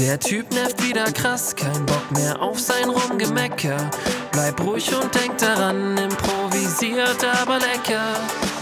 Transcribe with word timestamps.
Der 0.00 0.18
Typ 0.18 0.50
nervt 0.54 0.82
wieder 0.82 1.12
krass, 1.12 1.54
kein 1.54 1.84
Bock 1.84 2.10
mehr 2.12 2.40
auf 2.40 2.58
sein 2.58 2.88
Rumgemecker. 2.88 3.90
Bleib 4.32 4.58
ruhig 4.62 4.90
und 4.94 5.14
denk 5.14 5.36
daran, 5.36 5.94
improvisiert 5.98 7.22
aber 7.42 7.58
lecker. 7.58 8.00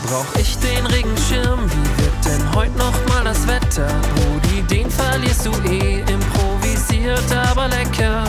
Brauch 0.08 0.34
ich 0.36 0.58
den 0.58 0.84
Regenschirm, 0.86 1.60
wie 1.70 2.02
wird 2.02 2.24
denn 2.24 2.54
heute 2.56 2.76
noch 2.76 3.06
mal 3.06 3.22
das 3.22 3.46
Wetter? 3.46 3.86
Brudi, 4.16 4.62
den 4.62 4.90
verlierst 4.90 5.46
du 5.46 5.52
eh, 5.70 6.00
improvisiert 6.12 7.32
aber 7.48 7.68
lecker. 7.68 8.24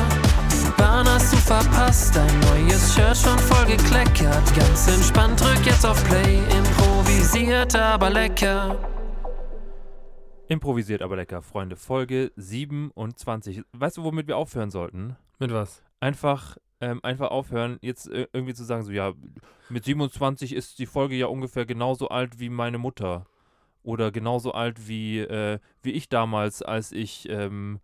Bahn 0.77 1.09
hast 1.09 1.33
du 1.33 1.37
verpasst, 1.37 2.15
dein 2.15 2.39
neues 2.41 2.93
Shirt 2.93 3.17
schon 3.17 3.39
voll 3.39 3.65
gekleckert. 3.65 4.55
Ganz 4.55 4.87
entspannt, 4.87 5.41
drück 5.41 5.65
jetzt 5.65 5.83
auf 5.83 6.03
Play, 6.03 6.43
improvisiert 6.55 7.75
aber 7.75 8.11
lecker. 8.11 8.77
Improvisiert 10.49 11.03
aber 11.03 11.15
lecker, 11.15 11.43
Freunde. 11.43 11.75
Folge 11.75 12.31
27. 12.35 13.61
Weißt 13.71 13.97
du, 13.97 14.03
womit 14.03 14.27
wir 14.27 14.35
aufhören 14.35 14.71
sollten? 14.71 15.15
Mit 15.37 15.53
was? 15.53 15.83
Einfach, 15.99 16.57
ähm, 16.81 16.99
einfach 17.03 17.29
aufhören, 17.29 17.77
jetzt 17.81 18.09
äh, 18.09 18.27
irgendwie 18.33 18.55
zu 18.55 18.63
sagen, 18.63 18.81
so, 18.81 18.91
ja, 18.91 19.13
mit 19.69 19.85
27 19.85 20.53
ist 20.53 20.79
die 20.79 20.87
Folge 20.87 21.15
ja 21.15 21.27
ungefähr 21.27 21.67
genauso 21.67 22.09
alt 22.09 22.39
wie 22.39 22.49
meine 22.49 22.79
Mutter. 22.79 23.27
Oder 23.83 24.11
genauso 24.11 24.51
alt 24.51 24.87
wie, 24.87 25.19
äh, 25.19 25.59
wie 25.83 25.91
ich 25.91 26.09
damals, 26.09 26.63
als 26.63 26.91
ich, 26.93 27.29
ähm, 27.29 27.79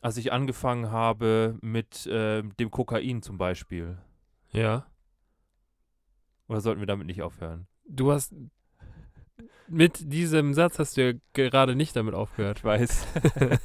als 0.00 0.16
ich 0.16 0.32
angefangen 0.32 0.90
habe 0.90 1.58
mit 1.60 2.08
äh, 2.08 2.42
dem 2.42 2.72
Kokain 2.72 3.22
zum 3.22 3.38
Beispiel. 3.38 3.98
Ja. 4.50 4.84
Oder 6.48 6.60
sollten 6.60 6.80
wir 6.80 6.88
damit 6.88 7.06
nicht 7.06 7.22
aufhören? 7.22 7.68
Du 7.86 8.10
hast. 8.10 8.34
Mit 9.68 10.12
diesem 10.12 10.54
Satz 10.54 10.78
hast 10.78 10.96
du 10.96 11.10
ja 11.10 11.18
gerade 11.32 11.76
nicht 11.76 11.94
damit 11.96 12.14
aufgehört. 12.14 12.58
Ich 12.58 12.64
weiß. 12.64 13.06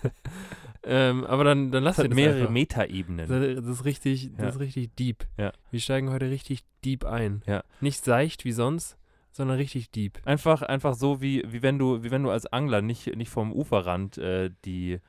ähm, 0.84 1.24
aber 1.26 1.44
dann, 1.44 1.72
dann 1.72 1.84
lass 1.84 1.96
dir 1.98 2.08
das 2.08 2.16
mehrere. 2.16 2.52
Metaebenen. 2.52 3.28
Das, 3.28 3.66
ist 3.66 3.86
richtig, 3.86 4.32
das 4.34 4.42
Ja. 4.44 4.50
ist 4.50 4.60
richtig 4.60 4.96
deep. 4.96 5.26
Ja. 5.38 5.52
Wir 5.72 5.80
steigen 5.80 6.12
heute 6.12 6.30
richtig 6.30 6.64
deep 6.84 7.06
ein. 7.06 7.42
Ja. 7.48 7.64
Nicht 7.82 8.04
seicht 8.04 8.46
wie 8.46 8.52
sonst, 8.52 8.98
sondern 9.32 9.58
richtig 9.58 9.90
deep. 9.92 10.20
Einfach, 10.26 10.62
einfach 10.62 10.94
so, 10.94 11.22
wie, 11.22 11.44
wie, 11.48 11.62
wenn 11.64 11.80
du, 11.80 12.04
wie 12.04 12.12
wenn 12.12 12.24
du 12.24 12.30
als 12.30 12.46
Angler 12.46 12.82
nicht, 12.82 13.16
nicht 13.16 13.30
vom 13.30 13.52
Uferrand 13.52 14.18
äh, 14.18 14.52
die, 14.64 15.00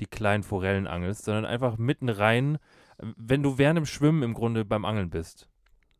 die 0.00 0.06
kleinen 0.06 0.42
Forellen 0.42 0.86
angelst, 0.86 1.24
sondern 1.24 1.44
einfach 1.46 1.78
mitten 1.78 2.08
rein, 2.08 2.56
äh, 2.98 3.06
wenn 3.16 3.42
du 3.42 3.58
während 3.58 3.76
dem 3.78 3.86
Schwimmen 3.86 4.22
im 4.22 4.34
Grunde 4.34 4.64
beim 4.64 4.84
Angeln 4.84 5.10
bist. 5.10 5.48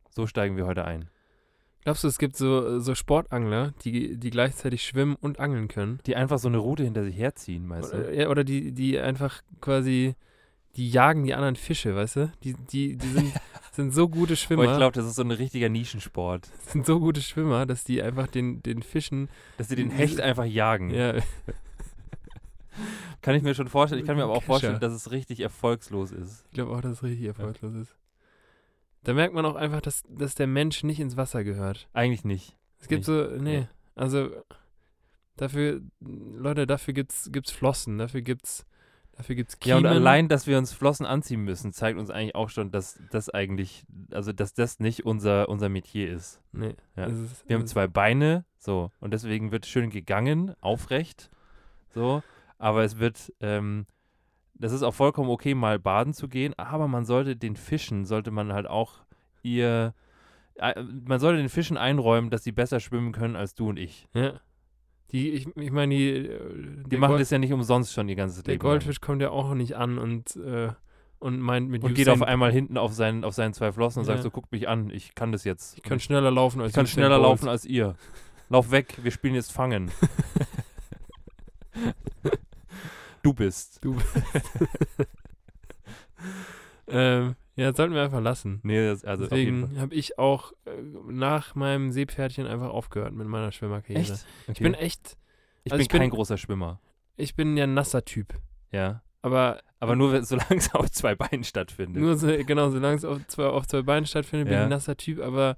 So 0.09 0.27
steigen 0.27 0.55
wir 0.55 0.65
heute 0.65 0.85
ein. 0.85 1.09
Glaubst 1.85 2.03
du, 2.03 2.07
es 2.07 2.17
gibt 2.17 2.35
so, 2.35 2.79
so 2.79 2.95
Sportangler, 2.95 3.75
die, 3.83 4.17
die 4.17 4.31
gleichzeitig 4.31 4.83
schwimmen 4.83 5.15
und 5.21 5.39
angeln 5.39 5.67
können? 5.67 5.99
Die 6.07 6.15
einfach 6.15 6.39
so 6.39 6.47
eine 6.47 6.57
Route 6.57 6.83
hinter 6.83 7.03
sich 7.03 7.15
herziehen, 7.15 7.69
weißt 7.69 7.93
Oder, 7.93 8.03
du? 8.05 8.15
ja, 8.15 8.29
oder 8.29 8.43
die, 8.43 8.71
die 8.71 8.99
einfach 8.99 9.43
quasi, 9.61 10.15
die 10.77 10.89
jagen 10.89 11.25
die 11.25 11.35
anderen 11.35 11.55
Fische, 11.55 11.95
weißt 11.95 12.15
du? 12.15 12.31
Die, 12.43 12.55
die, 12.71 12.97
die 12.97 13.07
sind, 13.07 13.33
sind 13.71 13.93
so 13.93 14.09
gute 14.09 14.31
Aber 14.31 14.35
Schwimmer, 14.35 14.63
ich 14.63 14.77
glaube, 14.77 14.93
das 14.93 15.05
ist 15.05 15.13
so 15.13 15.21
ein 15.21 15.29
richtiger 15.29 15.69
Nischensport, 15.69 16.49
sind 16.65 16.87
so 16.87 16.99
gute 16.99 17.21
Schwimmer, 17.21 17.67
dass 17.67 17.83
die 17.83 18.01
einfach 18.01 18.25
den, 18.25 18.63
den 18.63 18.81
Fischen, 18.81 19.29
dass 19.59 19.67
sie 19.67 19.75
den 19.75 19.91
Hecht 19.91 20.19
einfach 20.19 20.45
jagen. 20.45 20.89
ja, 20.89 21.13
Kann 23.21 23.35
ich 23.35 23.43
mir 23.43 23.53
schon 23.53 23.67
vorstellen. 23.67 24.01
Ich 24.01 24.07
kann 24.07 24.17
mir 24.17 24.23
aber 24.23 24.33
auch 24.33 24.43
vorstellen, 24.43 24.79
dass 24.79 24.91
es 24.91 25.11
richtig 25.11 25.39
erfolgslos 25.39 26.11
ist. 26.11 26.45
ich 26.47 26.55
glaube 26.55 26.75
auch, 26.75 26.81
dass 26.81 26.93
es 26.93 27.03
richtig 27.03 27.27
erfolglos 27.27 27.75
ist. 27.75 27.95
Da 29.05 29.13
merkt 29.13 29.33
man 29.33 29.45
auch 29.45 29.55
einfach, 29.55 29.81
dass, 29.81 30.03
dass 30.09 30.35
der 30.35 30.47
Mensch 30.47 30.83
nicht 30.83 30.99
ins 30.99 31.15
Wasser 31.17 31.43
gehört. 31.43 31.87
Eigentlich 31.93 32.25
nicht. 32.25 32.57
Es 32.79 32.87
gibt 32.87 32.99
Nicht. 32.99 33.05
so, 33.07 33.27
nee, 33.37 33.67
also 33.95 34.29
dafür, 35.37 35.81
Leute, 36.01 36.67
dafür 36.67 36.93
gibt's, 36.93 37.29
gibt's 37.31 37.51
Flossen, 37.51 37.97
dafür 37.97 38.21
gibt's, 38.21 38.65
dafür 39.13 39.35
gibt's 39.35 39.57
Ja, 39.63 39.77
und 39.77 39.83
Kiemen. 39.83 39.95
allein, 39.97 40.27
dass 40.27 40.47
wir 40.47 40.57
uns 40.57 40.73
Flossen 40.73 41.05
anziehen 41.05 41.41
müssen, 41.43 41.71
zeigt 41.73 41.97
uns 41.99 42.09
eigentlich 42.09 42.35
auch 42.35 42.49
schon, 42.49 42.71
dass 42.71 42.99
das 43.11 43.29
eigentlich, 43.29 43.85
also 44.11 44.33
dass 44.33 44.53
das 44.53 44.79
nicht 44.79 45.05
unser, 45.05 45.49
unser 45.49 45.69
Metier 45.69 46.11
ist. 46.11 46.41
Nee, 46.51 46.75
Ja. 46.95 47.05
ist, 47.05 47.47
Wir 47.47 47.57
haben 47.57 47.67
zwei 47.67 47.87
Beine, 47.87 48.45
so, 48.57 48.91
und 48.99 49.13
deswegen 49.13 49.51
wird 49.51 49.65
schön 49.65 49.89
gegangen, 49.89 50.53
aufrecht, 50.61 51.29
so, 51.93 52.23
aber 52.57 52.83
es 52.83 52.99
wird, 52.99 53.31
ähm, 53.39 53.85
das 54.57 54.71
ist 54.71 54.83
auch 54.83 54.93
vollkommen 54.93 55.29
okay, 55.29 55.53
mal 55.53 55.79
baden 55.79 56.13
zu 56.13 56.27
gehen, 56.27 56.53
aber 56.57 56.87
man 56.87 57.05
sollte 57.05 57.35
den 57.35 57.55
Fischen, 57.55 58.05
sollte 58.05 58.31
man 58.31 58.53
halt 58.53 58.67
auch 58.67 58.93
ihr, 59.43 59.93
äh, 60.55 60.81
man 61.05 61.19
sollte 61.19 61.37
den 61.39 61.49
Fischen 61.49 61.77
einräumen, 61.77 62.29
dass 62.29 62.43
sie 62.43 62.51
besser 62.51 62.79
schwimmen 62.79 63.11
können 63.11 63.35
als 63.35 63.53
du 63.55 63.69
und 63.69 63.77
ich. 63.77 64.07
Ja. 64.13 64.39
Die, 65.11 65.29
ich, 65.31 65.47
ich 65.55 65.71
meine, 65.71 65.93
die, 65.95 66.09
äh, 66.09 66.39
Die 66.85 66.89
der, 66.89 66.99
machen 66.99 67.11
Gold, 67.11 67.21
das 67.21 67.29
ja 67.29 67.37
nicht 67.37 67.53
umsonst 67.53 67.93
schon 67.93 68.09
ihr 68.09 68.15
ganzes 68.15 68.41
der 68.43 68.53
Leben. 68.55 68.63
lang. 68.63 68.71
Goldfisch 68.71 69.01
kommt 69.01 69.21
ja 69.21 69.29
auch 69.29 69.53
nicht 69.53 69.75
an 69.75 69.97
und, 69.99 70.35
äh, 70.37 70.69
und 71.19 71.39
meint 71.39 71.69
mit 71.69 71.83
Und 71.83 71.93
geht 71.93 72.07
Usain- 72.07 72.21
auf 72.21 72.27
einmal 72.27 72.51
hinten 72.51 72.77
auf 72.77 72.93
seinen, 72.93 73.23
auf 73.23 73.33
seinen 73.35 73.53
zwei 73.53 73.71
Flossen 73.71 73.99
und 73.99 74.07
Ja. 74.07 74.13
sagt 74.13 74.23
so, 74.23 74.31
guckt 74.31 74.51
mich 74.51 74.67
an, 74.67 74.89
ich 74.89 75.13
kann 75.15 75.31
das 75.31 75.43
jetzt. 75.43 75.77
Ich 75.77 75.83
kann 75.83 75.99
schneller 75.99 76.31
laufen 76.31 76.59
als 76.61 76.69
ich 76.71 76.75
kann 76.75 76.87
schneller 76.87 77.17
Bolt. 77.17 77.29
laufen 77.29 77.49
als 77.49 77.65
ihr. 77.65 77.95
Lauf 78.49 78.71
weg, 78.71 78.97
wir 79.03 79.11
spielen 79.11 79.35
jetzt 79.35 79.51
Fangen. 79.51 79.91
du 83.25 83.33
bist. 83.33 83.79
Du 83.83 83.97
ähm, 86.87 87.35
ja, 87.55 87.69
das 87.69 87.77
sollten 87.77 87.93
wir 87.95 88.03
einfach 88.03 88.21
lassen. 88.21 88.59
Nee, 88.63 88.85
das, 88.87 89.03
also. 89.05 89.23
Deswegen 89.23 89.79
habe 89.79 89.95
ich 89.95 90.19
auch 90.19 90.51
äh, 90.65 90.71
nach 91.09 91.55
meinem 91.55 91.91
Seepferdchen 91.91 92.45
einfach 92.47 92.69
aufgehört 92.69 93.13
mit 93.13 93.27
meiner 93.27 93.51
Schwimmerkarriere. 93.51 94.01
Echt? 94.01 94.25
Ich 94.51 94.59
bin 94.59 94.73
echt, 94.73 95.17
ich 95.63 95.71
also 95.71 95.77
bin 95.79 95.81
ich 95.83 95.87
bin- 95.89 95.99
kein 96.01 96.09
großer 96.09 96.37
Schwimmer. 96.37 96.79
ich 97.17 97.35
bin 97.35 97.55
ja 97.57 97.63
ein 97.63 97.73
nasser 97.73 98.03
Typ. 98.05 98.33
Ja. 98.71 99.01
Aber 99.21 99.61
Aber 99.79 99.95
nur, 99.95 100.21
solange 100.23 100.57
es 100.57 100.73
auf 100.75 100.91
zwei 100.91 101.15
Beinen 101.15 101.43
stattfindet. 101.43 102.01
nur 102.01 102.15
so, 102.17 102.27
genau, 102.45 102.69
solange 102.69 102.97
es 102.97 103.05
auf 103.05 103.25
zwei, 103.27 103.45
auf 103.45 103.65
zwei 103.67 103.81
Beinen 103.81 104.05
stattfindet, 104.05 104.47
bin 104.47 104.53
Ja. 104.53 104.59
ich 104.61 104.63
ein 104.65 104.69
nasser 104.69 104.97
Typ. 104.97 105.19
Aber 105.21 105.55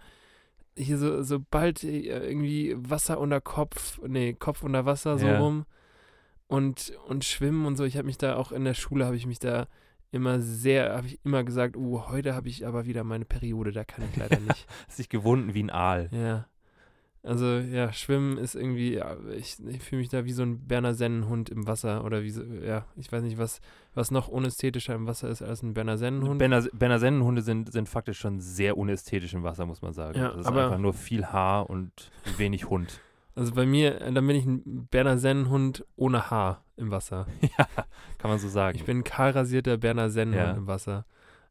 hier 0.77 0.97
so, 0.97 1.21
sobald 1.23 1.83
äh, 1.83 1.99
irgendwie 2.29 2.75
Wasser 2.77 3.19
unter 3.19 3.41
Kopf, 3.41 3.99
nee, 4.07 4.33
Kopf 4.33 4.63
unter 4.63 4.85
Wasser 4.85 5.17
so 5.17 5.25
Ja. 5.27 5.39
rum 5.39 5.65
und, 6.47 6.93
und 7.07 7.25
Schwimmen 7.25 7.65
und 7.65 7.75
so, 7.75 7.83
ich 7.83 7.97
habe 7.97 8.05
mich 8.05 8.17
da 8.17 8.35
auch 8.35 8.51
in 8.51 8.63
der 8.63 8.73
Schule, 8.73 9.05
habe 9.05 9.15
ich 9.15 9.25
mich 9.25 9.39
da 9.39 9.67
immer 10.11 10.39
sehr, 10.39 10.95
habe 10.95 11.07
ich 11.07 11.19
immer 11.25 11.43
gesagt, 11.43 11.75
uh, 11.75 12.07
heute 12.07 12.33
habe 12.33 12.47
ich 12.49 12.65
aber 12.65 12.85
wieder 12.85 13.03
meine 13.03 13.25
Periode, 13.25 13.71
da 13.71 13.83
kann 13.83 14.05
ich 14.09 14.15
leider 14.17 14.39
nicht. 14.39 14.65
Hast 14.87 14.99
dich 14.99 15.09
gewunden 15.09 15.53
wie 15.53 15.63
ein 15.63 15.69
Aal. 15.69 16.09
Ja. 16.11 16.47
Also 17.23 17.45
ja, 17.45 17.91
Schwimmen 17.91 18.37
ist 18.37 18.55
irgendwie, 18.55 18.93
ja, 18.93 19.17
ich, 19.35 19.57
ich 19.67 19.83
fühle 19.83 19.99
mich 19.99 20.07
da 20.07 20.23
wie 20.23 20.31
so 20.31 20.43
ein 20.43 20.65
Berner 20.65 20.93
Sennenhund 20.93 21.49
im 21.49 21.67
Wasser 21.67 22.05
oder 22.05 22.23
wie 22.23 22.29
so, 22.29 22.41
ja, 22.43 22.85
ich 22.95 23.11
weiß 23.11 23.21
nicht, 23.21 23.37
was, 23.37 23.59
was 23.93 24.11
noch 24.11 24.29
unästhetischer 24.29 24.95
im 24.95 25.07
Wasser 25.07 25.27
ist 25.27 25.41
als 25.41 25.61
ein 25.61 25.73
Berner 25.73 25.97
Sennenhund. 25.97 26.39
Berner, 26.39 26.65
Berner 26.71 26.99
Sennenhunde 26.99 27.41
sind, 27.41 27.73
sind 27.73 27.89
faktisch 27.89 28.19
schon 28.19 28.39
sehr 28.39 28.77
unästhetisch 28.77 29.33
im 29.33 29.43
Wasser, 29.43 29.65
muss 29.65 29.81
man 29.81 29.91
sagen. 29.91 30.17
Ja, 30.17 30.29
das 30.29 30.41
ist 30.41 30.45
aber- 30.45 30.65
einfach 30.65 30.77
nur 30.77 30.93
viel 30.93 31.25
Haar 31.25 31.69
und 31.69 31.91
wenig 32.37 32.69
Hund. 32.69 33.01
Also 33.37 33.53
bei 33.53 33.65
mir, 33.65 34.01
äh, 34.01 34.11
dann 34.11 34.25
bin 34.25 34.35
ich 34.35 34.45
ein 34.45 34.87
Berner 34.87 35.17
Sennenhund 35.17 35.85
ohne 35.95 36.29
Haar 36.31 36.63
im 36.75 36.89
Wasser. 36.91 37.27
ja, 37.57 37.67
kann 38.17 38.31
man 38.31 38.39
so 38.39 38.47
sagen. 38.49 38.75
Ich 38.77 38.83
bin 38.85 38.99
ein 38.99 39.03
kahl 39.03 39.31
rasierter 39.31 39.77
Berner 39.77 40.09
Sennenhund 40.09 40.47
Ja. 40.47 40.53
im 40.53 40.67
Wasser. 40.67 41.05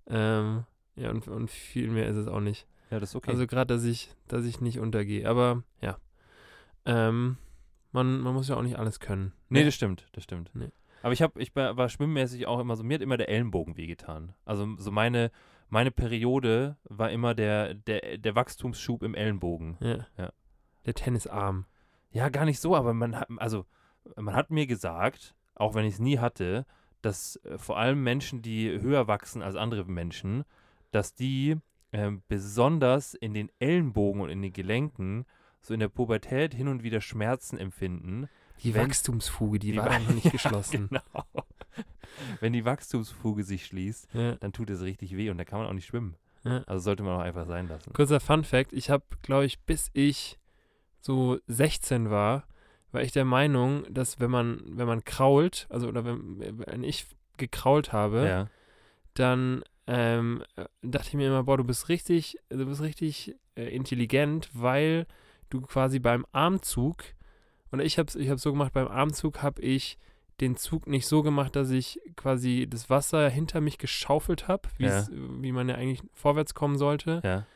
Ähm, 0.08 0.64
ja, 0.96 1.10
und, 1.10 1.28
und 1.28 1.50
viel 1.50 1.88
mehr 1.90 2.06
ist 2.08 2.16
es 2.16 2.26
auch 2.28 2.40
nicht. 2.40 2.66
ja, 2.90 2.98
das 2.98 3.10
ist 3.10 3.16
okay. 3.16 3.30
Also 3.30 3.46
gerade, 3.46 3.72
dass 3.74 3.84
ich, 3.84 4.10
dass 4.28 4.44
ich 4.44 4.60
nicht 4.60 4.80
untergehe. 4.80 5.28
Aber 5.28 5.62
ja. 5.80 5.96
Ähm, 6.84 7.36
man, 7.92 8.20
man 8.20 8.34
muss 8.34 8.48
ja 8.48 8.56
auch 8.56 8.62
nicht 8.62 8.78
alles 8.78 9.00
können. 9.00 9.32
Nee, 9.48 9.64
das 9.64 9.74
stimmt, 9.74 10.06
das 10.12 10.24
stimmt. 10.24 10.50
Nee. 10.54 10.70
Aber 11.02 11.12
ich 11.12 11.22
habe, 11.22 11.40
ich 11.40 11.54
war, 11.54 11.76
war 11.76 11.88
schwimmmäßig 11.88 12.46
auch 12.46 12.58
immer 12.58 12.76
so, 12.76 12.82
mir 12.82 12.94
hat 12.94 13.02
immer 13.02 13.16
der 13.16 13.28
Ellenbogen 13.28 13.76
wehgetan. 13.76 14.32
Also 14.44 14.66
so 14.76 14.90
meine, 14.90 15.30
meine 15.68 15.90
Periode 15.90 16.76
war 16.84 17.10
immer 17.10 17.34
der, 17.34 17.74
der, 17.74 18.18
der 18.18 18.34
Wachstumsschub 18.34 19.02
im 19.02 19.14
Ellenbogen. 19.14 19.76
Ja. 19.80 20.06
Ja. 20.18 20.32
Der 20.84 20.94
Tennisarm. 20.94 21.66
Ja, 22.10 22.28
gar 22.28 22.44
nicht 22.44 22.60
so, 22.60 22.74
aber 22.76 22.94
man 22.94 23.16
hat, 23.16 23.28
also 23.36 23.66
man 24.16 24.34
hat 24.34 24.50
mir 24.50 24.66
gesagt, 24.66 25.34
auch 25.54 25.74
wenn 25.74 25.84
ich 25.84 25.94
es 25.94 26.00
nie 26.00 26.18
hatte, 26.18 26.64
dass 27.02 27.36
äh, 27.44 27.58
vor 27.58 27.78
allem 27.78 28.02
Menschen, 28.02 28.42
die 28.42 28.80
höher 28.80 29.06
wachsen 29.06 29.42
als 29.42 29.56
andere 29.56 29.84
Menschen, 29.84 30.44
dass 30.92 31.14
die 31.14 31.56
ähm, 31.92 32.22
besonders 32.28 33.14
in 33.14 33.34
den 33.34 33.50
Ellenbogen 33.58 34.20
und 34.20 34.30
in 34.30 34.42
den 34.42 34.52
Gelenken 34.52 35.24
so 35.60 35.74
in 35.74 35.80
der 35.80 35.88
Pubertät 35.88 36.54
hin 36.54 36.68
und 36.68 36.82
wieder 36.82 37.00
Schmerzen 37.00 37.58
empfinden. 37.58 38.28
Die 38.62 38.74
Wenn- 38.74 38.86
Wachstumsfuge, 38.88 39.58
die, 39.58 39.72
die 39.72 39.78
war 39.78 39.86
Wa- 39.90 39.98
noch 39.98 40.10
nicht 40.10 40.30
geschlossen. 40.32 40.88
Genau. 40.88 41.24
Wenn 42.40 42.52
die 42.52 42.64
Wachstumsfuge 42.64 43.44
sich 43.44 43.66
schließt, 43.66 44.08
ja, 44.14 44.36
dann 44.36 44.52
tut 44.52 44.70
es 44.70 44.80
richtig 44.80 45.16
weh 45.16 45.28
und 45.30 45.38
da 45.38 45.44
kann 45.44 45.58
man 45.58 45.68
auch 45.68 45.72
nicht 45.72 45.86
schwimmen. 45.86 46.16
ja. 46.44 46.62
Also 46.66 46.80
sollte 46.84 47.02
man 47.02 47.16
auch 47.16 47.22
einfach 47.22 47.46
sein 47.46 47.68
lassen. 47.68 47.92
Kurzer 47.92 48.20
Fun 48.20 48.44
Fact: 48.44 48.72
Ich 48.72 48.88
habe, 48.90 49.04
glaube 49.22 49.44
ich, 49.44 49.60
bis 49.60 49.90
ich 49.92 50.38
so 51.06 51.38
16 51.46 52.10
war, 52.10 52.44
war 52.92 53.02
ich 53.02 53.12
der 53.12 53.24
Meinung, 53.24 53.84
dass 53.90 54.20
wenn 54.20 54.30
man, 54.30 54.60
wenn 54.66 54.86
man 54.86 55.04
krault, 55.04 55.66
also 55.70 55.88
oder 55.88 56.04
wenn, 56.04 56.58
wenn 56.66 56.82
ich 56.82 57.06
gekrault 57.36 57.92
habe, 57.92 58.26
Ja. 58.26 58.46
dann 59.14 59.62
ähm, 59.86 60.42
äh, 60.56 60.64
dachte 60.82 61.08
ich 61.08 61.14
mir 61.14 61.28
immer, 61.28 61.44
boah, 61.44 61.56
du 61.56 61.64
bist 61.64 61.88
richtig, 61.88 62.36
du 62.48 62.66
bist 62.66 62.80
richtig 62.82 63.36
äh, 63.54 63.74
intelligent, 63.74 64.48
weil 64.52 65.06
du 65.50 65.60
quasi 65.60 65.98
beim 66.00 66.26
Armzug, 66.32 67.04
und 67.70 67.80
ich 67.80 67.98
habe 67.98 68.10
ich 68.18 68.28
hab 68.30 68.38
so 68.40 68.52
gemacht, 68.52 68.72
beim 68.72 68.88
Armzug 68.88 69.42
habe 69.42 69.60
ich 69.62 69.98
den 70.40 70.56
Zug 70.56 70.86
nicht 70.86 71.06
so 71.06 71.22
gemacht, 71.22 71.54
dass 71.56 71.70
ich 71.70 72.00
quasi 72.16 72.66
das 72.68 72.90
Wasser 72.90 73.28
hinter 73.30 73.60
mich 73.60 73.78
geschaufelt 73.78 74.48
habe, 74.48 74.68
Ja. 74.78 75.06
wie 75.10 75.52
man 75.52 75.68
ja 75.68 75.76
eigentlich 75.76 76.02
vorwärts 76.12 76.54
kommen 76.54 76.78
sollte, 76.78 77.20
Ja. 77.24 77.46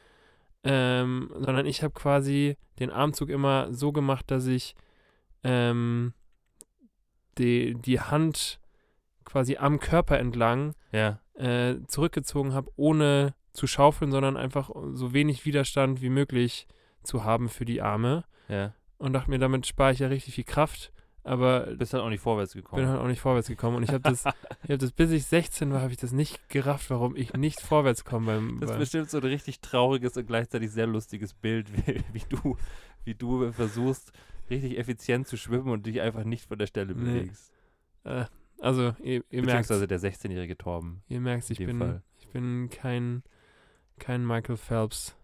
Ähm, 0.65 1.31
sondern 1.35 1.67
ich 1.67 1.83
habe 1.83 1.95
quasi 1.95 2.57
den 2.79 2.91
Armzug 2.91 3.29
immer 3.31 3.73
so 3.73 3.93
gemacht, 3.93 4.31
dass 4.31 4.47
ich 4.47 4.75
ähm, 5.43 6.13
die, 7.39 7.75
die 7.75 8.01
Hand 8.01 8.61
quasi 9.25 9.57
am 9.57 9.79
Körper 9.81 10.19
entlang 10.19 10.75
Ja. 10.93 11.21
äh, 11.35 11.77
zurückgezogen 11.87 12.53
habe, 12.53 12.71
ohne 12.77 13.35
zu 13.53 13.67
schaufeln, 13.67 14.11
sondern 14.11 14.37
einfach 14.37 14.71
so 14.93 15.13
wenig 15.13 15.45
Widerstand 15.45 16.03
wie 16.03 16.11
möglich 16.11 16.67
zu 17.03 17.25
haben 17.25 17.49
für 17.49 17.65
die 17.65 17.81
Arme. 17.81 18.25
Ja. 18.49 18.75
Und 18.99 19.13
dachte 19.13 19.31
mir, 19.31 19.39
damit 19.39 19.67
spare 19.67 19.93
ich 19.93 20.01
ja 20.01 20.09
richtig 20.09 20.35
viel 20.35 20.45
Kraft, 20.45 20.93
aber 21.31 21.67
Bist 21.77 21.93
halt 21.93 22.03
auch 22.03 22.09
nicht 22.09 22.21
vorwärts 22.23 22.55
gekommen. 22.55 22.83
bin 22.83 22.91
halt 22.91 23.01
auch 23.01 23.07
nicht 23.07 23.21
vorwärts 23.21 23.47
gekommen. 23.49 23.77
Und 23.77 23.85
ich 23.85 23.91
habe 23.91 24.01
das, 24.01 24.25
ich 24.65 24.71
hab 24.71 24.79
das, 24.81 24.91
bis 24.91 25.11
ich 25.13 25.27
16 25.27 25.73
war, 25.73 25.81
habe 25.83 25.93
ich 25.93 25.99
das 25.99 26.11
nicht 26.13 26.49
gerafft, 26.49 26.91
warum 26.91 27.15
ich 27.15 27.33
nicht 27.35 27.61
vorwärts 27.61 28.05
komme 28.05 28.27
beim, 28.27 28.49
Das 28.61 28.71
ist 28.71 28.73
beim 28.73 28.79
bestimmt 28.81 29.11
so 29.11 29.19
ein 29.19 29.25
richtig 29.25 29.61
trauriges 29.61 30.17
und 30.17 30.27
gleichzeitig 30.27 30.71
sehr 30.73 30.87
lustiges 30.89 31.33
Bild, 31.35 31.71
wie, 31.87 32.03
wie 32.13 32.23
du, 32.29 32.57
wie 33.05 33.15
du 33.15 33.53
versuchst, 33.53 34.13
richtig 34.51 34.77
effizient 34.79 35.29
zu 35.29 35.37
schwimmen 35.37 35.69
und 35.71 35.87
dich 35.87 36.01
einfach 36.01 36.25
nicht 36.25 36.47
von 36.49 36.59
der 36.59 36.67
Stelle 36.67 36.95
Nee. 36.95 37.21
bewegst. 37.21 37.53
äh, 38.05 38.25
Also, 38.61 38.95
ihr, 39.01 39.23
ihr 39.31 39.43
merkt 39.45 39.69
Beziehungsweise 39.69 39.87
der 39.87 40.01
16-jährige 40.01 40.59
Torben. 40.59 41.03
ihr 41.09 41.21
merkt's, 41.21 41.49
in 41.51 41.55
ich 41.55 41.65
bin, 41.65 41.79
Fall. 41.79 42.03
ich 42.19 42.27
bin 42.29 42.69
kein, 42.71 43.23
kein 44.01 44.27
Michael 44.27 44.57
Phelps, 44.57 45.15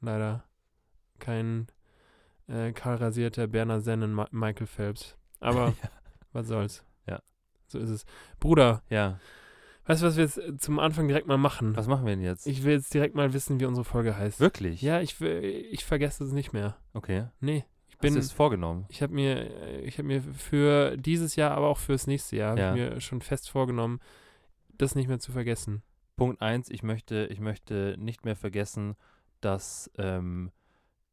leider. 0.00 0.44
Kein 1.18 1.66
äh, 2.46 2.72
kahl 2.72 2.94
rasierter 2.94 3.48
Berner 3.48 3.80
Sennen 3.80 4.12
Ma 4.12 4.28
Michael 4.30 4.68
Phelps. 4.68 5.17
Aber 5.40 5.74
was 6.32 6.46
soll's. 6.48 6.84
Ja. 7.06 7.20
So 7.66 7.78
ist 7.78 7.90
es. 7.90 8.04
Bruder, 8.40 8.82
Ja. 8.90 9.18
weißt 9.86 10.02
du, 10.02 10.06
was 10.06 10.16
wir 10.16 10.24
jetzt 10.24 10.38
äh, 10.38 10.56
zum 10.56 10.78
Anfang 10.78 11.08
direkt 11.08 11.26
mal 11.26 11.38
machen? 11.38 11.76
Was 11.76 11.86
machen 11.86 12.04
wir 12.06 12.12
denn 12.14 12.22
jetzt? 12.24 12.46
Ich 12.46 12.64
will 12.64 12.72
jetzt 12.72 12.92
direkt 12.94 13.14
mal 13.14 13.32
wissen, 13.32 13.60
wie 13.60 13.64
unsere 13.66 13.84
Folge 13.84 14.16
heißt. 14.16 14.40
Wirklich? 14.40 14.82
Ja, 14.82 15.00
ich, 15.00 15.20
will- 15.20 15.42
ich 15.70 15.84
vergesse 15.84 16.24
es 16.24 16.32
nicht 16.32 16.52
mehr. 16.52 16.76
Okay. 16.94 17.26
Nee, 17.40 17.64
ich 17.88 17.94
Hast 17.94 18.00
bin, 18.00 18.14
du 18.14 18.20
es 18.20 18.32
vorgenommen? 18.32 18.86
ich 18.88 19.02
habe 19.02 19.12
mir, 19.14 19.82
ich 19.82 19.98
habe 19.98 20.06
mir 20.08 20.22
für 20.22 20.96
dieses 20.96 21.36
Jahr, 21.36 21.52
aber 21.52 21.68
auch 21.68 21.78
fürs 21.78 22.06
nächste 22.06 22.36
Jahr, 22.36 22.50
hab 22.52 22.58
Ja. 22.58 22.72
mir 22.74 23.00
schon 23.00 23.20
fest 23.20 23.50
vorgenommen, 23.50 24.00
das 24.76 24.94
nicht 24.94 25.08
mehr 25.08 25.18
zu 25.18 25.32
vergessen. 25.32 25.82
Punkt 26.16 26.40
eins, 26.42 26.68
ich 26.70 26.82
möchte, 26.82 27.28
ich 27.30 27.38
möchte 27.40 27.94
nicht 27.98 28.24
mehr 28.24 28.34
vergessen, 28.36 28.96
dass 29.40 29.90
ähm, 29.98 30.50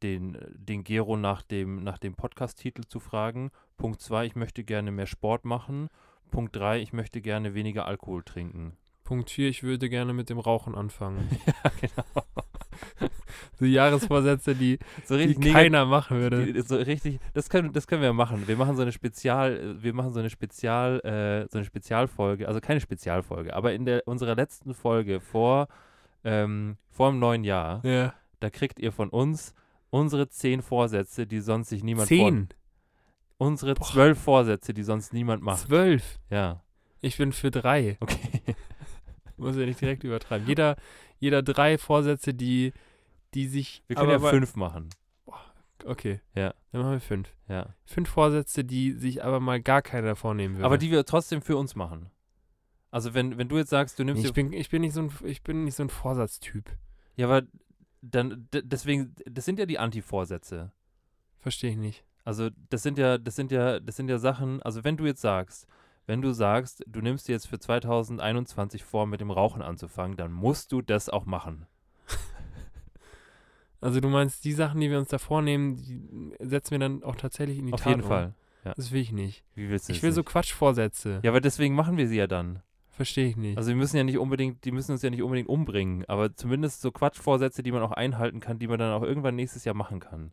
den, 0.02 0.38
den 0.54 0.84
Gero 0.84 1.16
nach 1.16 1.42
dem, 1.42 1.82
nach 1.82 1.98
dem 1.98 2.14
Podcast-Titel 2.14 2.82
zu 2.86 3.00
fragen. 3.00 3.50
Punkt 3.76 4.00
zwei, 4.00 4.26
ich 4.26 4.36
möchte 4.36 4.64
gerne 4.64 4.90
mehr 4.90 5.06
Sport 5.06 5.44
machen. 5.44 5.88
Punkt 6.30 6.54
drei, 6.56 6.80
ich 6.80 6.92
möchte 6.92 7.20
gerne 7.20 7.54
weniger 7.54 7.86
Alkohol 7.86 8.22
trinken. 8.22 8.76
Punkt 9.04 9.30
4, 9.30 9.48
ich 9.48 9.62
würde 9.62 9.88
gerne 9.88 10.12
mit 10.12 10.30
dem 10.30 10.40
Rauchen 10.40 10.74
anfangen. 10.74 11.28
ja, 11.46 11.70
genau. 11.80 13.08
so 13.58 13.64
Jahresvorsätze, 13.64 14.56
die, 14.56 14.80
So 15.04 15.16
die 15.16 15.34
keiner 15.36 15.86
machen 15.86 16.18
würde. 16.18 16.60
so 16.62 16.74
richtig, 16.74 17.20
das 17.32 17.48
können, 17.48 17.72
das 17.72 17.86
können 17.86 18.02
wir 18.02 18.12
machen. 18.12 18.48
Wir 18.48 18.56
machen 18.56 18.74
so 18.74 18.82
eine 18.82 18.90
Spezial, 18.90 19.56
äh, 19.56 19.82
wir 19.82 19.94
machen 19.94 20.12
so 20.12 20.18
eine 20.18 20.28
Spezial, 20.28 20.98
äh, 21.04 21.48
so 21.50 21.58
eine 21.58 21.64
Spezialfolge, 21.64 22.48
also 22.48 22.60
keine 22.60 22.80
Spezialfolge, 22.80 23.54
aber 23.54 23.72
in 23.74 23.84
der 23.84 24.02
unserer 24.06 24.34
letzten 24.34 24.74
Folge 24.74 25.20
vor, 25.20 25.68
ähm, 26.24 26.76
vor 26.90 27.10
dem 27.10 27.20
neuen 27.20 27.44
Jahr, 27.44 27.86
Ja. 27.86 28.12
da 28.40 28.50
kriegt 28.50 28.80
ihr 28.80 28.90
von 28.90 29.08
uns 29.08 29.54
unsere 29.96 30.28
zehn 30.28 30.62
Vorsätze, 30.62 31.26
die 31.26 31.40
sonst 31.40 31.68
sich 31.68 31.82
niemand 31.82 32.08
vor, 32.08 32.16
Zehn, 32.16 32.48
unsere 33.38 33.74
zwölf 33.74 34.18
Vorsätze, 34.20 34.74
die 34.74 34.82
sonst 34.82 35.12
niemand 35.12 35.42
macht. 35.42 35.60
zwölf. 35.60 36.18
Ja, 36.30 36.62
Ich 37.00 37.16
bin 37.18 37.32
für 37.32 37.50
drei. 37.50 37.96
okay. 38.00 38.40
Muss 39.36 39.56
ja 39.56 39.66
nicht 39.66 39.80
direkt 39.80 40.02
übertreiben. 40.04 40.46
Jeder, 40.46 40.76
jeder 41.18 41.42
drei 41.42 41.76
Vorsätze, 41.76 42.32
die, 42.32 42.72
die 43.34 43.46
sich. 43.48 43.82
Wir 43.86 43.96
können 43.96 44.10
ja 44.10 44.18
fünf 44.18 44.56
machen. 44.56 44.88
Okay. 45.84 46.20
Ja. 46.34 46.54
Dann 46.72 46.80
machen 46.80 46.92
wir 46.92 47.00
fünf. 47.00 47.28
Ja. 47.48 47.74
Fünf 47.84 48.08
Vorsätze, 48.08 48.64
die 48.64 48.92
sich 48.92 49.22
aber 49.22 49.40
mal 49.40 49.60
gar 49.60 49.82
keiner 49.82 50.16
vornehmen 50.16 50.56
würde. 50.56 50.64
Aber 50.64 50.78
die 50.78 50.90
wir 50.90 51.04
trotzdem 51.04 51.42
für 51.42 51.56
uns 51.56 51.74
machen. 51.74 52.10
Also 52.90 53.12
wenn, 53.12 53.36
wenn 53.36 53.48
du 53.48 53.58
jetzt 53.58 53.70
sagst, 53.70 53.98
du 53.98 54.04
nimmst 54.04 54.24
ich 54.24 54.30
dir 54.30 54.34
bin, 54.34 54.52
ich 54.52 54.70
bin 54.70 54.80
nicht 54.80 54.94
so 54.94 55.02
ein, 55.02 55.12
ich 55.24 55.42
bin 55.42 55.64
nicht 55.64 55.74
so 55.74 55.82
ein 55.82 55.90
Vorsatztyp. 55.90 56.70
Ja, 57.16 57.26
aber 57.26 57.46
dann 58.02 58.48
deswegen, 58.52 59.14
das 59.24 59.44
sind 59.44 59.58
ja 59.58 59.66
die 59.66 59.78
Anti-Vorsätze. 59.78 60.72
Verstehe 61.38 61.70
ich 61.70 61.76
nicht. 61.76 62.04
Also 62.24 62.50
das 62.70 62.82
sind 62.82 62.98
ja, 62.98 63.18
das 63.18 63.36
sind 63.36 63.52
ja, 63.52 63.78
das 63.80 63.96
sind 63.96 64.08
ja 64.08 64.18
Sachen, 64.18 64.60
also 64.62 64.82
wenn 64.84 64.96
du 64.96 65.06
jetzt 65.06 65.20
sagst, 65.20 65.66
wenn 66.06 66.22
du 66.22 66.32
sagst, 66.32 66.84
du 66.86 67.00
nimmst 67.00 67.28
dir 67.28 67.32
jetzt 67.32 67.48
für 67.48 67.58
2021 67.58 68.84
vor, 68.84 69.06
mit 69.06 69.20
dem 69.20 69.30
Rauchen 69.30 69.62
anzufangen, 69.62 70.16
dann 70.16 70.32
musst 70.32 70.72
du 70.72 70.82
das 70.82 71.08
auch 71.08 71.26
machen. 71.26 71.66
Also 73.78 74.00
du 74.00 74.08
meinst, 74.08 74.44
die 74.44 74.52
Sachen, 74.52 74.80
die 74.80 74.90
wir 74.90 74.98
uns 74.98 75.10
da 75.10 75.18
vornehmen, 75.18 75.76
die 75.76 76.34
setzen 76.40 76.72
wir 76.72 76.78
dann 76.78 77.04
auch 77.04 77.14
tatsächlich 77.14 77.58
in 77.58 77.66
die 77.66 77.74
Auf 77.74 77.82
Tat 77.82 77.90
jeden 77.90 78.02
um. 78.02 78.08
Fall. 78.08 78.34
Das 78.74 78.90
will 78.90 79.00
ich 79.02 79.12
nicht. 79.12 79.44
Wie 79.54 79.68
willst 79.68 79.88
du 79.88 79.92
Ich 79.92 80.02
will 80.02 80.12
so 80.12 80.20
nicht? 80.22 80.30
Quatschvorsätze. 80.30 81.20
Ja, 81.22 81.30
aber 81.30 81.40
deswegen 81.40 81.74
machen 81.74 81.96
wir 81.98 82.08
sie 82.08 82.16
ja 82.16 82.26
dann. 82.26 82.62
Verstehe 82.96 83.28
ich 83.28 83.36
nicht. 83.36 83.58
Also 83.58 83.68
wir 83.68 83.76
müssen 83.76 83.98
ja 83.98 84.04
nicht 84.04 84.16
unbedingt, 84.16 84.64
die 84.64 84.72
müssen 84.72 84.92
uns 84.92 85.02
ja 85.02 85.10
nicht 85.10 85.22
unbedingt 85.22 85.50
umbringen, 85.50 86.06
aber 86.08 86.34
zumindest 86.34 86.80
so 86.80 86.90
Quatschvorsätze, 86.90 87.62
die 87.62 87.70
man 87.70 87.82
auch 87.82 87.92
einhalten 87.92 88.40
kann, 88.40 88.58
die 88.58 88.66
man 88.68 88.78
dann 88.78 88.90
auch 88.92 89.02
irgendwann 89.02 89.36
nächstes 89.36 89.66
Jahr 89.66 89.74
machen 89.74 90.00
kann. 90.00 90.32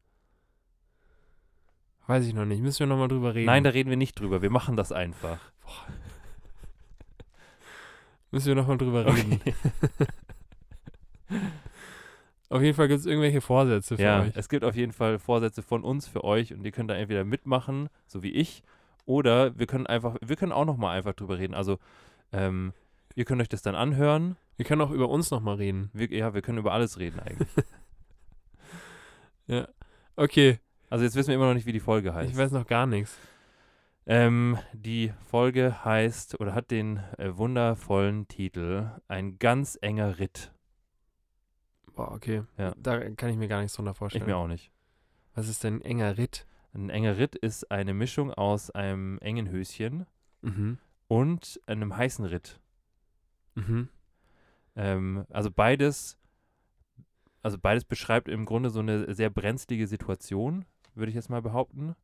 Weiß 2.08 2.26
ich 2.26 2.34
noch 2.34 2.46
nicht. 2.46 2.62
Müssen 2.62 2.80
wir 2.80 2.88
nochmal 2.88 3.10
drüber 3.10 3.36
reden. 3.36 3.48
Nein, 3.48 3.66
da 3.66 3.72
reden 3.72 3.90
wir 3.90 3.98
nicht 3.98 4.18
drüber. 4.18 4.42
Wir 4.42 4.50
machen 4.50 4.78
das 4.78 4.94
einfach. 4.94 5.40
Müssen 8.32 8.48
wir 8.48 8.56
nochmal 8.56 8.78
drüber 8.78 9.06
reden. 9.06 9.42
Auf 12.50 12.62
jeden 12.62 12.76
Fall 12.76 12.88
gibt 12.88 13.00
es 13.00 13.06
irgendwelche 13.06 13.42
Vorsätze 13.42 13.98
für 13.98 14.04
Ja, 14.04 14.22
euch. 14.22 14.32
es 14.36 14.48
gibt 14.48 14.64
auf 14.64 14.76
jeden 14.76 14.92
Fall 14.92 15.18
Vorsätze 15.18 15.64
von 15.64 15.84
uns 15.84 16.08
für 16.08 16.24
euch 16.24 16.54
und 16.54 16.64
ihr 16.64 16.72
könnt 16.72 16.92
da 16.92 16.94
entweder 16.94 17.24
mitmachen, 17.24 17.90
so 18.06 18.22
wie 18.22 18.32
ich, 18.32 18.62
oder 19.06 19.58
wir 19.58 19.66
können 19.66 19.88
einfach, 19.88 20.18
wir 20.24 20.36
können 20.36 20.52
auch 20.52 20.66
nochmal 20.66 20.96
einfach 20.96 21.14
drüber 21.14 21.40
reden. 21.40 21.56
Also, 21.56 21.80
ähm, 22.34 22.74
ihr 23.16 23.24
könnt 23.26 23.42
euch 23.42 23.50
das 23.50 23.62
dann 23.62 23.76
anhören. 23.76 24.36
Wir 24.58 24.66
können 24.66 24.82
auch 24.82 24.92
über 24.92 25.08
uns 25.10 25.32
nochmal 25.32 25.56
reden. 25.56 25.90
Wir, 25.94 26.12
ja, 26.12 26.34
wir 26.34 26.42
können 26.42 26.58
über 26.58 26.74
alles 26.74 27.00
reden 27.00 27.20
eigentlich. 27.20 27.50
Okay, 30.16 30.60
Also 30.90 31.04
jetzt 31.06 31.16
wissen 31.16 31.30
wir 31.30 31.36
immer 31.36 31.48
noch 31.48 31.54
nicht, 31.56 31.66
wie 31.66 31.72
die 31.74 31.80
Folge 31.80 32.14
heißt. 32.14 32.32
ich 32.32 32.38
weiß 32.38 32.52
noch 32.52 32.68
gar 32.68 32.86
nichts. 32.86 33.18
Ähm, 34.06 34.58
die 34.74 35.14
Folge 35.30 35.84
heißt 35.86 36.40
oder 36.40 36.54
hat 36.54 36.72
den 36.72 36.98
äh, 37.18 37.36
wundervollen 37.38 38.28
Titel 38.28 38.90
Ein 39.08 39.40
ganz 39.40 39.78
enger 39.82 40.20
Ritt. 40.20 40.52
Boah, 41.96 42.12
okay. 42.12 42.44
Ja. 42.58 42.74
Da 42.78 43.00
kann 43.12 43.30
ich 43.30 43.38
mir 43.38 43.48
gar 43.48 43.62
nichts 43.62 43.76
drunter 43.76 43.92
Ich 43.92 43.98
vorstellen. 43.98 44.26
mir 44.26 44.36
auch 44.38 44.48
nicht. 44.48 44.72
Was 45.36 45.48
ist 45.48 45.64
denn 45.64 45.76
ein 45.78 45.82
enger 45.82 46.18
Ritt? 46.18 46.46
Ein 46.74 46.90
enger 46.90 47.18
Ritt 47.18 47.36
ist 47.36 47.72
eine 47.72 47.94
Mischung 47.94 48.32
aus 48.34 48.70
einem 48.72 49.18
engen 49.20 49.50
Höschen 49.50 50.06
Mhm. 50.42 50.78
Und 51.08 51.60
einem 51.66 51.96
heißen 51.96 52.26
Ritt. 52.26 52.60
Mhm. 53.56 53.90
Ähm, 54.76 55.26
also 55.30 55.52
beides, 55.52 56.18
also 57.42 57.58
beides 57.58 57.86
beschreibt 57.86 58.28
im 58.28 58.46
Grunde 58.46 58.70
so 58.70 58.80
eine 58.80 59.14
sehr 59.14 59.30
brenzlige 59.30 59.88
Situation, 59.88 60.66
würde 60.96 61.10
ich 61.10 61.16
jetzt 61.16 61.30
mal 61.30 61.42
behaupten. 61.42 61.96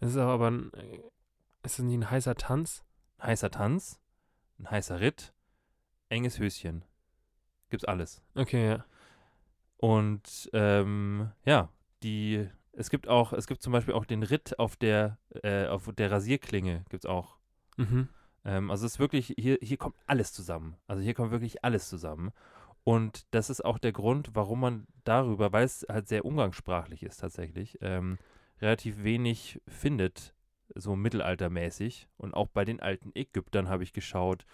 Es 0.00 0.10
ist 0.10 0.16
aber 0.16 0.50
ein, 0.50 0.72
äh, 0.74 1.00
ist 1.62 1.78
das 1.78 1.84
nicht 1.84 1.98
ein 1.98 2.10
heißer 2.10 2.34
Tanz? 2.34 2.84
Ein 3.18 3.28
heißer 3.28 3.50
Tanz, 3.50 4.00
ein 4.58 4.70
heißer 4.70 5.00
Ritt, 5.00 5.34
enges 6.08 6.38
Höschen. 6.38 6.84
Gibt's 7.68 7.84
alles. 7.84 8.22
Okay, 8.34 8.68
ja. 8.68 8.84
Und 9.76 10.50
ähm, 10.52 11.30
ja, 11.44 11.68
die, 12.02 12.48
es 12.72 12.90
gibt 12.90 13.08
auch, 13.08 13.32
es 13.32 13.46
gibt 13.46 13.62
zum 13.62 13.72
Beispiel 13.72 13.94
auch 13.94 14.04
den 14.04 14.22
Ritt 14.22 14.58
auf 14.58 14.76
der, 14.76 15.18
äh, 15.42 15.66
auf 15.66 15.90
der 15.94 16.10
Rasierklinge, 16.10 16.84
gibt's 16.88 17.06
auch. 17.06 17.37
Mhm. 17.78 18.08
Ähm, 18.44 18.70
also 18.70 18.86
es 18.86 18.92
ist 18.94 18.98
wirklich, 18.98 19.34
hier, 19.38 19.58
hier 19.62 19.76
kommt 19.78 19.96
alles 20.06 20.32
zusammen. 20.32 20.76
Also 20.86 21.02
hier 21.02 21.14
kommt 21.14 21.30
wirklich 21.30 21.64
alles 21.64 21.88
zusammen. 21.88 22.30
Und 22.84 23.26
das 23.32 23.50
ist 23.50 23.64
auch 23.64 23.78
der 23.78 23.92
Grund, 23.92 24.30
warum 24.34 24.60
man 24.60 24.86
darüber, 25.04 25.52
weil 25.52 25.64
es 25.64 25.84
halt 25.90 26.08
sehr 26.08 26.24
umgangssprachlich 26.24 27.02
ist 27.02 27.18
tatsächlich, 27.18 27.76
ähm, 27.82 28.18
relativ 28.60 29.02
wenig 29.02 29.60
findet, 29.68 30.34
so 30.74 30.96
mittelaltermäßig. 30.96 32.08
Und 32.16 32.34
auch 32.34 32.48
bei 32.48 32.64
den 32.64 32.80
alten 32.80 33.10
Ägyptern 33.14 33.68
habe 33.68 33.82
ich 33.82 33.92
geschaut. 33.92 34.46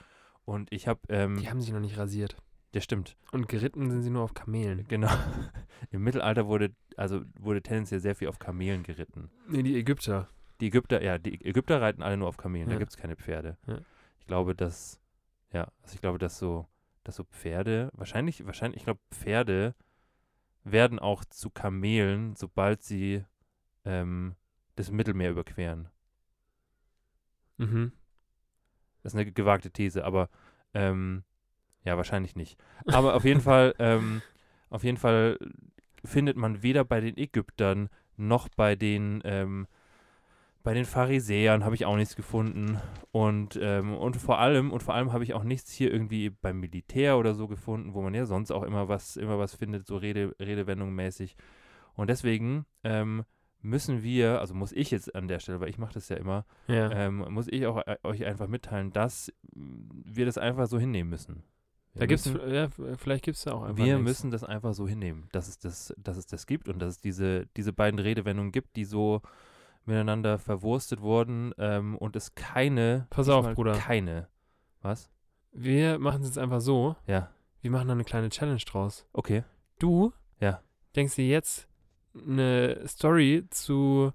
Und 0.45 0.73
ich 0.73 0.89
habe, 0.89 1.01
ähm, 1.09 1.39
Die 1.39 1.49
haben 1.49 1.61
sich 1.61 1.73
noch 1.73 1.81
nicht 1.81 1.97
rasiert. 1.97 2.37
der 2.75 2.81
stimmt, 2.81 3.17
Und 3.31 3.49
geritten 3.49 3.91
sind 3.91 4.03
sie 4.03 4.11
nur 4.11 4.23
auf 4.25 4.35
Kamelen. 4.35 4.85
genau. 4.89 5.09
Im 5.91 6.03
Mittelalter 6.03 6.47
wurde, 6.47 6.75
also 6.97 7.23
wurde 7.39 7.63
tendenziell 7.63 8.01
sehr 8.01 8.17
viel 8.17 8.27
auf 8.29 8.39
Kamelen 8.41 8.83
geritten. 8.83 9.31
Nee, 9.49 9.63
die 9.63 9.77
Ägypter. 9.79 10.29
Die 10.61 10.67
Ägypter, 10.69 11.03
ja, 11.03 11.19
die 11.19 11.45
Ägypter 11.45 11.81
reiten 11.81 12.03
alle 12.03 12.17
nur 12.17 12.29
auf 12.29 12.37
Kamelen, 12.37 12.69
da 12.69 12.75
Ja. 12.75 12.79
gibt 12.79 12.91
es 12.91 12.97
keine 12.97 13.17
Pferde. 13.17 13.57
Ja. 13.67 13.79
Ich 14.21 14.27
glaube, 14.27 14.55
dass, 14.55 15.01
ja, 15.53 15.69
also 15.83 15.95
ich 15.95 16.01
glaube, 16.01 16.19
dass 16.19 16.39
so, 16.39 16.67
dass 17.03 17.17
so 17.17 17.25
Pferde, 17.25 17.91
wahrscheinlich, 17.95 18.47
wahrscheinlich, 18.47 18.79
ich 18.79 18.85
glaube, 18.85 19.01
Pferde 19.11 19.75
werden 20.63 20.99
auch 20.99 21.25
zu 21.25 21.51
Kamelen, 21.51 22.37
sobald 22.37 22.83
sie 22.83 23.25
ähm, 23.85 24.37
das 24.77 24.91
Mittelmeer 24.91 25.31
überqueren. 25.31 25.89
Mhm. 27.59 27.93
Das 29.03 29.13
ist 29.13 29.21
eine 29.21 29.31
gewagte 29.31 29.71
These, 29.71 30.05
aber 30.05 30.31
ähm, 30.73 31.25
ja, 31.85 31.97
wahrscheinlich 31.97 32.35
nicht. 32.37 32.59
Aber 32.87 33.15
auf 33.15 33.25
jeden 33.25 33.41
Fall, 33.43 33.75
ähm, 33.79 34.23
auf 34.71 34.85
jeden 34.85 34.97
Fall 34.97 35.39
findet 36.05 36.37
man 36.37 36.63
weder 36.63 36.85
bei 36.85 37.01
den 37.01 37.17
Ägyptern 37.19 37.91
noch 38.17 38.49
bei 38.49 38.77
den 38.77 39.21
ähm, 39.25 39.67
bei 40.65 40.75
den 40.75 40.85
Pharisäern 40.87 41.63
habe 41.65 41.75
ich 41.77 41.85
auch 41.87 41.95
nichts 41.97 42.17
gefunden 42.17 42.79
und 43.13 43.57
ähm, 43.63 43.95
und 43.95 44.17
vor 44.17 44.39
allem 44.41 44.73
und 44.73 44.83
vor 44.83 44.95
allem 44.95 45.13
habe 45.13 45.23
ich 45.23 45.35
auch 45.35 45.45
nichts 45.45 45.71
hier 45.71 45.93
irgendwie 45.93 46.31
beim 46.31 46.59
Militär 46.59 47.17
oder 47.19 47.35
so 47.35 47.47
gefunden, 47.47 47.95
wo 47.95 48.03
man 48.03 48.15
ja 48.15 48.25
sonst 48.27 48.51
auch 48.51 48.63
immer 48.65 48.89
was 48.89 49.17
immer 49.17 49.39
was 49.39 49.55
findet, 49.55 49.87
so 49.87 49.97
Rede 49.97 50.35
Redewendung 50.41 50.93
mäßig. 50.95 51.37
Und 51.95 52.11
deswegen 52.11 52.65
ähm, 52.83 53.25
müssen 53.61 54.03
wir, 54.03 54.41
also 54.41 54.53
muss 54.55 54.73
ich 54.73 54.91
jetzt 54.91 55.15
an 55.15 55.29
der 55.29 55.39
Stelle, 55.39 55.61
weil 55.61 55.69
ich 55.71 55.79
mache 55.79 55.95
das 55.95 56.09
ja 56.09 56.17
immer, 56.17 56.45
Ja. 56.67 56.91
ähm, 56.91 57.25
muss 57.31 57.47
ich 57.49 57.67
auch 57.67 57.79
äh, 57.87 57.97
euch 58.03 58.25
einfach 58.25 58.49
mitteilen, 58.49 58.93
dass 58.93 59.33
wir 59.55 60.27
das 60.27 60.39
einfach 60.39 60.67
so 60.67 60.79
hinnehmen 60.79 61.09
müssen. 61.11 61.45
Wir 61.93 62.01
da 62.01 62.07
gibt's, 62.07 62.27
müssen, 62.29 62.53
ja, 62.53 62.69
vielleicht 62.97 63.25
gibt 63.25 63.37
es 63.37 63.45
da 63.45 63.53
auch 63.53 63.63
einfach 63.63 63.85
wir 63.85 63.95
nichts. 63.99 64.03
müssen 64.09 64.31
das 64.33 64.43
einfach 64.45 64.75
so 64.75 64.89
hinnehmen, 64.89 65.29
dass 65.33 65.47
es 65.47 65.59
das, 65.59 65.95
dass 65.97 66.17
es 66.17 66.27
das 66.27 66.47
gibt 66.47 66.69
und 66.69 66.81
dass 66.81 66.95
es 66.95 67.01
diese, 67.01 67.47
diese 67.57 67.73
beiden 67.73 68.01
Redewendungen 68.01 68.51
gibt, 68.51 68.75
die 68.77 68.85
so 68.85 69.21
miteinander 69.87 70.39
verwurstet 70.39 71.01
wurden 71.01 71.53
ähm, 71.59 71.97
und 71.99 72.17
es 72.17 72.35
keine, 72.35 73.07
Pass 73.11 73.29
auf, 73.29 73.53
Bruder. 73.55 73.73
keine, 73.75 74.29
was? 74.83 75.11
Wir 75.53 75.99
machen 75.99 76.23
es 76.23 76.29
jetzt 76.29 76.39
einfach 76.39 76.61
so. 76.61 76.97
Ja, 77.07 77.31
Wir 77.61 77.71
machen 77.71 77.89
da 77.89 77.95
eine 77.95 78.05
kleine 78.05 78.29
Challenge 78.31 78.61
draus. 78.67 79.07
okay, 79.13 79.45
Du 79.79 80.13
Ja. 80.41 80.61
denkst 80.97 81.17
dir 81.17 81.27
jetzt 81.27 81.69
eine 82.15 82.87
Story 82.87 83.45
zu 83.51 84.13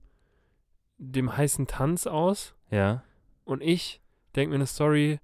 dem 0.97 1.35
heißen 1.35 1.67
Tanz 1.67 2.07
aus 2.07 2.55
ja, 2.71 3.03
und 3.45 3.61
ich 3.63 4.01
denke 4.35 4.49
mir 4.49 4.55
eine 4.55 4.67
Story 4.67 5.19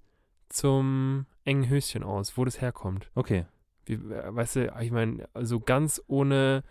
zum 0.49 1.25
engen 1.43 1.69
Höschen 1.69 2.03
aus, 2.03 2.37
wo 2.37 2.45
das 2.45 2.59
herkommt. 2.61 3.11
okay, 3.15 3.45
Wie, 3.85 3.93
äh, 3.93 4.35
weißt 4.35 4.55
du, 4.57 4.73
ich 4.81 4.91
meine, 4.91 5.27
also 5.33 5.59
ganz 5.59 6.01
ohne, 6.07 6.63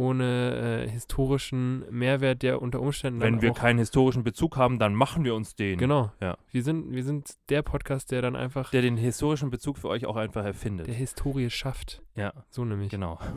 ohne 0.00 0.84
äh, 0.86 0.88
historischen 0.88 1.84
Mehrwert, 1.90 2.42
der 2.42 2.62
unter 2.62 2.80
Umständen 2.80 3.20
wenn 3.20 3.42
wir 3.42 3.52
keinen 3.52 3.78
historischen 3.78 4.24
Bezug 4.24 4.56
haben, 4.56 4.78
dann 4.78 4.94
machen 4.94 5.24
wir 5.24 5.34
uns 5.34 5.54
den. 5.54 5.78
Genau. 5.78 6.10
Ja. 6.20 6.36
Wir 6.50 6.62
sind, 6.62 6.90
wir 6.92 7.04
sind 7.04 7.34
der 7.50 7.62
Podcast, 7.62 8.10
der 8.10 8.22
dann 8.22 8.34
einfach 8.36 8.70
Der 8.70 8.82
den 8.82 8.96
historischen 8.96 9.50
Bezug 9.50 9.76
für 9.78 9.88
euch 9.88 10.06
auch 10.06 10.16
einfach 10.16 10.44
erfindet. 10.44 10.86
der 10.86 10.94
Historie 10.94 11.50
schafft. 11.50 12.02
ja, 12.16 12.32
So 12.50 12.64
nämlich. 12.64 12.90
genau. 12.90 13.18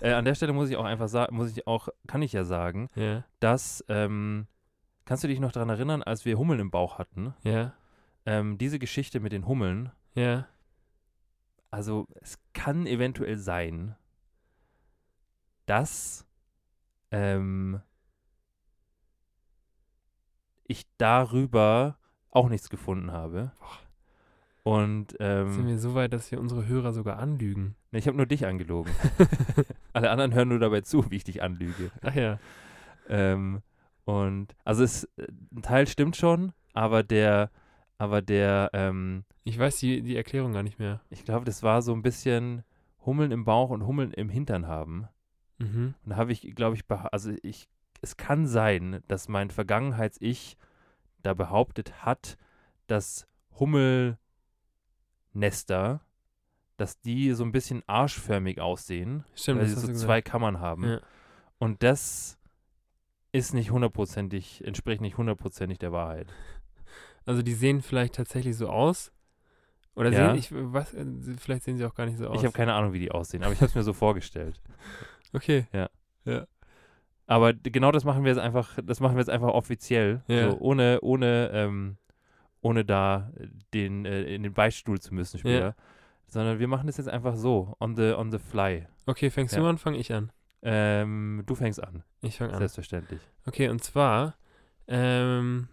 Äh, 0.00 0.12
an 0.12 0.24
der 0.24 0.36
Stelle 0.36 0.52
muss 0.52 0.70
ich 0.70 0.76
auch 0.76 0.84
einfach 0.84 1.08
sagen, 1.08 1.34
muss 1.34 1.50
ich 1.50 1.66
auch, 1.66 1.88
kann 2.06 2.22
ich 2.22 2.32
ja 2.32 2.44
sagen, 2.44 2.88
Ja, 2.94 3.24
dass, 3.40 3.84
ähm, 3.88 4.46
kannst 5.06 5.24
du 5.24 5.28
dich 5.28 5.40
noch 5.40 5.50
daran 5.50 5.70
erinnern, 5.70 6.04
als 6.04 6.24
wir 6.24 6.38
Hummeln 6.38 6.60
im 6.60 6.70
Bauch 6.70 6.98
hatten? 6.98 7.34
ja, 7.42 7.72
Ähm, 8.24 8.58
diese 8.58 8.78
Geschichte 8.78 9.18
mit 9.18 9.32
den 9.32 9.48
Hummeln, 9.48 9.90
ja. 10.14 10.46
also 11.72 12.06
es 12.20 12.38
kann 12.54 12.86
eventuell 12.86 13.38
sein, 13.38 13.96
dass 15.68 16.26
ähm, 17.10 17.80
ich 20.64 20.86
darüber 20.98 21.98
auch 22.30 22.48
nichts 22.48 22.68
gefunden 22.68 23.12
habe. 23.12 23.52
Und 24.62 25.12
Sind 25.12 25.20
ähm, 25.20 25.66
wir 25.66 25.78
so 25.78 25.94
weit, 25.94 26.12
dass 26.12 26.30
wir 26.30 26.40
unsere 26.40 26.66
Hörer 26.66 26.92
sogar 26.92 27.18
anlügen? 27.18 27.74
ich 27.92 28.06
habe 28.06 28.18
nur 28.18 28.26
dich 28.26 28.44
angelogen. 28.44 28.92
Alle 29.94 30.10
anderen 30.10 30.34
hören 30.34 30.48
nur 30.48 30.58
dabei 30.58 30.82
zu, 30.82 31.10
wie 31.10 31.16
ich 31.16 31.24
dich 31.24 31.42
anlüge. 31.42 31.90
Ach 32.02 32.14
ja. 32.14 32.38
Ähm, 33.08 33.62
und 34.04 34.54
also 34.64 34.84
es, 34.84 35.08
ein 35.16 35.62
Teil 35.62 35.86
stimmt 35.86 36.16
schon, 36.16 36.52
aber 36.74 37.02
der, 37.02 37.50
aber 37.96 38.20
der, 38.20 38.70
ähm, 38.74 39.24
Ich 39.44 39.58
weiß 39.58 39.78
die, 39.78 40.02
die 40.02 40.16
Erklärung 40.16 40.52
gar 40.52 40.62
nicht 40.62 40.78
mehr. 40.78 41.00
ich 41.08 41.24
glaube, 41.24 41.46
das 41.46 41.62
war 41.62 41.80
so 41.80 41.94
ein 41.94 42.02
bisschen 42.02 42.62
Hummeln 43.06 43.32
im 43.32 43.44
Bauch 43.44 43.70
und 43.70 43.86
Hummeln 43.86 44.12
im 44.12 44.28
Hintern 44.28 44.66
haben. 44.66 45.08
Mhm. 45.58 45.94
Und 46.04 46.10
da 46.10 46.16
habe 46.16 46.32
ich, 46.32 46.54
glaube 46.54 46.76
ich, 46.76 46.84
also 46.88 47.32
ich, 47.42 47.68
es 48.00 48.16
kann 48.16 48.46
sein, 48.46 49.02
dass 49.08 49.28
mein 49.28 49.50
Vergangenheits-Ich 49.50 50.56
da 51.22 51.34
behauptet 51.34 52.04
hat, 52.04 52.38
dass 52.86 53.26
Hummelnester, 53.58 54.18
dass 56.76 57.00
die 57.00 57.32
so 57.32 57.44
ein 57.44 57.52
bisschen 57.52 57.82
arschförmig 57.86 58.60
aussehen, 58.60 59.24
Stimmt, 59.34 59.60
weil 59.60 59.66
sie 59.68 59.74
so 59.74 59.92
zwei. 59.92 60.22
Kammern 60.22 60.60
haben. 60.60 60.84
Ja. 60.84 61.00
Und 61.58 61.82
das 61.82 62.38
ist 63.32 63.52
nicht 63.52 63.70
hundertprozentig, 63.70 64.64
entspricht 64.64 65.00
nicht 65.00 65.18
hundertprozentig 65.18 65.78
der 65.78 65.92
Wahrheit. 65.92 66.28
Also 67.26 67.42
die 67.42 67.52
sehen 67.52 67.82
vielleicht 67.82 68.14
tatsächlich 68.14 68.56
so 68.56 68.70
aus. 68.70 69.12
Oder 69.98 70.10
Ja. 70.12 70.28
sehen, 70.28 70.38
ich, 70.38 70.48
was, 70.52 70.94
äh, 70.94 71.04
vielleicht 71.38 71.64
sehen 71.64 71.76
sie 71.76 71.84
auch 71.84 71.94
gar 71.94 72.06
nicht 72.06 72.18
so 72.18 72.26
aus. 72.28 72.36
Ich 72.38 72.44
habe 72.44 72.52
keine 72.52 72.72
Ahnung, 72.74 72.92
wie 72.92 73.00
die 73.00 73.10
aussehen, 73.10 73.42
aber 73.42 73.52
ich 73.52 73.58
habe 73.58 73.66
es 73.66 73.74
mir 73.74 73.82
so 73.82 73.92
vorgestellt. 73.92 74.60
Okay. 75.34 75.66
Aber 77.26 77.52
d- 77.52 77.70
genau 77.70 77.92
das 77.92 78.04
machen 78.04 78.24
wir 78.24 78.30
jetzt 78.30 78.40
einfach, 78.40 78.78
das 78.82 79.00
machen 79.00 79.16
wir 79.16 79.20
jetzt 79.20 79.28
einfach 79.28 79.48
offiziell, 79.48 80.22
Ja. 80.26 80.50
so 80.50 80.58
ohne, 80.58 81.00
ohne, 81.02 81.50
ähm, 81.52 81.98
ohne 82.62 82.84
da 82.84 83.30
den 83.74 84.06
äh, 84.06 84.22
in 84.22 84.42
den 84.42 84.54
Beistuhl 84.54 84.98
zu 85.00 85.14
müssen 85.14 85.38
später. 85.38 85.74
Sondern 86.26 86.58
wir 86.58 86.68
machen 86.68 86.86
das 86.86 86.96
jetzt 86.96 87.08
einfach 87.08 87.36
so, 87.36 87.74
on 87.80 87.94
the, 87.96 88.12
on 88.12 88.30
the 88.32 88.38
fly. 88.38 88.86
Okay, 89.06 89.30
fängst 89.30 89.54
Ja. 89.54 89.60
du 89.60 89.66
an, 89.66 89.76
fange 89.78 89.98
ich 89.98 90.12
an. 90.12 90.30
Ähm, 90.62 91.42
du 91.46 91.54
fängst 91.54 91.82
an, 91.82 92.02
Ich 92.22 92.38
fange 92.38 92.52
an. 92.52 92.58
selbstverständlich. 92.58 93.20
Okay, 93.46 93.68
und 93.68 93.82
zwar 93.84 94.34
ähm, 94.86 95.68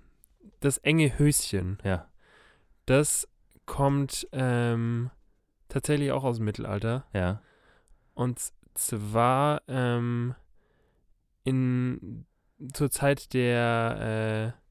das 0.60 0.78
enge 0.80 1.18
Höschen. 1.18 1.78
Ja. 1.84 2.08
Das 2.86 3.28
kommt 3.66 4.28
ähm, 4.32 5.10
tatsächlich 5.70 6.12
auch 6.12 6.24
aus 6.24 6.38
dem 6.38 6.46
Mittelalter. 6.46 7.06
Ja. 7.14 7.42
Und 8.14 8.40
zwar 8.74 9.62
ähm, 9.68 10.36
in 11.44 12.26
zur 12.74 12.90
Zeit 12.90 13.34
der 13.34 14.54
äh, 14.56 14.66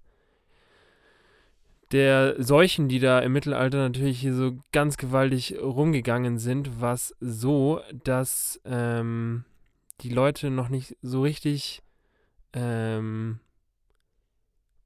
der 1.92 2.42
Seuchen, 2.42 2.88
die 2.88 2.98
da 2.98 3.20
im 3.20 3.32
Mittelalter 3.32 3.78
natürlich 3.78 4.20
hier 4.20 4.34
so 4.34 4.58
ganz 4.72 4.96
gewaltig 4.96 5.56
rumgegangen 5.60 6.38
sind, 6.38 6.80
war 6.80 6.94
es 6.94 7.14
so, 7.20 7.80
dass 8.02 8.60
ähm, 8.64 9.44
die 10.00 10.08
Leute 10.08 10.50
noch 10.50 10.70
nicht 10.70 10.96
so 11.02 11.22
richtig 11.22 11.82
ähm, 12.52 13.38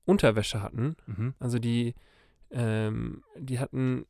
Unterwäsche 0.04 0.60
hatten. 0.60 0.96
Mhm. 1.06 1.34
Also 1.38 1.58
die, 1.58 1.94
ähm, 2.50 3.22
die 3.36 3.58
hatten 3.58 4.06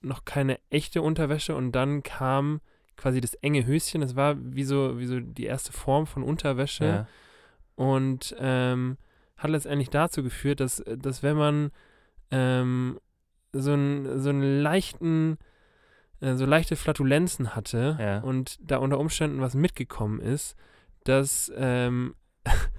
noch 0.00 0.24
keine 0.24 0.58
echte 0.70 1.02
Unterwäsche 1.02 1.54
und 1.56 1.72
dann 1.72 2.02
kam 2.02 2.60
quasi 2.96 3.20
das 3.20 3.34
enge 3.34 3.66
Höschen. 3.66 4.00
Das 4.00 4.16
war 4.16 4.36
wie 4.38 4.64
so, 4.64 4.98
wie 4.98 5.06
so 5.06 5.20
die 5.20 5.44
erste 5.46 5.72
Form 5.72 6.06
von 6.06 6.22
Unterwäsche 6.22 6.84
Ja. 6.84 7.06
und 7.74 8.34
ähm, 8.38 8.96
hat 9.36 9.50
letztendlich 9.50 9.90
dazu 9.90 10.22
geführt, 10.22 10.60
dass, 10.60 10.82
dass 10.96 11.22
wenn 11.22 11.36
man 11.36 11.70
ähm, 12.30 12.98
so, 13.52 13.72
einen 13.72 14.20
so 14.20 14.28
einen 14.30 14.60
leichten, 14.62 15.38
äh, 16.20 16.34
so 16.34 16.44
leichte 16.44 16.76
Flatulenzen 16.76 17.54
hatte 17.56 17.96
Ja. 18.00 18.18
und 18.20 18.58
da 18.60 18.78
unter 18.78 18.98
Umständen 18.98 19.40
was 19.40 19.54
mitgekommen 19.54 20.20
ist, 20.20 20.56
dass 21.04 21.50
ähm, 21.56 22.14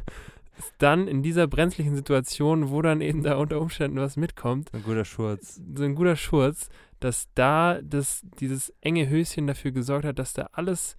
dann 0.77 1.07
in 1.07 1.21
dieser 1.23 1.47
brenzlichen 1.47 1.95
Situation, 1.95 2.69
wo 2.69 2.81
dann 2.81 3.01
eben 3.01 3.23
da 3.23 3.35
unter 3.35 3.59
Umständen 3.61 3.97
was 3.99 4.17
mitkommt, 4.17 4.69
Ein 4.73 4.83
guter 4.83 5.05
Schurz. 5.05 5.61
so 5.75 5.83
ein 5.83 5.95
guter 5.95 6.15
Schurz, 6.15 6.69
dass 6.99 7.27
da 7.35 7.79
das, 7.81 8.21
dieses 8.39 8.73
enge 8.81 9.09
Höschen 9.09 9.47
dafür 9.47 9.71
gesorgt 9.71 10.05
hat, 10.05 10.19
dass 10.19 10.33
da 10.33 10.49
alles 10.51 10.97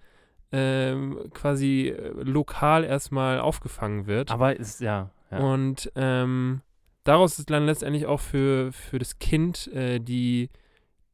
ähm, 0.51 1.17
quasi 1.33 1.89
äh, 1.89 2.09
lokal 2.23 2.83
erstmal 2.83 3.39
aufgefangen 3.39 4.07
wird. 4.07 4.31
Aber 4.31 4.55
ist, 4.57 4.81
ja. 4.81 5.11
ja. 5.31 5.37
Und 5.39 5.91
ähm, 5.95 6.61
daraus 7.03 7.39
ist 7.39 7.49
dann 7.49 7.65
letztendlich 7.65 8.05
auch 8.05 8.19
für, 8.19 8.71
für 8.73 8.99
das 8.99 9.19
Kind 9.19 9.67
äh, 9.73 9.99
die, 9.99 10.49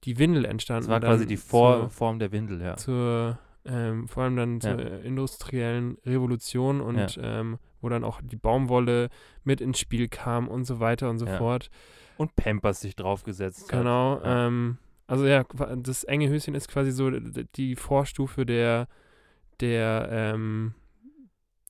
die 0.05 0.17
Windel 0.17 0.45
entstanden. 0.45 0.83
das 0.83 0.89
war 0.89 0.99
quasi 1.01 1.25
die 1.27 1.37
Vor 1.37 1.81
zur, 1.81 1.89
Form 1.89 2.19
der 2.19 2.31
Windel, 2.31 2.61
ja. 2.61 2.75
zur 2.77 3.37
ähm, 3.65 4.07
vor 4.07 4.23
allem 4.23 4.37
dann 4.37 4.61
zur 4.61 4.71
Ja. 4.71 4.77
äh, 4.79 5.01
industriellen 5.05 5.97
Revolution 6.05 6.79
und 6.79 7.19
ähm, 7.21 7.57
wo 7.81 7.89
dann 7.89 8.03
auch 8.03 8.19
die 8.23 8.35
Baumwolle 8.35 9.09
mit 9.43 9.61
ins 9.61 9.79
Spiel 9.79 10.07
kam 10.07 10.47
und 10.47 10.65
so 10.65 10.79
weiter 10.79 11.09
und 11.09 11.19
so 11.19 11.25
Ja. 11.25 11.37
fort. 11.37 11.69
Und 12.17 12.35
Pampers 12.35 12.81
sich 12.81 12.95
draufgesetzt 12.95 13.71
hat. 13.71 13.79
Genau. 13.79 14.19
Ja. 14.23 14.47
Ähm, 14.47 14.77
also 15.07 15.25
ja, 15.25 15.43
das 15.77 16.03
enge 16.03 16.27
Höschen 16.29 16.55
ist 16.55 16.67
quasi 16.67 16.91
so 16.91 17.09
die 17.11 17.75
Vorstufe 17.75 18.45
der 18.45 18.87
der 19.59 20.07
ähm, 20.11 20.73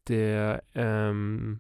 der 0.08 0.64
ähm, 0.76 1.60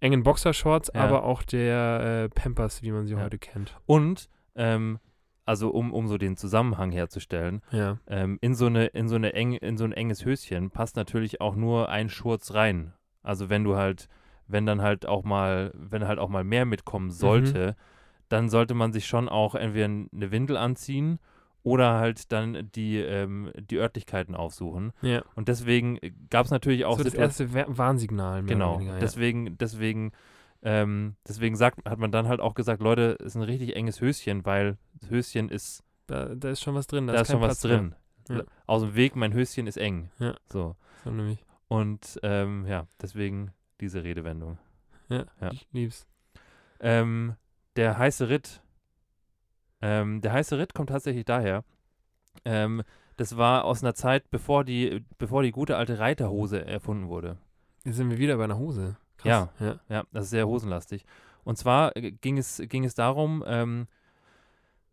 engen 0.00 0.22
Boxershorts, 0.22 0.90
Ja. 0.94 1.02
aber 1.02 1.24
auch 1.24 1.42
der 1.42 2.24
äh, 2.24 2.28
Pampers, 2.28 2.82
wie 2.82 2.90
man 2.92 3.06
sie 3.06 3.14
heute 3.16 3.38
kennt. 3.38 3.78
Und, 3.86 4.28
ähm, 4.56 4.98
also 5.44 5.70
um, 5.70 5.92
um 5.92 6.08
so 6.08 6.18
den 6.18 6.36
Zusammenhang 6.36 6.92
herzustellen, 6.92 7.62
Ja. 7.70 7.98
ähm, 8.08 8.38
in, 8.40 8.54
so 8.54 8.66
eine, 8.66 8.86
in, 8.86 9.08
so 9.08 9.16
eine 9.16 9.34
eng, 9.34 9.52
in 9.52 9.76
so 9.76 9.84
ein 9.84 9.92
enges 9.92 10.24
Höschen 10.24 10.70
passt 10.70 10.96
natürlich 10.96 11.40
auch 11.40 11.54
nur 11.54 11.88
ein 11.88 12.08
Schurz 12.08 12.54
rein. 12.54 12.94
Also 13.22 13.48
wenn 13.50 13.64
du 13.64 13.76
halt, 13.76 14.08
wenn 14.48 14.66
dann 14.66 14.82
halt 14.82 15.06
auch 15.06 15.24
mal, 15.24 15.72
wenn 15.74 16.06
halt 16.06 16.18
auch 16.18 16.28
mal 16.28 16.44
mehr 16.44 16.64
mitkommen 16.64 17.10
sollte, 17.10 17.76
dann 18.28 18.48
sollte 18.48 18.74
man 18.74 18.92
sich 18.92 19.06
schon 19.06 19.28
auch 19.28 19.54
entweder 19.54 19.84
eine 19.86 20.30
Windel 20.30 20.56
anziehen 20.56 21.18
oder 21.62 21.94
halt 21.94 22.32
dann 22.32 22.70
die, 22.74 22.96
ähm, 22.98 23.52
die 23.56 23.76
Örtlichkeiten 23.76 24.34
aufsuchen. 24.34 24.92
Ja. 25.02 25.22
Und 25.36 25.48
deswegen 25.48 25.98
gab 26.30 26.46
es 26.46 26.50
natürlich 26.50 26.84
auch 26.84 26.98
so 26.98 27.04
das 27.04 27.14
erste 27.14 27.54
Wa- 27.54 27.66
Warnsignal. 27.68 28.42
Genau. 28.42 28.76
Weniger, 28.78 28.94
ja. 28.94 28.98
Deswegen, 28.98 29.56
deswegen, 29.58 30.12
ähm, 30.62 31.14
deswegen 31.28 31.54
sagt, 31.56 31.88
hat 31.88 31.98
man 31.98 32.10
dann 32.10 32.26
halt 32.26 32.40
auch 32.40 32.54
gesagt, 32.54 32.82
Leute, 32.82 33.16
es 33.20 33.26
ist 33.26 33.34
ein 33.36 33.42
richtig 33.42 33.76
enges 33.76 34.00
Höschen, 34.00 34.44
weil 34.44 34.76
das 35.00 35.10
Höschen 35.10 35.48
ist, 35.50 35.84
da, 36.08 36.34
da 36.34 36.50
ist 36.50 36.62
schon 36.62 36.74
was 36.74 36.86
drin. 36.88 37.06
Da, 37.06 37.12
da 37.12 37.20
ist 37.20 37.28
kein 37.28 37.34
schon 37.34 37.42
was 37.42 37.60
Platz 37.60 37.64
mehr. 37.64 37.78
drin. 37.78 37.94
Ja. 38.38 38.42
Aus 38.66 38.82
dem 38.82 38.94
Weg, 38.96 39.14
mein 39.14 39.32
Höschen 39.32 39.66
ist 39.66 39.76
eng. 39.76 40.10
Ja. 40.18 40.34
So. 40.48 40.74
So 41.04 41.10
nämlich. 41.10 41.44
Und 41.72 42.20
ähm, 42.22 42.66
ja, 42.66 42.86
deswegen 43.00 43.52
diese 43.80 44.04
Redewendung. 44.04 44.58
Ja, 45.08 45.24
Ja. 45.40 45.50
ich 45.52 45.66
lieb's. 45.72 46.06
Ähm, 46.80 47.36
der 47.76 47.96
heiße 47.96 48.28
Ritt. 48.28 48.60
Ähm, 49.80 50.20
der 50.20 50.32
heiße 50.32 50.58
Ritt 50.58 50.74
kommt 50.74 50.90
tatsächlich 50.90 51.24
daher. 51.24 51.64
Ähm, 52.44 52.82
das 53.16 53.36
war 53.36 53.64
aus 53.64 53.82
einer 53.82 53.94
Zeit, 53.94 54.30
bevor 54.30 54.64
die, 54.64 55.04
bevor 55.18 55.42
die 55.42 55.50
gute 55.52 55.76
alte 55.76 55.98
Reiterhose 55.98 56.64
erfunden 56.64 57.08
wurde. 57.08 57.38
Jetzt 57.84 57.96
sind 57.96 58.10
wir 58.10 58.18
wieder 58.18 58.36
bei 58.36 58.44
einer 58.44 58.58
Hose. 58.58 58.96
Krass. 59.16 59.48
Ja. 59.58 59.66
ja. 59.66 59.80
Ja, 59.88 60.04
das 60.12 60.24
ist 60.24 60.30
sehr 60.30 60.46
hosenlastig. 60.46 61.04
Und 61.44 61.56
zwar 61.56 61.96
äh, 61.96 62.12
ging 62.12 62.38
es, 62.38 62.62
ging 62.66 62.84
es 62.84 62.94
darum, 62.94 63.42
ähm, 63.46 63.86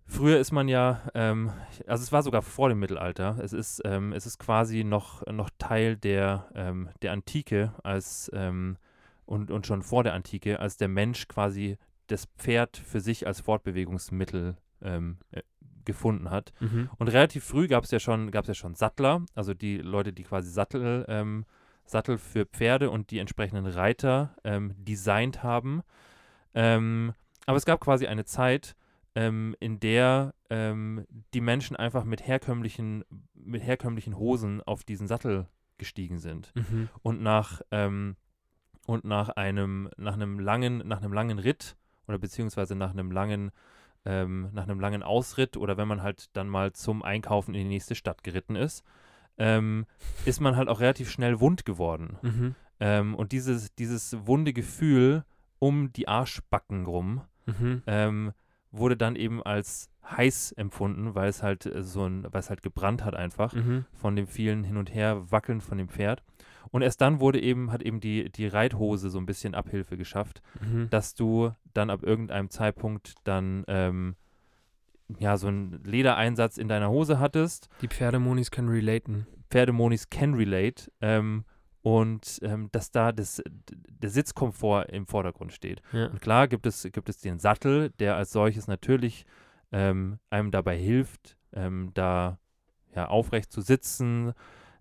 früher 0.09 0.39
ist 0.39 0.51
man 0.51 0.67
ja, 0.67 1.01
ähm, 1.13 1.51
also 1.87 2.03
es 2.03 2.11
war 2.11 2.23
sogar 2.23 2.41
vor 2.41 2.69
dem 2.69 2.79
Mittelalter, 2.79 3.37
es 3.41 3.53
ist, 3.53 3.81
ähm, 3.85 4.11
es 4.11 4.25
ist 4.25 4.39
quasi 4.39 4.83
noch, 4.83 5.25
noch 5.27 5.49
Teil 5.57 5.95
der, 5.95 6.49
ähm, 6.55 6.89
der 7.01 7.13
Antike 7.13 7.73
als, 7.83 8.29
ähm, 8.33 8.77
und, 9.25 9.51
und 9.51 9.67
schon 9.67 9.83
vor 9.83 10.03
der 10.03 10.13
Antike, 10.13 10.59
als 10.59 10.77
der 10.77 10.87
Mensch 10.87 11.27
quasi 11.27 11.77
das 12.07 12.25
Pferd 12.37 12.77
für 12.77 12.99
sich 12.99 13.27
als 13.27 13.41
Fortbewegungsmittel 13.41 14.57
ähm, 14.81 15.17
äh, 15.31 15.41
gefunden 15.85 16.31
hat. 16.31 16.51
Mhm. 16.59 16.89
Und 16.97 17.07
relativ 17.07 17.43
früh 17.43 17.67
gab 17.67 17.83
es 17.83 17.91
ja 17.91 17.99
schon, 17.99 18.31
gab 18.31 18.45
es 18.45 18.49
ja 18.49 18.53
schon 18.55 18.75
Sattler, 18.75 19.23
also 19.35 19.53
die 19.53 19.77
Leute, 19.77 20.11
die 20.11 20.23
quasi 20.23 20.49
Sattel, 20.49 21.05
ähm, 21.07 21.45
Sattel 21.85 22.17
für 22.17 22.45
Pferde 22.45 22.89
und 22.89 23.11
die 23.11 23.17
entsprechenden 23.17 23.65
Reiter 23.65 24.35
designt 24.77 25.41
haben. 25.41 25.81
Aber 26.53 27.57
es 27.57 27.65
gab 27.65 27.79
quasi 27.79 28.05
eine 28.05 28.25
Zeit, 28.25 28.75
ähm, 29.15 29.55
in 29.59 29.79
der 29.79 30.33
ähm, 30.49 31.05
die 31.33 31.41
Menschen 31.41 31.75
einfach 31.75 32.03
mit 32.03 32.25
herkömmlichen, 32.25 33.03
mit 33.33 33.63
herkömmlichen 33.63 34.17
Hosen 34.17 34.61
auf 34.63 34.83
diesen 34.83 35.07
Sattel 35.07 35.47
gestiegen 35.77 36.19
sind. 36.19 36.51
Mhm. 36.55 36.89
Und 37.01 37.21
nach, 37.21 37.61
ähm, 37.71 38.15
und 38.85 39.05
nach 39.05 39.29
einem, 39.29 39.89
nach 39.97 40.13
einem 40.13 40.39
langen, 40.39 40.87
nach 40.87 40.97
einem 40.97 41.13
langen 41.13 41.39
Ritt 41.39 41.75
oder 42.07 42.17
beziehungsweise 42.17 42.75
nach 42.75 42.91
einem 42.91 43.11
langen, 43.11 43.51
ähm, 44.05 44.49
nach 44.53 44.63
einem 44.63 44.79
langen 44.79 45.03
Ausritt 45.03 45.57
oder 45.57 45.77
wenn 45.77 45.87
man 45.87 46.01
halt 46.01 46.35
dann 46.35 46.49
mal 46.49 46.73
zum 46.73 47.03
Einkaufen 47.03 47.53
in 47.53 47.63
die 47.63 47.69
nächste 47.69 47.95
Stadt 47.95 48.23
geritten 48.23 48.55
ist, 48.55 48.83
ähm, 49.37 49.85
ist 50.25 50.41
man 50.41 50.55
halt 50.55 50.67
auch 50.67 50.79
relativ 50.79 51.09
schnell 51.09 51.39
wund 51.39 51.65
geworden. 51.65 52.17
Mhm. 52.21 52.55
Ähm, 52.79 53.15
und 53.15 53.31
dieses, 53.31 53.73
dieses 53.75 54.15
wunde 54.25 54.53
Gefühl 54.53 55.23
um 55.59 55.91
die 55.93 56.07
Arschbacken 56.07 56.85
rum 56.85 57.21
Mhm. 57.49 57.83
ähm, 57.87 58.31
wurde 58.71 58.95
dann 58.97 59.15
eben 59.15 59.41
als 59.43 59.89
heiß 60.09 60.51
empfunden, 60.53 61.13
weil 61.15 61.29
es 61.29 61.43
halt 61.43 61.65
äh, 61.65 61.83
so 61.83 62.05
ein, 62.05 62.23
weil 62.31 62.39
es 62.39 62.49
halt 62.49 62.61
gebrannt 62.63 63.03
hat 63.03 63.15
einfach 63.15 63.53
Mhm. 63.53 63.85
von 63.93 64.15
dem 64.15 64.27
vielen 64.27 64.63
Hin 64.63 64.77
und 64.77 64.93
Her 64.93 65.31
wackeln 65.31 65.61
von 65.61 65.77
dem 65.77 65.87
Pferd. 65.89 66.23
Und 66.71 66.81
erst 66.83 67.01
dann 67.01 67.19
wurde 67.19 67.39
eben, 67.41 67.71
hat 67.71 67.81
eben 67.81 67.99
die, 67.99 68.31
die 68.31 68.47
Reithose 68.47 69.09
so 69.09 69.17
ein 69.19 69.25
bisschen 69.25 69.55
Abhilfe 69.55 69.97
geschafft, 69.97 70.41
Mhm. 70.61 70.89
dass 70.89 71.15
du 71.15 71.51
dann 71.73 71.89
ab 71.89 72.03
irgendeinem 72.03 72.49
Zeitpunkt 72.49 73.15
dann 73.23 73.63
ähm, 73.67 74.15
ja 75.19 75.37
so 75.37 75.47
einen 75.47 75.83
Ledereinsatz 75.83 76.57
in 76.57 76.67
deiner 76.67 76.89
Hose 76.89 77.19
hattest. 77.19 77.69
Die 77.81 77.87
Pferdemonis 77.87 78.51
können 78.51 78.69
relaten. 78.69 79.25
Pferdemonis 79.49 80.09
can 80.11 80.35
relate 80.35 80.91
ähm, 81.01 81.43
und 81.81 82.39
ähm, 82.43 82.69
dass 82.71 82.91
da 82.91 83.11
das, 83.11 83.41
der 83.69 84.09
Sitzkomfort 84.09 84.85
im 84.91 85.07
Vordergrund 85.07 85.53
steht. 85.53 85.81
Ja. 85.93 86.07
Und 86.07 86.21
klar 86.21 86.47
gibt 86.47 86.65
es, 86.65 86.83
gibt 86.91 87.09
es 87.09 87.19
den 87.19 87.39
Sattel, 87.39 87.91
der 87.99 88.15
als 88.15 88.31
solches 88.31 88.67
natürlich 88.67 89.25
ähm, 89.71 90.19
einem 90.29 90.51
dabei 90.51 90.77
hilft, 90.77 91.37
ähm, 91.53 91.91
da 91.93 92.39
ja, 92.95 93.07
aufrecht 93.07 93.51
zu 93.51 93.61
sitzen, 93.61 94.33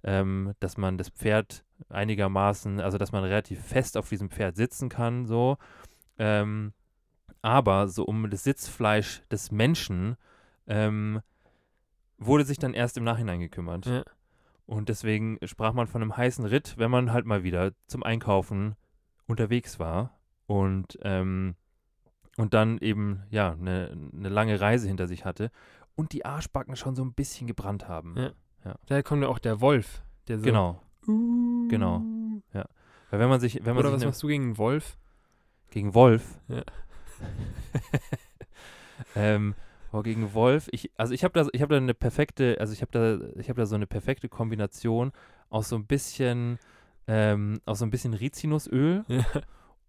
ähm, 0.02 0.54
dass 0.61 0.76
man 0.76 0.98
das 0.98 1.11
Pferd 1.11 1.64
einigermaßen, 1.88 2.80
also 2.80 2.98
dass 2.98 3.12
man 3.12 3.24
relativ 3.24 3.62
fest 3.64 3.96
auf 3.96 4.08
diesem 4.08 4.30
Pferd 4.30 4.56
sitzen 4.56 4.88
kann, 4.88 5.26
so. 5.26 5.56
Ähm, 6.18 6.72
aber 7.42 7.87
so 7.88 8.04
um 8.04 8.28
das 8.30 8.44
Sitzfleisch 8.44 9.22
des 9.30 9.52
Menschen 9.52 10.16
ähm, 10.66 11.20
wurde 12.18 12.44
sich 12.44 12.58
dann 12.58 12.74
erst 12.74 12.96
im 12.96 13.04
Nachhinein 13.04 13.38
gekümmert. 13.40 13.87
Ja. 13.87 14.02
Und 14.68 14.90
deswegen 14.90 15.38
sprach 15.44 15.72
man 15.72 15.87
von 15.87 16.02
einem 16.02 16.14
heißen 16.16 16.44
Ritt, 16.44 16.74
wenn 16.76 16.90
man 16.90 17.11
halt 17.11 17.24
mal 17.24 17.42
wieder 17.42 17.72
zum 17.87 18.02
Einkaufen 18.02 18.76
unterwegs 19.26 19.78
war 19.78 20.18
und, 20.46 20.98
ähm, 21.02 21.54
und 22.37 22.52
dann 22.52 22.76
eben, 22.78 23.22
ja, 23.31 23.52
eine 23.52 23.96
ne 24.12 24.28
lange 24.28 24.61
Reise 24.61 24.87
hinter 24.87 25.09
sich 25.09 25.24
hatte 25.24 25.50
und 25.96 26.12
die 26.12 26.26
Arschbacken 26.26 26.76
schon 26.76 26.94
so 26.94 27.02
ein 27.02 27.14
bisschen 27.14 27.46
gebrannt 27.46 27.88
haben. 27.88 28.14
Ja. 28.62 28.74
Daher 28.87 29.02
kommt 29.02 29.22
ja 29.22 29.28
auch 29.28 29.38
der 29.38 29.62
Wolf. 29.62 30.02
Der 30.28 30.38
so 30.38 30.44
Genau. 30.44 30.83
Genau. 31.70 32.02
Weil 33.11 33.20
wenn 33.20 33.28
man 33.31 33.40
sich, 33.40 33.64
wenn 33.64 33.74
man 33.74 33.78
Oder 33.78 33.92
was 33.92 34.00
ne- 34.00 34.07
machst 34.07 34.22
du 34.22 34.26
gegen 34.26 34.44
einen 34.44 34.59
Wolf? 34.59 34.98
gegen 35.70 35.94
Wolf. 35.94 36.38
Ja. 36.48 36.62
ähm, 39.16 39.54
oh, 39.92 40.03
gegen 40.03 40.33
Wolf. 40.35 40.68
Ich, 40.72 40.90
also 40.96 41.12
ich 41.14 41.24
habe 41.24 41.33
da, 41.35 41.48
ich 41.53 41.62
habe 41.62 41.74
da 41.74 41.79
eine 41.79 41.94
perfekte, 41.94 42.57
also 42.61 42.72
ich 42.72 42.83
habe 42.83 42.90
da, 42.92 43.40
ich 43.40 43.48
habe 43.48 43.61
da 43.61 43.66
so 43.66 43.74
eine 43.74 43.87
perfekte 43.87 44.29
Kombination 44.29 45.12
aus 45.51 45.68
so 45.68 45.77
ein 45.77 45.87
bisschen, 45.87 46.59
ähm, 47.07 47.61
aus 47.66 47.79
so 47.81 47.87
ein 47.87 47.90
bisschen 47.90 48.14
Rizinusöl 48.14 49.05
Ja. 49.09 49.24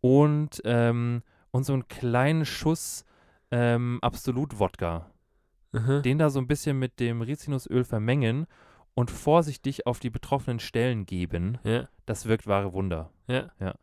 und 0.02 0.62
ähm, 0.66 1.22
und 1.52 1.64
so 1.66 1.74
einen 1.74 1.88
kleinen 1.88 2.46
Schuss 2.46 3.04
ähm, 3.52 3.98
Absolut-Wodka. 4.02 5.10
Mhm. 5.72 6.02
Den 6.04 6.18
da 6.18 6.30
so 6.30 6.40
ein 6.40 6.48
bisschen 6.48 6.78
mit 6.80 7.00
dem 7.00 7.22
Rizinusöl 7.22 7.84
vermengen 7.84 8.46
und 8.96 9.12
vorsichtig 9.12 9.86
auf 9.88 10.00
die 10.00 10.10
betroffenen 10.10 10.60
Stellen 10.60 11.06
geben. 11.06 11.58
Ja, 11.64 11.88
Das 12.06 12.26
wirkt 12.28 12.48
wahre 12.48 12.74
Wunder. 12.74 13.10
ja. 13.28 13.50
Ja. 13.60 13.76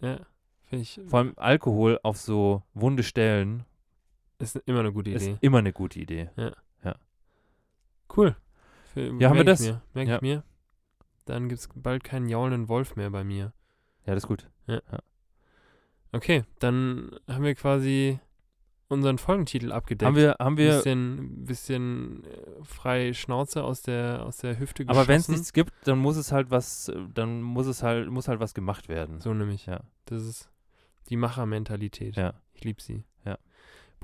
Ja. 0.00 0.18
Finde 0.64 0.82
ich, 0.82 1.00
Vor 1.06 1.18
allem 1.18 1.32
Alkohol 1.36 1.98
auf 2.02 2.16
so 2.16 2.62
wunde 2.72 3.02
Stellen 3.02 3.64
ist 4.44 4.62
immer 4.66 4.80
eine 4.80 4.92
gute 4.92 5.10
Idee. 5.10 5.32
ist 5.32 5.38
immer 5.42 5.58
eine 5.58 5.72
gute 5.72 5.98
Idee. 6.00 6.30
Cool. 8.16 8.36
Für, 8.92 9.12
Ja, 9.18 9.28
haben 9.30 9.36
wir 9.38 9.44
das? 9.44 9.60
Mir. 9.60 9.82
Merk 9.94 10.08
Ja. 10.08 10.16
ich 10.16 10.22
mir. 10.22 10.44
Dann 11.24 11.48
gibt 11.48 11.60
es 11.60 11.68
bald 11.74 12.04
keinen 12.04 12.28
jaulenden 12.28 12.68
Wolf 12.68 12.96
mehr 12.96 13.10
bei 13.10 13.24
mir. 13.24 13.52
Ja, 14.06 14.14
das 14.14 14.24
ist 14.24 14.28
gut. 14.28 14.48
Okay, 16.12 16.44
dann 16.60 17.10
haben 17.26 17.42
wir 17.42 17.54
quasi 17.56 18.20
unseren 18.88 19.18
Folgentitel 19.18 19.72
abgedeckt. 19.72 20.06
Haben 20.06 20.16
wir, 20.16 20.36
haben 20.38 20.56
wir, 20.56 20.76
bisschen, 20.76 21.44
bisschen 21.44 22.22
äh, 22.24 22.62
frei 22.62 23.12
Schnauze 23.14 23.64
aus 23.64 23.82
der, 23.82 24.24
aus 24.24 24.36
der 24.36 24.58
Hüfte 24.60 24.84
geschossen. 24.84 25.00
aber 25.00 25.08
wenn 25.08 25.18
es 25.18 25.28
nichts 25.28 25.52
gibt, 25.52 25.72
dann 25.84 25.98
muss 25.98 26.16
es 26.16 26.30
halt 26.30 26.50
was, 26.50 26.88
äh, 26.90 27.00
dann 27.12 27.42
muss 27.42 27.66
es 27.66 27.82
halt, 27.82 28.10
muss 28.10 28.28
halt 28.28 28.38
was 28.38 28.54
gemacht 28.54 28.88
werden. 28.88 29.20
So 29.20 29.34
nämlich. 29.34 29.66
Ja. 29.66 29.80
Das 30.04 30.22
ist 30.22 30.50
die 31.08 31.16
Machermentalität. 31.16 32.14
Ja. 32.14 32.34
Ich 32.52 32.62
liebe 32.62 32.80
sie. 32.80 33.02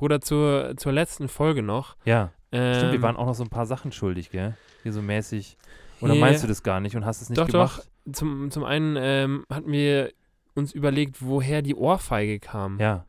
Bruder, 0.00 0.20
zur, 0.22 0.72
zur 0.78 0.92
letzten 0.92 1.28
Folge 1.28 1.62
noch. 1.62 1.94
Ja, 2.06 2.32
Ähm, 2.52 2.74
stimmt, 2.74 2.92
wir 2.92 3.02
waren 3.02 3.16
auch 3.16 3.26
noch 3.26 3.34
so 3.34 3.44
ein 3.44 3.50
paar 3.50 3.66
Sachen 3.66 3.92
schuldig, 3.92 4.30
gell? 4.30 4.54
Hier 4.82 4.92
so 4.94 5.02
mäßig. 5.02 5.58
Oder 6.00 6.14
hier- 6.14 6.20
meinst 6.22 6.42
du 6.42 6.48
das 6.48 6.62
gar 6.62 6.80
nicht 6.80 6.96
und 6.96 7.04
hast 7.04 7.20
es 7.20 7.28
nicht 7.28 7.38
Doch, 7.38 7.46
gemacht? 7.48 7.86
doch. 8.06 8.12
Zum, 8.14 8.50
zum 8.50 8.64
einen 8.64 8.96
ähm, 8.98 9.44
hatten 9.50 9.70
wir 9.70 10.10
uns 10.54 10.72
überlegt, 10.72 11.18
woher 11.20 11.60
die 11.60 11.74
Ohrfeige 11.74 12.40
kam. 12.40 12.78
Ja. 12.80 13.04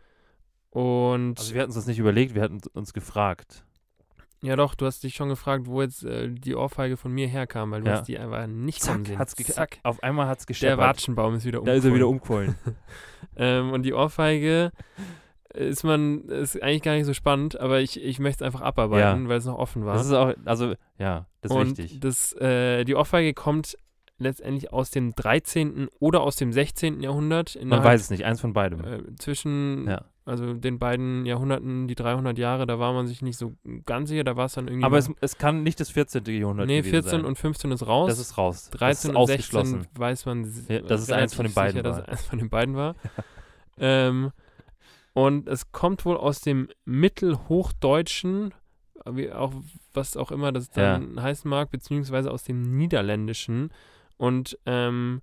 Und 0.70 1.40
Also 1.40 1.54
wir 1.54 1.62
hatten 1.62 1.72
uns 1.74 1.86
nicht 1.88 1.98
überlegt, 2.00 2.36
wir 2.36 2.42
hatten 2.42 2.60
uns 2.74 2.94
gefragt. 2.94 3.64
ja 4.42 4.56
doch, 4.58 4.76
du 4.76 4.86
hast 4.86 5.02
dich 5.04 5.16
schon 5.16 5.30
gefragt, 5.30 5.68
wo 5.68 5.82
jetzt 5.82 6.04
äh, 6.04 6.30
die 6.30 6.56
Ohrfeige 6.56 6.98
von 6.98 7.12
mir 7.14 7.28
herkam, 7.28 7.72
weil 7.72 7.82
du 7.82 7.88
Ja. 7.90 7.98
hast 8.00 8.08
die 8.10 8.18
einfach 8.20 8.48
nicht 8.48 8.82
Zack, 8.82 8.94
kommen 8.94 9.06
sehen. 9.06 9.18
hat's 9.18 9.36
Zack. 9.36 9.80
Auf 9.84 10.04
einmal 10.04 10.28
hat 10.28 10.40
es 10.40 10.46
Der 10.46 10.54
gescheppert. 10.54 10.80
Watschenbaum 10.80 11.36
ist 11.36 11.46
wieder 11.46 11.62
Da 11.62 11.72
ist 11.72 11.86
er 11.86 11.94
wieder 11.96 12.08
umgefallen. 12.10 12.50
umgefallen. 12.50 12.78
Ähm, 13.38 13.72
und 13.72 13.84
die 13.84 13.94
Ohrfeige 13.94 14.72
ist 15.54 15.84
man, 15.84 16.22
ist 16.30 16.62
eigentlich 16.62 16.82
gar 16.82 16.96
nicht 16.96 17.06
so 17.06 17.14
spannend, 17.14 17.60
aber 17.60 17.80
ich, 17.82 18.02
ich 18.02 18.20
möchte 18.20 18.44
es 18.44 18.48
einfach 18.48 18.62
abarbeiten, 18.62 19.30
weil 19.30 19.38
es 19.38 19.46
noch 19.46 19.58
offen 19.58 19.86
war. 19.86 19.96
das 19.96 20.06
ist 20.08 20.14
auch, 20.14 20.34
also, 20.46 20.74
ja, 20.98 21.26
das 21.42 21.52
ist 21.52 21.58
und 21.58 21.78
wichtig. 21.78 22.00
Das, 22.00 22.34
äh, 22.34 22.84
die 22.86 22.96
Ohrfeige 22.96 23.34
kommt 23.34 23.76
letztendlich 24.22 24.72
aus 24.72 24.92
dem 24.92 25.14
13. 25.16 25.90
oder 26.00 26.22
aus 26.22 26.36
dem 26.36 26.54
16. 26.54 27.02
Jahrhundert. 27.02 27.58
Man 27.64 27.84
weiß 27.84 28.02
es 28.02 28.10
nicht, 28.10 28.24
eins 28.24 28.40
von 28.40 28.54
beidem. 28.54 28.84
Äh, 28.84 29.16
zwischen 29.18 29.88
Ja. 29.88 30.06
also 30.26 30.54
den 30.54 30.80
beiden 30.80 31.26
Jahrhunderten, 31.26 31.88
die 31.88 31.96
300 31.96 32.38
Jahre, 32.38 32.68
da 32.68 32.80
war 32.80 32.94
man 32.94 33.08
sich 33.08 33.22
nicht 33.22 33.38
so 33.38 33.54
ganz 33.86 34.10
sicher, 34.10 34.24
da 34.24 34.38
war 34.38 34.46
es 34.46 34.54
dann 34.54 34.68
irgendwie. 34.68 34.86
Aber 34.86 34.98
es, 34.98 35.10
es 35.20 35.38
kann 35.38 35.64
nicht 35.64 35.80
das 35.80 35.90
14. 35.90 36.24
Jahrhundert 36.26 36.68
nee, 36.68 36.78
gewesen 36.78 36.92
14 36.92 37.10
sein. 37.10 37.26
und 37.26 37.38
15 37.38 37.72
ist 37.72 37.88
raus. 37.88 38.10
das 38.10 38.20
ist 38.20 38.38
raus. 38.38 38.70
13 38.70 38.80
das 38.80 39.04
ist 39.04 39.10
und 39.10 39.18
ausgeschlossen. 39.18 39.82
16 39.82 40.00
weiß 40.00 40.26
man 40.28 40.54
Ja, 40.68 40.80
dass 40.82 41.02
es 41.02 41.12
eins 41.12 41.34
von 41.34 41.46
den 41.46 41.54
beiden 41.54 41.72
sicher, 41.74 41.84
dass 41.84 41.98
war. 41.98 42.04
es 42.04 42.10
eins 42.10 42.26
von 42.26 42.40
den 42.40 42.50
beiden 42.50 42.76
war. 42.76 42.96
ähm, 43.80 44.32
Und 45.14 45.48
es 45.50 45.72
kommt 45.72 46.06
wohl 46.06 46.16
aus 46.18 46.40
dem 46.42 46.70
Mittelhochdeutschen, 46.86 48.54
wie 49.10 49.32
auch, 49.32 49.54
was 49.94 50.16
auch 50.16 50.32
immer 50.32 50.52
das 50.52 50.70
dann 50.70 51.22
heißen 51.22 51.50
mag, 51.50 51.70
beziehungsweise 51.72 52.32
aus 52.32 52.44
dem 52.44 52.78
Niederländischen. 52.78 53.72
Und 54.18 54.58
ähm, 54.66 55.22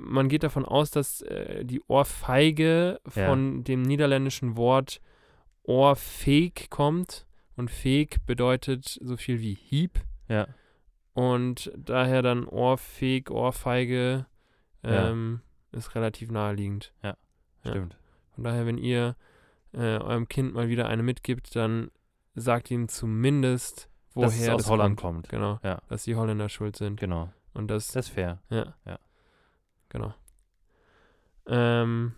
man 0.00 0.28
geht 0.28 0.42
davon 0.42 0.64
aus, 0.64 0.90
dass 0.90 1.22
äh, 1.22 1.64
die 1.64 1.80
Ohrfeige 1.86 3.00
Ja. 3.14 3.28
von 3.28 3.64
dem 3.64 3.82
niederländischen 3.82 4.56
Wort 4.56 5.00
Ohrfeig 5.62 6.68
kommt. 6.70 7.26
Und 7.56 7.70
Feig 7.70 8.24
bedeutet 8.26 8.98
so 9.02 9.16
viel 9.16 9.40
wie 9.40 9.54
Hieb. 9.54 10.00
Ja. 10.28 10.46
Und 11.12 11.70
daher 11.76 12.22
dann 12.22 12.46
Ohrfeig, 12.46 13.30
Ohrfeige 13.30 14.26
Ja. 14.82 15.10
ähm, 15.10 15.40
ist 15.72 15.94
relativ 15.94 16.30
naheliegend. 16.30 16.92
Ja. 17.02 17.16
Stimmt. 17.66 17.96
Von 18.40 18.44
daher, 18.44 18.64
wenn 18.64 18.78
ihr 18.78 19.16
äh, 19.74 19.98
eurem 19.98 20.26
Kind 20.26 20.54
mal 20.54 20.68
wieder 20.70 20.88
eine 20.88 21.02
mitgibt, 21.02 21.54
dann 21.54 21.90
sagt 22.34 22.70
ihm 22.70 22.88
zumindest, 22.88 23.90
woher 24.14 24.28
Dass 24.28 24.40
es 24.40 24.48
aus 24.48 24.62
das 24.62 24.70
Holland 24.70 24.98
kommt. 24.98 25.26
kommt. 25.26 25.28
Genau. 25.28 25.60
Ja. 25.62 25.82
Dass 25.88 26.04
die 26.04 26.16
Holländer 26.16 26.48
schuld 26.48 26.74
sind. 26.74 26.98
Genau. 26.98 27.28
Und 27.52 27.70
das, 27.70 27.88
Das 27.88 28.06
ist 28.06 28.14
fair. 28.14 28.38
ja. 28.48 28.72
Ja. 28.86 28.98
Genau. 29.90 30.14
Ähm, 31.48 32.14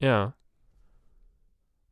ja. 0.00 0.34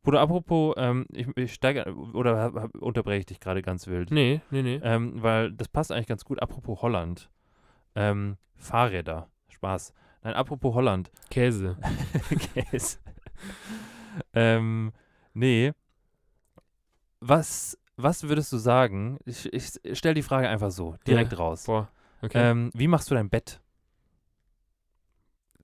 Bruder, 0.01 0.19
apropos, 0.19 0.73
ähm, 0.77 1.05
ich, 1.13 1.27
ich 1.37 1.53
steige, 1.53 1.85
oder 1.95 2.37
hab- 2.37 2.55
hab- 2.55 2.75
unterbreche 2.75 3.19
ich 3.19 3.25
dich 3.27 3.39
gerade 3.39 3.61
ganz 3.61 3.87
wild? 3.87 4.11
Nee, 4.11 4.41
nee, 4.51 4.61
nee. 4.61 4.81
Ähm, 4.83 5.23
weil 5.23 5.53
das 5.53 5.69
passt 5.69 5.89
eigentlich 5.93 6.07
ganz 6.07 6.25
gut. 6.25 6.41
Apropos 6.41 6.81
Holland. 6.81 7.29
Ähm, 7.95 8.35
Fahrräder. 8.57 9.29
Spaß. 9.47 9.93
Nein, 10.23 10.33
apropos 10.35 10.73
Holland. 10.73 11.11
Käse. 11.29 11.77
Käse. 12.71 12.97
ähm, 14.33 14.91
nee. 15.33 15.73
Was, 17.19 17.77
was 17.97 18.23
würdest 18.23 18.51
du 18.53 18.57
sagen? 18.57 19.17
Ich, 19.25 19.51
ich 19.53 19.79
stell 19.97 20.13
die 20.13 20.21
Frage 20.23 20.49
einfach 20.49 20.71
so, 20.71 20.95
direkt 21.07 21.37
raus. 21.37 21.65
Boah. 21.65 21.89
Okay. 22.21 22.51
Ähm, 22.51 22.71
wie 22.73 22.87
machst 22.87 23.11
du 23.11 23.15
dein 23.15 23.29
Bett? 23.29 23.59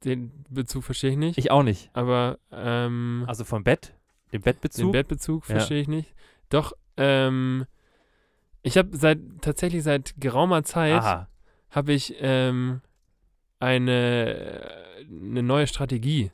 Den 0.04 0.46
Bezug 0.50 0.84
verstehe 0.84 1.12
ich 1.12 1.18
nicht. 1.18 1.38
Ich 1.38 1.52
auch 1.52 1.64
nicht. 1.64 1.90
aber 1.94 2.40
ähm, 2.52 3.26
Also 3.28 3.44
vom 3.44 3.64
Bett, 3.64 3.94
den 4.32 4.40
den 4.40 4.42
Bettbezug. 4.44 4.92
Bettbezug 4.94 5.48
Ja. 5.50 5.56
verstehe 5.56 5.82
ich 5.82 5.88
nicht. 5.90 6.14
Doch, 6.50 6.74
ähm, 6.96 7.66
ich 8.62 8.78
habe 8.78 8.96
seit 8.98 9.20
tatsächlich 9.42 9.84
seit 9.84 10.16
geraumer 10.18 10.64
Zeit 10.64 11.28
habe 11.72 11.94
ich 11.94 12.16
ähm, 12.20 12.82
eine, 13.60 14.72
eine 15.10 15.44
neue 15.44 15.68
Strategie. 15.68 16.32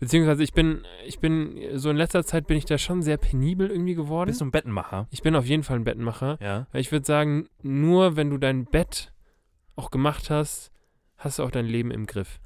Beziehungsweise 0.00 0.44
ich 0.44 0.52
bin, 0.52 0.84
ich 1.06 1.18
bin, 1.18 1.58
so 1.74 1.90
in 1.90 1.96
letzter 1.96 2.24
Zeit 2.24 2.46
bin 2.46 2.56
ich 2.56 2.64
da 2.64 2.78
schon 2.78 3.02
sehr 3.02 3.16
penibel 3.16 3.68
irgendwie 3.68 3.96
geworden. 3.96 4.28
Bist 4.28 4.40
du 4.40 4.44
ein 4.44 4.52
Bettenmacher? 4.52 5.08
ich 5.10 5.22
bin 5.22 5.34
auf 5.34 5.44
jeden 5.44 5.64
Fall 5.64 5.76
ein 5.76 5.84
Bettenmacher. 5.84 6.38
Ja. 6.40 6.66
Weil 6.70 6.80
ich 6.80 6.92
würde 6.92 7.04
sagen, 7.04 7.48
nur 7.62 8.16
wenn 8.16 8.30
du 8.30 8.38
dein 8.38 8.64
Bett 8.64 9.12
auch 9.74 9.90
gemacht 9.90 10.30
hast, 10.30 10.70
hast 11.16 11.38
du 11.38 11.42
auch 11.42 11.50
dein 11.50 11.66
Leben 11.66 11.90
im 11.90 12.06
Griff. 12.06 12.40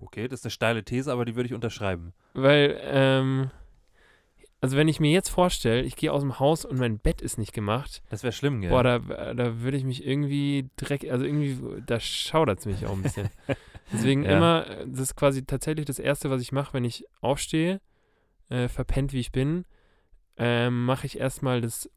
Okay, 0.00 0.28
das 0.28 0.40
ist 0.40 0.46
eine 0.46 0.50
steile 0.50 0.84
These, 0.84 1.10
aber 1.10 1.24
die 1.24 1.36
würde 1.36 1.46
ich 1.46 1.54
unterschreiben. 1.54 2.12
Weil, 2.34 2.78
ähm, 2.84 3.50
also 4.60 4.76
wenn 4.76 4.88
ich 4.88 5.00
mir 5.00 5.10
jetzt 5.10 5.28
vorstelle, 5.30 5.82
ich 5.82 5.96
gehe 5.96 6.12
aus 6.12 6.20
dem 6.22 6.38
Haus 6.38 6.64
und 6.64 6.78
mein 6.78 6.98
Bett 6.98 7.22
ist 7.22 7.38
nicht 7.38 7.52
gemacht, 7.52 8.02
Das 8.10 8.22
wäre 8.22 8.32
schlimm, 8.32 8.60
gell? 8.60 8.70
boah, 8.70 8.82
da, 8.82 8.98
da 9.34 9.60
würde 9.60 9.76
ich 9.76 9.84
mich 9.84 10.04
irgendwie 10.06 10.68
dreck, 10.76 11.06
also 11.10 11.24
irgendwie, 11.24 11.58
da 11.86 11.98
schaudert 12.00 12.58
es 12.60 12.66
mich 12.66 12.86
auch 12.86 12.92
ein 12.92 13.02
bisschen. 13.02 13.28
Deswegen 13.92 14.24
Ja. 14.24 14.36
immer, 14.36 14.66
äh, 14.68 14.86
das 14.86 15.00
ist 15.00 15.16
quasi 15.16 15.44
tatsächlich 15.44 15.86
das 15.86 15.98
Erste, 15.98 16.30
was 16.30 16.40
ich 16.42 16.52
mache, 16.52 16.74
wenn 16.74 16.84
ich 16.84 17.04
aufstehe, 17.20 17.80
äh, 18.50 18.68
verpennt 18.68 19.12
wie 19.12 19.20
ich 19.20 19.32
bin, 19.32 19.64
ähm, 20.36 20.84
mache 20.84 21.06
ich 21.06 21.18
erstmal 21.18 21.60
das 21.60 21.88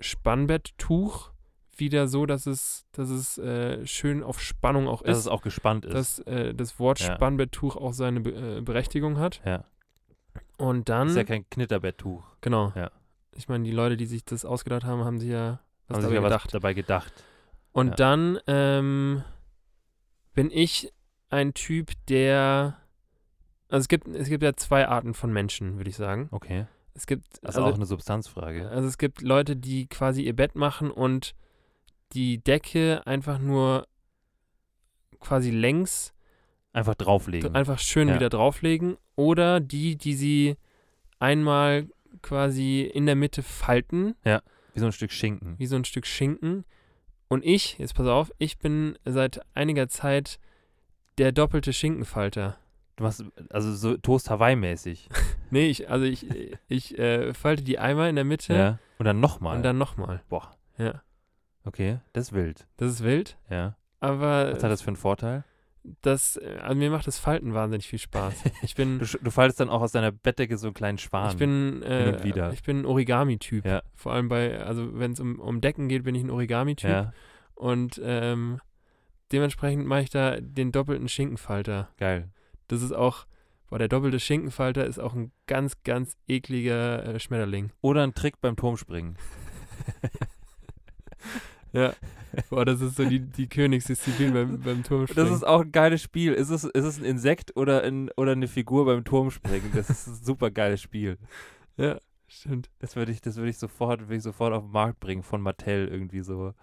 Spannbetttuch 0.00 1.30
wieder 1.76 2.08
so, 2.08 2.26
dass 2.26 2.46
es, 2.46 2.84
dass 2.92 3.08
es 3.08 3.38
äh, 3.38 3.86
schön 3.86 4.22
auf 4.22 4.40
Spannung 4.40 4.86
auch 4.86 5.02
dass 5.02 5.16
ist. 5.18 5.24
es 5.24 5.28
auch 5.28 5.40
gespannt 5.42 5.86
ist. 5.86 5.94
dass 5.94 6.18
äh, 6.20 6.54
das 6.54 6.78
Wort 6.78 7.00
Ja. 7.00 7.14
Spannbetttuch 7.14 7.76
auch 7.76 7.92
seine 7.94 8.20
Be 8.20 8.58
äh, 8.58 8.60
Berechtigung 8.60 9.18
hat. 9.18 9.40
ja. 9.46 9.64
Und 10.56 10.88
dann, 10.88 11.08
ist 11.08 11.16
ja 11.16 11.24
kein 11.24 11.48
Knitterbetttuch. 11.48 12.24
genau. 12.40 12.72
Ja. 12.76 12.90
Ich 13.36 13.48
meine, 13.48 13.64
die 13.64 13.70
Leute, 13.70 13.96
die 13.96 14.06
sich 14.06 14.24
das 14.24 14.44
ausgedacht 14.44 14.84
haben, 14.84 15.04
haben 15.04 15.18
sich 15.18 15.30
ja 15.30 15.60
was 15.88 15.96
Haben 15.96 16.02
dabei 16.02 16.08
sich 16.08 16.14
ja 16.14 16.20
gedacht. 16.22 16.44
was 16.46 16.52
dabei 16.52 16.74
gedacht. 16.74 17.24
Und 17.72 17.88
Ja. 17.90 17.94
dann 17.94 18.38
ähm, 18.46 19.22
bin 20.34 20.50
ich 20.50 20.92
ein 21.30 21.54
Typ, 21.54 21.92
der. 22.08 22.76
Also 23.68 23.82
es 23.84 23.88
gibt, 23.88 24.08
es 24.08 24.28
gibt 24.28 24.42
ja 24.42 24.54
zwei 24.56 24.88
Arten 24.88 25.14
von 25.14 25.32
Menschen, 25.32 25.76
würde 25.76 25.88
ich 25.90 25.96
sagen. 25.96 26.28
Okay. 26.32 26.66
Es 26.92 27.06
gibt, 27.06 27.24
Das 27.42 27.54
ist 27.54 27.56
also, 27.56 27.64
auch 27.70 27.74
eine 27.76 27.86
Substanzfrage. 27.86 28.68
also 28.68 28.88
es 28.88 28.98
gibt 28.98 29.22
Leute, 29.22 29.56
die 29.56 29.86
quasi 29.86 30.22
ihr 30.22 30.34
Bett 30.34 30.56
machen 30.56 30.90
und 30.90 31.34
die 32.12 32.38
Decke 32.42 33.02
einfach 33.06 33.38
nur 33.38 33.86
quasi 35.20 35.50
längs 35.50 36.12
Einfach 36.72 36.94
drauflegen. 36.94 37.54
einfach 37.54 37.78
schön 37.78 38.08
Ja. 38.08 38.14
wieder 38.14 38.28
drauflegen. 38.28 38.96
Oder 39.16 39.60
die, 39.60 39.96
die 39.96 40.14
sie 40.14 40.56
einmal 41.18 41.88
quasi 42.22 42.82
in 42.82 43.06
der 43.06 43.16
Mitte 43.16 43.42
falten, 43.42 44.14
Wie 44.24 44.80
so 44.80 44.86
ein 44.86 44.92
Stück 44.92 45.12
Schinken. 45.12 45.58
wie 45.58 45.66
so 45.66 45.76
ein 45.76 45.84
Stück 45.84 46.06
Schinken. 46.06 46.64
Und 47.28 47.44
ich, 47.44 47.78
jetzt 47.78 47.94
pass 47.94 48.06
auf, 48.06 48.32
ich 48.38 48.58
bin 48.58 48.98
seit 49.04 49.40
einiger 49.54 49.88
Zeit 49.88 50.38
der 51.18 51.32
doppelte 51.32 51.72
Schinkenfalter. 51.72 52.56
Du 52.96 53.04
machst 53.04 53.24
also 53.50 53.74
so 53.74 53.96
Toast 53.96 54.30
Hawaii-mäßig. 54.30 55.08
Nee, 55.52 55.66
ich, 55.66 55.90
also 55.90 56.04
ich, 56.04 56.26
ich 56.68 56.96
äh, 56.96 57.34
falte 57.34 57.64
die 57.64 57.80
einmal 57.80 58.08
in 58.08 58.14
der 58.14 58.24
Mitte 58.24 58.54
Ja. 58.54 58.78
Und 58.98 59.04
dann 59.06 59.18
nochmal. 59.18 59.56
und 59.56 59.64
dann 59.64 59.78
nochmal. 59.78 60.22
Boah. 60.28 60.56
Ja. 60.78 61.02
Okay, 61.64 61.98
das 62.12 62.28
ist 62.28 62.32
wild. 62.34 62.68
Das 62.76 62.92
ist 62.92 63.02
wild, 63.02 63.36
Ja. 63.50 63.76
aber 63.98 64.52
Was 64.54 64.62
hat 64.62 64.70
das 64.70 64.80
für 64.82 64.88
einen 64.90 64.96
Vorteil? 64.96 65.42
Das, 66.02 66.38
also 66.38 66.74
mir 66.76 66.90
macht 66.90 67.06
das 67.06 67.18
Falten 67.18 67.54
wahnsinnig 67.54 67.86
viel 67.88 67.98
Spaß. 67.98 68.34
Ich 68.62 68.74
bin, 68.74 68.98
Du, 69.00 69.06
du 69.06 69.30
faltest 69.30 69.60
dann 69.60 69.70
auch 69.70 69.80
aus 69.80 69.92
deiner 69.92 70.12
Bettdecke 70.12 70.56
so 70.58 70.66
einen 70.68 70.74
kleinen 70.74 70.98
Schwan. 70.98 71.30
ich 71.30 71.36
bin, 71.36 71.82
äh, 71.82 72.22
wieder. 72.22 72.52
ich 72.52 72.62
bin 72.62 72.80
ein 72.80 72.86
Origami-Typ. 72.86 73.64
Ja. 73.64 73.82
Vor 73.94 74.12
allem 74.12 74.28
bei, 74.28 74.60
also 74.60 74.98
wenn 74.98 75.12
es 75.12 75.20
um, 75.20 75.38
um 75.40 75.60
Decken 75.60 75.88
geht, 75.88 76.04
bin 76.04 76.14
ich 76.14 76.22
ein 76.22 76.30
Origami-Typ. 76.30 76.90
Ja, 76.90 77.12
Und 77.54 78.00
ähm, 78.04 78.60
dementsprechend 79.32 79.86
mache 79.86 80.02
ich 80.02 80.10
da 80.10 80.38
den 80.40 80.72
doppelten 80.72 81.08
Schinkenfalter. 81.08 81.88
geil. 81.98 82.28
Das 82.68 82.82
ist 82.82 82.92
auch, 82.92 83.26
boah, 83.68 83.78
der 83.78 83.88
doppelte 83.88 84.20
Schinkenfalter 84.20 84.84
ist 84.84 84.98
auch 85.00 85.14
ein 85.14 85.32
ganz, 85.46 85.82
ganz 85.82 86.16
ekliger 86.28 87.04
äh, 87.04 87.18
Schmetterling. 87.18 87.72
Oder 87.80 88.04
ein 88.04 88.14
Trick 88.14 88.40
beim 88.40 88.56
Turmspringen. 88.56 89.16
Ja. 91.72 91.92
Boah, 92.50 92.64
das 92.64 92.80
ist 92.80 92.96
so 92.96 93.04
die, 93.04 93.20
die 93.20 93.48
Königsdisziplin 93.48 94.32
beim, 94.32 94.60
beim 94.60 94.82
Turmspringen. 94.82 95.28
Das 95.28 95.36
ist 95.36 95.44
auch 95.44 95.62
ein 95.62 95.72
geiles 95.72 96.02
Spiel. 96.02 96.32
Ist 96.32 96.50
es, 96.50 96.64
ist 96.64 96.84
es 96.84 96.98
ein 96.98 97.04
Insekt 97.04 97.56
oder, 97.56 97.82
ein, 97.82 98.10
oder 98.16 98.32
eine 98.32 98.48
Figur 98.48 98.84
beim 98.84 99.04
Turmspringen? 99.04 99.72
Das 99.74 99.90
ist 99.90 100.06
ein 100.06 100.14
super 100.22 100.50
geiles 100.50 100.80
Spiel. 100.80 101.18
ja, 101.76 101.98
stimmt. 102.28 102.70
Das 102.78 102.96
würde 102.96 103.12
ich, 103.12 103.20
das 103.20 103.36
würde 103.36 103.50
ich 103.50 103.58
sofort, 103.58 104.02
würde 104.02 104.16
ich 104.16 104.22
sofort 104.22 104.52
auf 104.52 104.64
den 104.64 104.72
Markt 104.72 105.00
bringen 105.00 105.22
von 105.22 105.40
Mattel 105.40 105.88
irgendwie 105.88 106.20
so. 106.20 106.54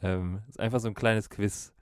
Ähm, 0.00 0.42
ist 0.48 0.60
einfach 0.60 0.80
so 0.80 0.88
ein 0.88 0.94
kleines 0.94 1.30
Quiz. 1.30 1.72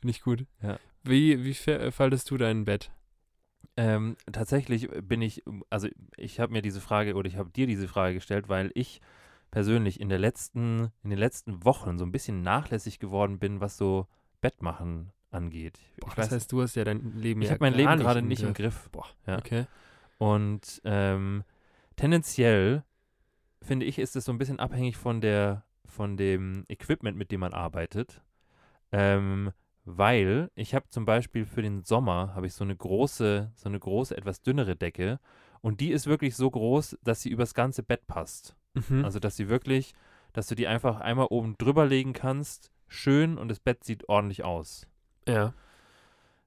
Finde 0.00 0.10
ich 0.10 0.22
gut. 0.22 0.46
Ja. 0.62 0.78
Wie, 1.04 1.44
wie 1.44 1.70
äh, 1.70 1.90
faltest 1.90 2.30
du 2.30 2.36
dein 2.36 2.64
Bett? 2.64 2.90
Ähm, 3.76 4.16
tatsächlich 4.32 4.88
bin 5.02 5.22
ich, 5.22 5.42
also 5.70 5.88
ich 6.16 6.40
habe 6.40 6.52
mir 6.52 6.62
diese 6.62 6.80
Frage 6.80 7.14
oder 7.14 7.28
ich 7.28 7.36
habe 7.36 7.50
dir 7.50 7.66
diese 7.66 7.88
Frage 7.88 8.14
gestellt, 8.14 8.48
weil 8.48 8.70
ich 8.74 9.00
persönlich 9.50 10.00
in 10.00 10.08
der 10.08 10.18
letzten, 10.18 10.90
in 11.02 11.10
den 11.10 11.18
letzten 11.18 11.64
Wochen 11.64 11.98
so 11.98 12.04
ein 12.04 12.12
bisschen 12.12 12.42
nachlässig 12.42 12.98
geworden 12.98 13.38
bin, 13.38 13.60
was 13.60 13.76
so 13.76 14.06
Bettmachen 14.40 15.12
angeht. 15.30 15.78
Boah, 15.98 16.08
ich 16.08 16.14
das 16.14 16.26
weiß, 16.26 16.32
heißt, 16.32 16.52
du 16.52 16.62
hast 16.62 16.76
ja 16.76 16.84
dein 16.84 17.12
Leben 17.16 17.42
ich 17.42 17.50
habe 17.50 17.58
mein 17.60 17.74
Leben 17.74 17.98
gerade 17.98 18.22
nicht 18.22 18.42
im 18.42 18.52
Griff. 18.54 18.82
Griff. 18.84 18.90
Boah, 18.90 19.06
Ja. 19.26 19.38
okay. 19.38 19.66
Und 20.18 20.80
ähm, 20.84 21.44
tendenziell 21.96 22.84
finde 23.62 23.86
ich, 23.86 23.98
ist 23.98 24.16
es 24.16 24.24
so 24.24 24.32
ein 24.32 24.38
bisschen 24.38 24.58
abhängig 24.58 24.96
von 24.96 25.20
der, 25.20 25.64
von 25.84 26.16
dem 26.16 26.64
Equipment, 26.68 27.16
mit 27.16 27.30
dem 27.30 27.40
man 27.40 27.52
arbeitet. 27.54 28.22
Ähm, 28.92 29.52
weil 29.84 30.50
ich 30.54 30.74
habe 30.74 30.88
zum 30.90 31.04
Beispiel 31.04 31.44
für 31.46 31.62
den 31.62 31.84
Sommer 31.84 32.34
habe 32.34 32.46
ich 32.46 32.54
so 32.54 32.64
eine 32.64 32.76
große, 32.76 33.50
so 33.54 33.68
eine 33.68 33.78
große, 33.78 34.16
etwas 34.16 34.42
dünnere 34.42 34.76
Decke 34.76 35.20
und 35.62 35.80
die 35.80 35.90
ist 35.90 36.06
wirklich 36.06 36.36
so 36.36 36.50
groß, 36.50 36.98
dass 37.02 37.22
sie 37.22 37.30
übers 37.30 37.54
ganze 37.54 37.82
Bett 37.82 38.06
passt. 38.06 38.56
Mhm. 38.74 39.04
Also 39.04 39.18
dass 39.18 39.36
sie 39.36 39.48
wirklich, 39.48 39.94
dass 40.32 40.46
du 40.46 40.54
die 40.54 40.66
einfach 40.66 41.00
einmal 41.00 41.26
oben 41.30 41.56
drüber 41.58 41.86
legen 41.86 42.12
kannst, 42.12 42.70
schön 42.88 43.38
und 43.38 43.48
das 43.48 43.60
Bett 43.60 43.84
sieht 43.84 44.08
ordentlich 44.08 44.44
aus 44.44 44.86
ja. 45.30 45.54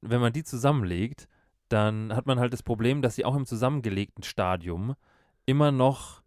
wenn 0.02 0.22
man 0.22 0.34
die 0.34 0.44
zusammenlegt, 0.44 1.28
dann 1.70 2.16
hat 2.16 2.26
man 2.26 2.40
halt 2.40 2.54
das 2.54 2.64
Problem, 2.64 3.02
dass 3.02 3.16
sie 3.16 3.26
auch 3.26 3.36
im 3.36 3.46
zusammengelegten 3.46 4.24
Stadium 4.24 4.96
immer 5.46 5.72
noch 5.72 6.22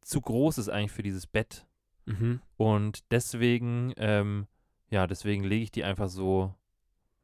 zu 0.00 0.20
groß 0.20 0.58
ist 0.58 0.68
eigentlich 0.68 0.92
für 0.92 1.02
dieses 1.02 1.26
Bett. 1.26 1.66
Mhm. 2.06 2.40
Und 2.56 3.10
deswegen, 3.10 3.92
ähm, 3.96 4.46
ja, 4.90 5.06
deswegen 5.06 5.44
lege 5.44 5.64
ich 5.64 5.70
die 5.70 5.84
einfach 5.84 6.08
so, 6.08 6.54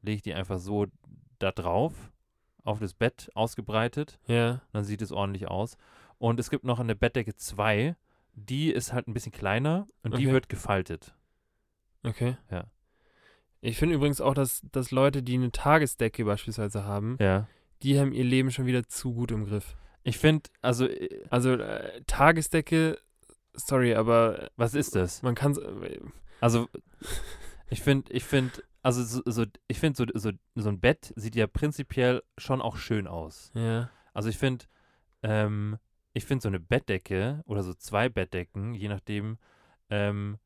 lege 0.02 0.16
ich 0.16 0.22
die 0.22 0.34
einfach 0.34 0.58
so 0.58 0.86
da 1.38 1.52
drauf 1.52 2.12
auf 2.64 2.80
das 2.80 2.94
Bett 2.94 3.30
ausgebreitet. 3.34 4.18
Ja. 4.26 4.62
Dann 4.72 4.84
sieht 4.84 5.02
es 5.02 5.12
ordentlich 5.12 5.48
aus. 5.48 5.76
Und 6.18 6.40
es 6.40 6.50
gibt 6.50 6.64
noch 6.64 6.80
eine 6.80 6.96
Bettdecke 6.96 7.34
2, 7.36 7.96
die 8.34 8.70
ist 8.70 8.92
halt 8.92 9.08
ein 9.08 9.14
bisschen 9.14 9.32
kleiner 9.32 9.86
und 10.02 10.16
die 10.16 10.26
Okay. 10.26 10.32
wird 10.32 10.48
gefaltet. 10.48 11.14
Okay. 12.02 12.36
Ja. 12.50 12.64
Ich 13.60 13.78
finde 13.78 13.94
übrigens 13.96 14.20
auch, 14.20 14.34
dass, 14.34 14.62
dass 14.72 14.90
Leute, 14.90 15.22
die 15.22 15.34
eine 15.34 15.50
Tagesdecke 15.50 16.24
beispielsweise 16.24 16.84
haben, 16.84 17.16
Ja. 17.20 17.48
die 17.82 17.98
haben 17.98 18.12
ihr 18.12 18.24
Leben 18.24 18.50
schon 18.50 18.66
wieder 18.66 18.86
zu 18.88 19.12
gut 19.14 19.30
im 19.32 19.46
Griff. 19.46 19.76
Ich 20.04 20.18
finde, 20.18 20.48
also, 20.62 20.86
äh, 20.86 21.24
Also 21.30 21.52
äh, 21.54 22.02
Tagesdecke, 22.06 22.98
sorry, 23.54 23.94
aber 23.94 24.50
was 24.56 24.74
ist 24.74 24.94
das? 24.94 25.22
man 25.22 25.34
kann 25.34 25.56
Also, 26.40 26.68
ich 27.70 27.80
finde, 27.82 28.12
ich 28.12 28.24
finde, 28.24 28.62
also, 28.82 29.02
so, 29.02 29.22
so, 29.24 29.44
ich 29.66 29.80
finde, 29.80 29.96
so, 29.96 30.04
so, 30.14 30.30
so 30.54 30.68
ein 30.68 30.78
Bett 30.78 31.12
sieht 31.16 31.34
ja 31.34 31.46
prinzipiell 31.48 32.22
schon 32.38 32.60
auch 32.62 32.76
schön 32.76 33.06
aus. 33.06 33.50
ja. 33.54 33.90
Also, 34.14 34.28
ich 34.30 34.38
finde, 34.38 34.64
ähm, 35.22 35.76
ich 36.16 36.24
finde 36.24 36.42
so 36.42 36.48
eine 36.48 36.60
Bettdecke 36.60 37.42
oder 37.46 37.62
so 37.62 37.74
zwei 37.74 38.08
Bettdecken, 38.08 38.74
je 38.74 38.88
nachdem, 38.88 39.36
ähm, 39.90 40.38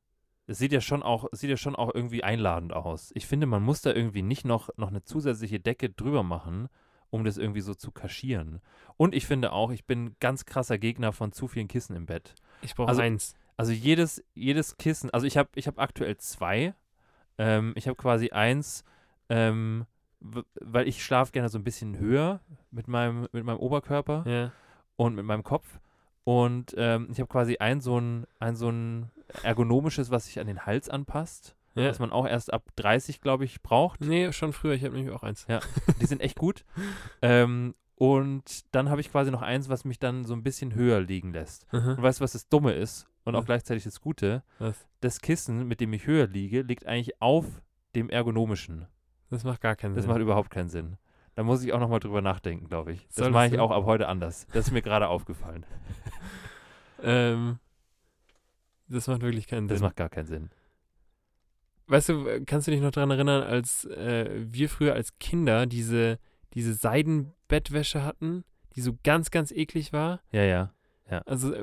es 0.49 0.59
sieht 0.59 0.73
ja 0.73 0.81
schon 0.81 1.03
auch, 1.05 1.29
sieht 1.31 1.49
ja 1.51 1.57
schon 1.57 1.77
auch 1.77 1.95
irgendwie 1.95 2.25
einladend 2.25 2.73
aus. 2.73 3.13
Ich 3.15 3.27
finde, 3.29 3.47
man 3.47 3.63
muss 3.63 3.81
da 3.83 3.93
irgendwie 3.93 4.23
nicht 4.23 4.45
noch, 4.45 4.69
noch 4.77 4.89
eine 4.89 5.05
zusätzliche 5.05 5.61
Decke 5.61 5.89
drüber 5.91 6.25
machen, 6.25 6.69
um 7.11 7.23
das 7.25 7.37
irgendwie 7.39 7.61
so 7.61 7.75
zu 7.75 7.93
kaschieren. 7.93 8.61
Und 8.97 9.15
ich 9.15 9.27
finde 9.27 9.53
auch, 9.53 9.71
ich 9.71 9.85
bin 9.87 10.17
ganz 10.19 10.45
krasser 10.45 10.77
Gegner 10.77 11.13
von 11.13 11.31
zu 11.31 11.47
vielen 11.47 11.69
Kissen 11.69 11.95
im 11.95 12.07
Bett. 12.07 12.35
Ich 12.63 12.75
brauche 12.75 12.89
Also- 12.89 13.03
eins. 13.03 13.35
Also 13.57 13.71
jedes, 13.73 14.25
jedes 14.35 14.77
Kissen, 14.79 15.11
also 15.11 15.27
ich 15.27 15.37
habe 15.37 15.51
ich 15.55 15.67
hab 15.69 15.79
aktuell 15.79 16.17
zwei. 16.17 16.75
Ähm, 17.39 17.75
ich 17.77 17.87
habe 17.87 17.97
quasi 17.97 18.31
eins, 18.31 18.85
ähm, 19.29 19.87
weil 20.19 20.89
ich 20.89 21.05
schlafe 21.05 21.31
gerne 21.33 21.49
so 21.49 21.59
ein 21.59 21.65
bisschen 21.65 21.99
höher 21.99 22.41
mit 22.71 22.89
meinem, 22.89 23.29
mit 23.33 23.45
meinem 23.45 23.59
Oberkörper 23.59 24.25
Ja. 24.27 24.53
Und 25.05 25.15
mit 25.15 25.25
meinem 25.25 25.43
Kopf. 25.43 25.81
Und 26.25 26.75
ähm, 26.77 27.09
ich 27.11 27.19
habe 27.21 27.29
quasi 27.29 27.57
ein 27.59 27.81
so 27.81 27.99
ein, 27.99 28.27
ein 28.39 28.55
so 28.55 28.69
ein 28.69 29.11
ergonomisches, 29.43 30.11
was 30.11 30.27
sich 30.27 30.39
an 30.39 30.47
den 30.47 30.67
Hals 30.67 30.89
anpasst, 30.91 31.57
ja. 31.75 31.89
was 31.89 31.99
man 31.99 32.13
auch 32.13 32.27
erst 32.27 32.53
ab 32.53 32.65
30, 32.77 33.21
glaube 33.23 33.45
ich, 33.47 33.63
braucht. 33.63 34.01
Nee, 34.03 34.33
schon 34.33 34.53
früher. 34.53 34.75
Ich 34.75 34.85
habe 34.85 34.95
nämlich 34.95 35.15
auch 35.15 35.23
eins. 35.23 35.47
Ja. 35.49 35.61
Die 36.01 36.07
sind 36.07 36.21
echt 36.21 36.39
gut. 36.39 36.65
ähm, 37.23 37.75
und 37.97 38.75
dann 38.75 38.91
habe 38.91 39.01
ich 39.01 39.11
quasi 39.11 39.31
noch 39.31 39.43
eins, 39.43 39.69
was 39.71 39.85
mich 39.85 39.99
dann 39.99 40.25
so 40.25 40.35
ein 40.35 40.43
bisschen 40.43 40.75
höher 40.75 41.01
liegen 41.01 41.33
lässt. 41.33 41.67
Und 41.73 41.85
Mhm. 41.99 42.03
weißt 42.03 42.21
du, 42.21 42.25
was 42.25 42.33
das 42.33 42.49
Dumme 42.49 42.73
ist? 42.73 43.07
Und 43.25 43.35
auch 43.35 43.41
Was? 43.41 43.47
gleichzeitig 43.47 43.85
das 43.85 44.01
Gute? 44.01 44.43
Was? 44.59 44.87
Das 45.01 45.21
Kissen, 45.21 45.67
mit 45.69 45.81
dem 45.81 45.93
ich 45.95 46.07
höher 46.07 46.27
liege, 46.27 46.63
liegt 46.63 46.87
eigentlich 46.87 47.21
auf 47.23 47.45
dem 47.95 48.09
ergonomischen. 48.11 48.87
Das 49.31 49.45
macht 49.45 49.61
gar 49.63 49.77
keinen 49.77 49.95
Das 49.95 50.05
Sinn. 50.05 50.11
macht 50.13 50.21
überhaupt 50.21 50.51
keinen 50.51 50.69
Sinn. 50.71 50.97
Da 51.41 51.45
muss 51.45 51.65
ich 51.65 51.73
auch 51.73 51.81
nochmal 51.81 52.01
drüber 52.01 52.21
nachdenken, 52.21 52.69
glaube 52.69 52.93
ich. 52.93 53.07
Das 53.07 53.15
Solltest 53.17 53.33
mache 53.33 53.47
ich 53.47 53.53
du? 53.53 53.63
auch 53.63 53.71
ab 53.71 53.87
heute 53.87 54.09
anders. 54.09 54.47
Das 54.53 54.67
ist 54.67 54.73
mir 54.73 54.83
gerade 54.83 55.09
aufgefallen. 55.09 55.65
ähm, 57.03 57.59
das 58.89 59.07
macht 59.07 59.23
wirklich 59.23 59.47
keinen 59.47 59.67
Das 59.67 59.79
Sinn. 59.79 59.87
macht 59.87 59.97
gar 59.97 60.11
keinen 60.11 60.27
Sinn. 60.27 60.51
Weißt 61.87 62.11
du, 62.11 62.45
kannst 62.45 62.67
du 62.67 62.73
dich 62.73 62.83
noch 62.83 62.91
daran 62.91 63.11
erinnern, 63.11 63.43
als 63.43 63.87
äh, 63.87 64.29
wir 64.51 64.69
früher 64.69 64.93
als 64.93 65.19
Kinder 65.19 65.65
diese, 65.65 66.19
diese 66.53 66.75
Seidenbettwäsche 66.75 68.05
hatten, 68.05 68.45
die 68.77 68.83
so 68.83 68.93
ganz, 69.03 69.31
ganz 69.31 69.51
eklig 69.51 69.95
war? 69.95 70.21
Ja, 70.33 70.43
ja. 70.43 70.75
Also, 71.19 71.53
äh, 71.55 71.63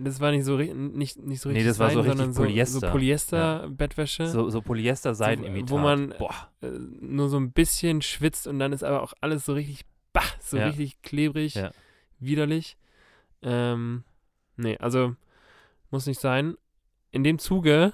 das 0.00 0.20
war 0.20 0.30
nicht 0.30 0.44
so, 0.44 0.56
nicht, 0.58 1.16
nicht 1.18 1.40
so 1.40 1.48
Nee, 1.48 1.56
richtig 1.56 1.70
das 1.70 1.78
war 1.78 1.90
so 1.90 2.02
Seiden, 2.02 2.10
richtig 2.10 2.18
sondern 2.18 2.32
so, 2.34 2.42
Polyester. 2.42 2.80
so 2.80 2.86
Polyester-Bettwäsche. 2.92 4.26
So, 4.28 4.50
so 4.50 4.60
Polyester-Seidenimitat. 4.62 5.70
wo 5.70 5.78
man- 5.78 6.14
Boah. 6.18 6.48
äh, 6.62 6.68
nur 7.00 7.28
so 7.28 7.38
ein 7.38 7.52
bisschen 7.52 8.02
schwitzt 8.02 8.46
und 8.46 8.58
dann 8.58 8.72
ist 8.72 8.84
aber 8.84 9.02
auch 9.02 9.14
alles 9.20 9.44
so 9.44 9.52
richtig, 9.54 9.84
bah, 10.12 10.22
so 10.40 10.56
Ja. 10.56 10.66
richtig 10.66 11.00
klebrig, 11.02 11.54
Ja. 11.54 11.70
widerlich. 12.18 12.76
Ähm, 13.42 14.04
nee, 14.56 14.76
also 14.78 15.14
muss 15.90 16.06
nicht 16.06 16.20
sein. 16.20 16.56
In 17.10 17.24
dem 17.24 17.38
Zuge, 17.38 17.92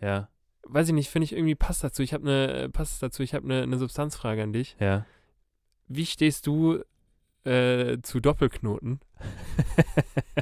Ja, 0.00 0.28
weiß 0.64 0.88
ich 0.88 0.94
nicht, 0.94 1.08
finde 1.10 1.24
ich 1.24 1.32
irgendwie 1.32 1.54
passt 1.54 1.82
dazu. 1.84 2.02
Ich 2.02 2.12
habe 2.12 2.24
eine, 2.24 2.52
äh, 2.64 2.68
passt 2.68 3.02
dazu, 3.02 3.22
ich 3.22 3.34
habe 3.34 3.44
eine, 3.44 3.62
eine 3.62 3.78
Substanzfrage 3.78 4.42
an 4.42 4.52
dich. 4.52 4.76
ja. 4.80 5.06
Wie 5.90 6.04
stehst 6.04 6.46
du 6.46 6.82
äh, 7.48 7.98
zu 8.02 8.20
Doppelknoten? 8.20 9.00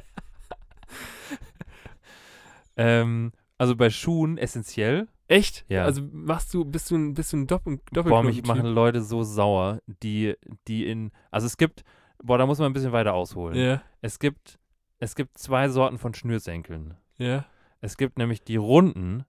ähm, 2.76 3.32
also 3.58 3.76
bei 3.76 3.90
Schuhen 3.90 4.38
essentiell. 4.38 5.08
Echt? 5.28 5.64
Ja. 5.68 5.84
Also 5.84 6.02
machst 6.12 6.52
du, 6.54 6.64
bist 6.64 6.90
du 6.90 6.96
ein, 6.96 7.14
bist 7.14 7.32
du 7.32 7.38
ein 7.38 7.46
Doppel, 7.46 7.76
Boah, 7.78 7.82
Doppelknoten? 7.92 8.26
mich 8.26 8.44
machen 8.46 8.66
Leute 8.66 9.02
so 9.02 9.22
sauer, 9.22 9.80
die, 10.02 10.34
die 10.68 10.86
in, 10.86 11.10
also 11.30 11.46
es 11.46 11.56
gibt, 11.56 11.82
boah, 12.22 12.38
da 12.38 12.46
muss 12.46 12.58
man 12.58 12.70
ein 12.70 12.72
bisschen 12.72 12.92
weiter 12.92 13.14
ausholen. 13.14 13.56
Ja, 13.58 13.82
Es 14.02 14.18
gibt, 14.18 14.58
es 14.98 15.14
gibt 15.16 15.38
zwei 15.38 15.68
Sorten 15.68 15.98
von 15.98 16.14
Schnürsenkeln. 16.14 16.94
ja. 17.18 17.44
Es 17.82 17.98
gibt 17.98 18.16
nämlich 18.18 18.42
die 18.42 18.56
runden, 18.56 19.24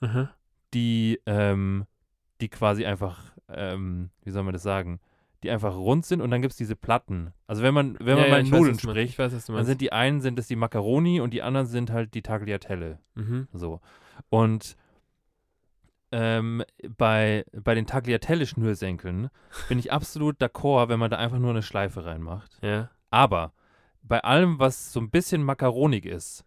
Mhm. 0.00 0.28
die, 0.72 1.20
ähm, 1.26 1.84
die 2.40 2.48
quasi 2.48 2.86
einfach, 2.86 3.34
ähm, 3.48 4.10
wie 4.22 4.30
soll 4.30 4.42
man 4.42 4.54
das 4.54 4.62
sagen, 4.62 5.00
die 5.44 5.50
einfach 5.50 5.76
rund 5.76 6.04
sind 6.06 6.20
und 6.20 6.30
dann 6.30 6.42
gibt 6.42 6.52
es 6.52 6.58
diese 6.58 6.74
Platten. 6.74 7.32
Also 7.46 7.62
wenn 7.62 7.74
man, 7.74 7.96
wenn 8.00 8.16
man 8.16 8.24
ja, 8.24 8.30
mal 8.30 8.44
ja, 8.44 8.44
weiß, 8.44 8.50
Nudeln. 8.50 8.74
Ich 8.74 8.80
spricht, 8.80 9.18
weiß, 9.18 9.46
dann 9.46 9.64
sind 9.66 9.80
die 9.80 9.92
einen 9.92 10.20
sind 10.20 10.38
es 10.38 10.48
die 10.48 10.56
Macaroni 10.56 11.20
und 11.20 11.32
die 11.32 11.42
anderen 11.42 11.66
sind 11.66 11.92
halt 11.92 12.14
die 12.14 12.22
Tagliatelle. 12.22 12.98
mhm. 13.14 13.46
So. 13.52 13.80
Und 14.30 14.76
ähm, 16.12 16.62
bei, 16.96 17.44
bei 17.52 17.74
den 17.74 17.86
Tagliatelle-Schnürsenkeln 17.86 19.30
bin 19.68 19.78
ich 19.78 19.92
absolut 19.92 20.40
d'accord, 20.40 20.88
wenn 20.88 20.98
man 20.98 21.10
da 21.10 21.18
einfach 21.18 21.38
nur 21.38 21.50
eine 21.50 21.62
Schleife 21.62 22.04
reinmacht. 22.04 22.58
Ja. 22.62 22.90
Aber 23.10 23.52
bei 24.02 24.20
allem, 24.20 24.58
was 24.58 24.92
so 24.92 25.00
ein 25.00 25.10
bisschen 25.10 25.42
makaronig 25.42 26.06
ist, 26.06 26.44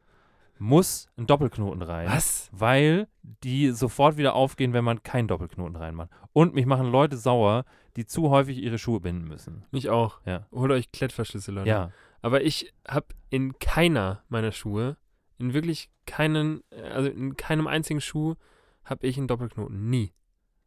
muss 0.60 1.08
ein 1.18 1.28
Doppelknoten 1.28 1.82
rein. 1.82 2.08
Was? 2.08 2.50
Weil 2.52 3.08
die 3.44 3.72
sofort 3.72 4.18
wieder 4.18 4.34
aufgehen, 4.34 4.74
wenn 4.74 4.84
man 4.84 5.04
keinen 5.04 5.28
Doppelknoten 5.28 5.76
reinmacht. 5.76 6.10
Und 6.34 6.54
mich 6.54 6.66
machen 6.66 6.92
Leute 6.92 7.18
sauer, 7.18 7.66
die 7.96 8.06
zu 8.06 8.30
häufig 8.30 8.58
ihre 8.58 8.78
Schuhe 8.78 9.00
binden 9.00 9.28
müssen. 9.28 9.66
Mich 9.72 9.90
auch. 9.90 10.22
Ja. 10.26 10.46
Holt 10.52 10.72
euch 10.72 10.92
Klettverschlüsse, 10.92 11.52
Leute. 11.52 11.70
Ja. 11.70 11.92
Aber 12.22 12.44
ich 12.44 12.74
habe 12.88 13.08
in 13.30 13.58
keiner 13.60 14.24
meiner 14.30 14.52
Schuhe, 14.52 14.98
in 15.38 15.54
wirklich 15.54 15.90
keinen, 16.06 16.64
äh, 16.72 16.82
also 16.82 17.10
in 17.10 17.36
keinem 17.38 17.68
einzigen 17.68 18.02
Schuh, 18.02 18.36
habe 18.84 19.06
ich 19.06 19.18
einen 19.18 19.28
Doppelknoten. 19.28 19.90
Nie. 19.90 20.14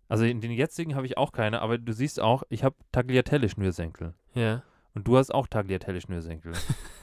Also 0.08 0.24
in 0.24 0.40
den 0.40 0.50
jetzigen 0.50 0.96
habe 0.96 1.06
ich 1.06 1.16
auch 1.16 1.32
keine, 1.32 1.62
aber 1.62 1.78
du 1.78 1.92
siehst 1.92 2.20
auch, 2.20 2.42
ich 2.48 2.64
habe 2.64 2.76
Tagliatelle-Schnürsenkel. 2.92 4.14
Ja. 4.34 4.62
Und 4.94 5.06
du 5.06 5.16
hast 5.16 5.32
auch 5.32 5.46
Tagliatelle-Schnürsenkel. 5.46 6.52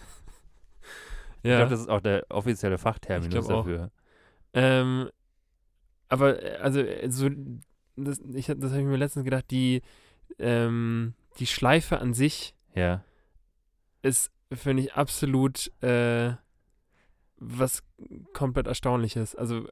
Ich 1.47 1.51
Ja. 1.51 1.57
glaube, 1.59 1.69
das 1.71 1.79
ist 1.79 1.89
auch 1.89 2.01
der 2.01 2.25
offizielle 2.29 2.77
Fachterminus 2.77 3.45
Ich 3.45 3.47
dafür. 3.49 3.89
ähm, 4.53 5.09
aber, 6.09 6.43
äh, 6.43 6.57
also, 6.57 6.81
äh, 6.81 7.09
so, 7.09 7.29
das, 7.95 8.19
ich, 8.33 8.47
das 8.47 8.71
habe 8.71 8.81
ich 8.81 8.85
mir 8.85 8.97
letztens 8.97 9.23
gedacht, 9.23 9.45
die, 9.49 9.81
ähm, 10.39 11.13
die 11.39 11.47
Schleife 11.47 11.99
an 11.99 12.13
sich 12.13 12.53
Ja. 12.75 13.01
ist, 14.01 14.29
finde 14.51 14.83
ich, 14.83 14.93
absolut 14.93 15.71
äh, 15.81 16.33
was 17.37 17.81
komplett 18.33 18.67
Erstaunliches. 18.67 19.33
Also, 19.35 19.67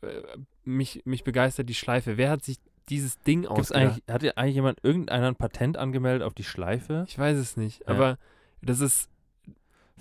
äh, 0.00 0.22
mich, 0.64 1.02
mich 1.04 1.22
begeistert 1.22 1.68
die 1.68 1.74
Schleife. 1.74 2.16
Wer 2.16 2.30
hat 2.30 2.44
sich 2.44 2.58
dieses 2.88 3.20
Ding 3.20 3.46
ausgedacht? 3.46 4.02
hat 4.10 4.22
dir 4.22 4.36
eigentlich 4.38 4.56
jemand 4.56 4.82
irgendeiner 4.82 5.28
ein 5.28 5.36
Patent 5.36 5.76
angemeldet 5.76 6.22
auf 6.26 6.34
die 6.34 6.42
Schleife? 6.44 7.04
Ich 7.06 7.16
weiß 7.16 7.36
es 7.38 7.56
nicht, 7.56 7.80
Ja. 7.82 7.86
aber 7.94 8.18
das 8.60 8.80
ist, 8.80 9.08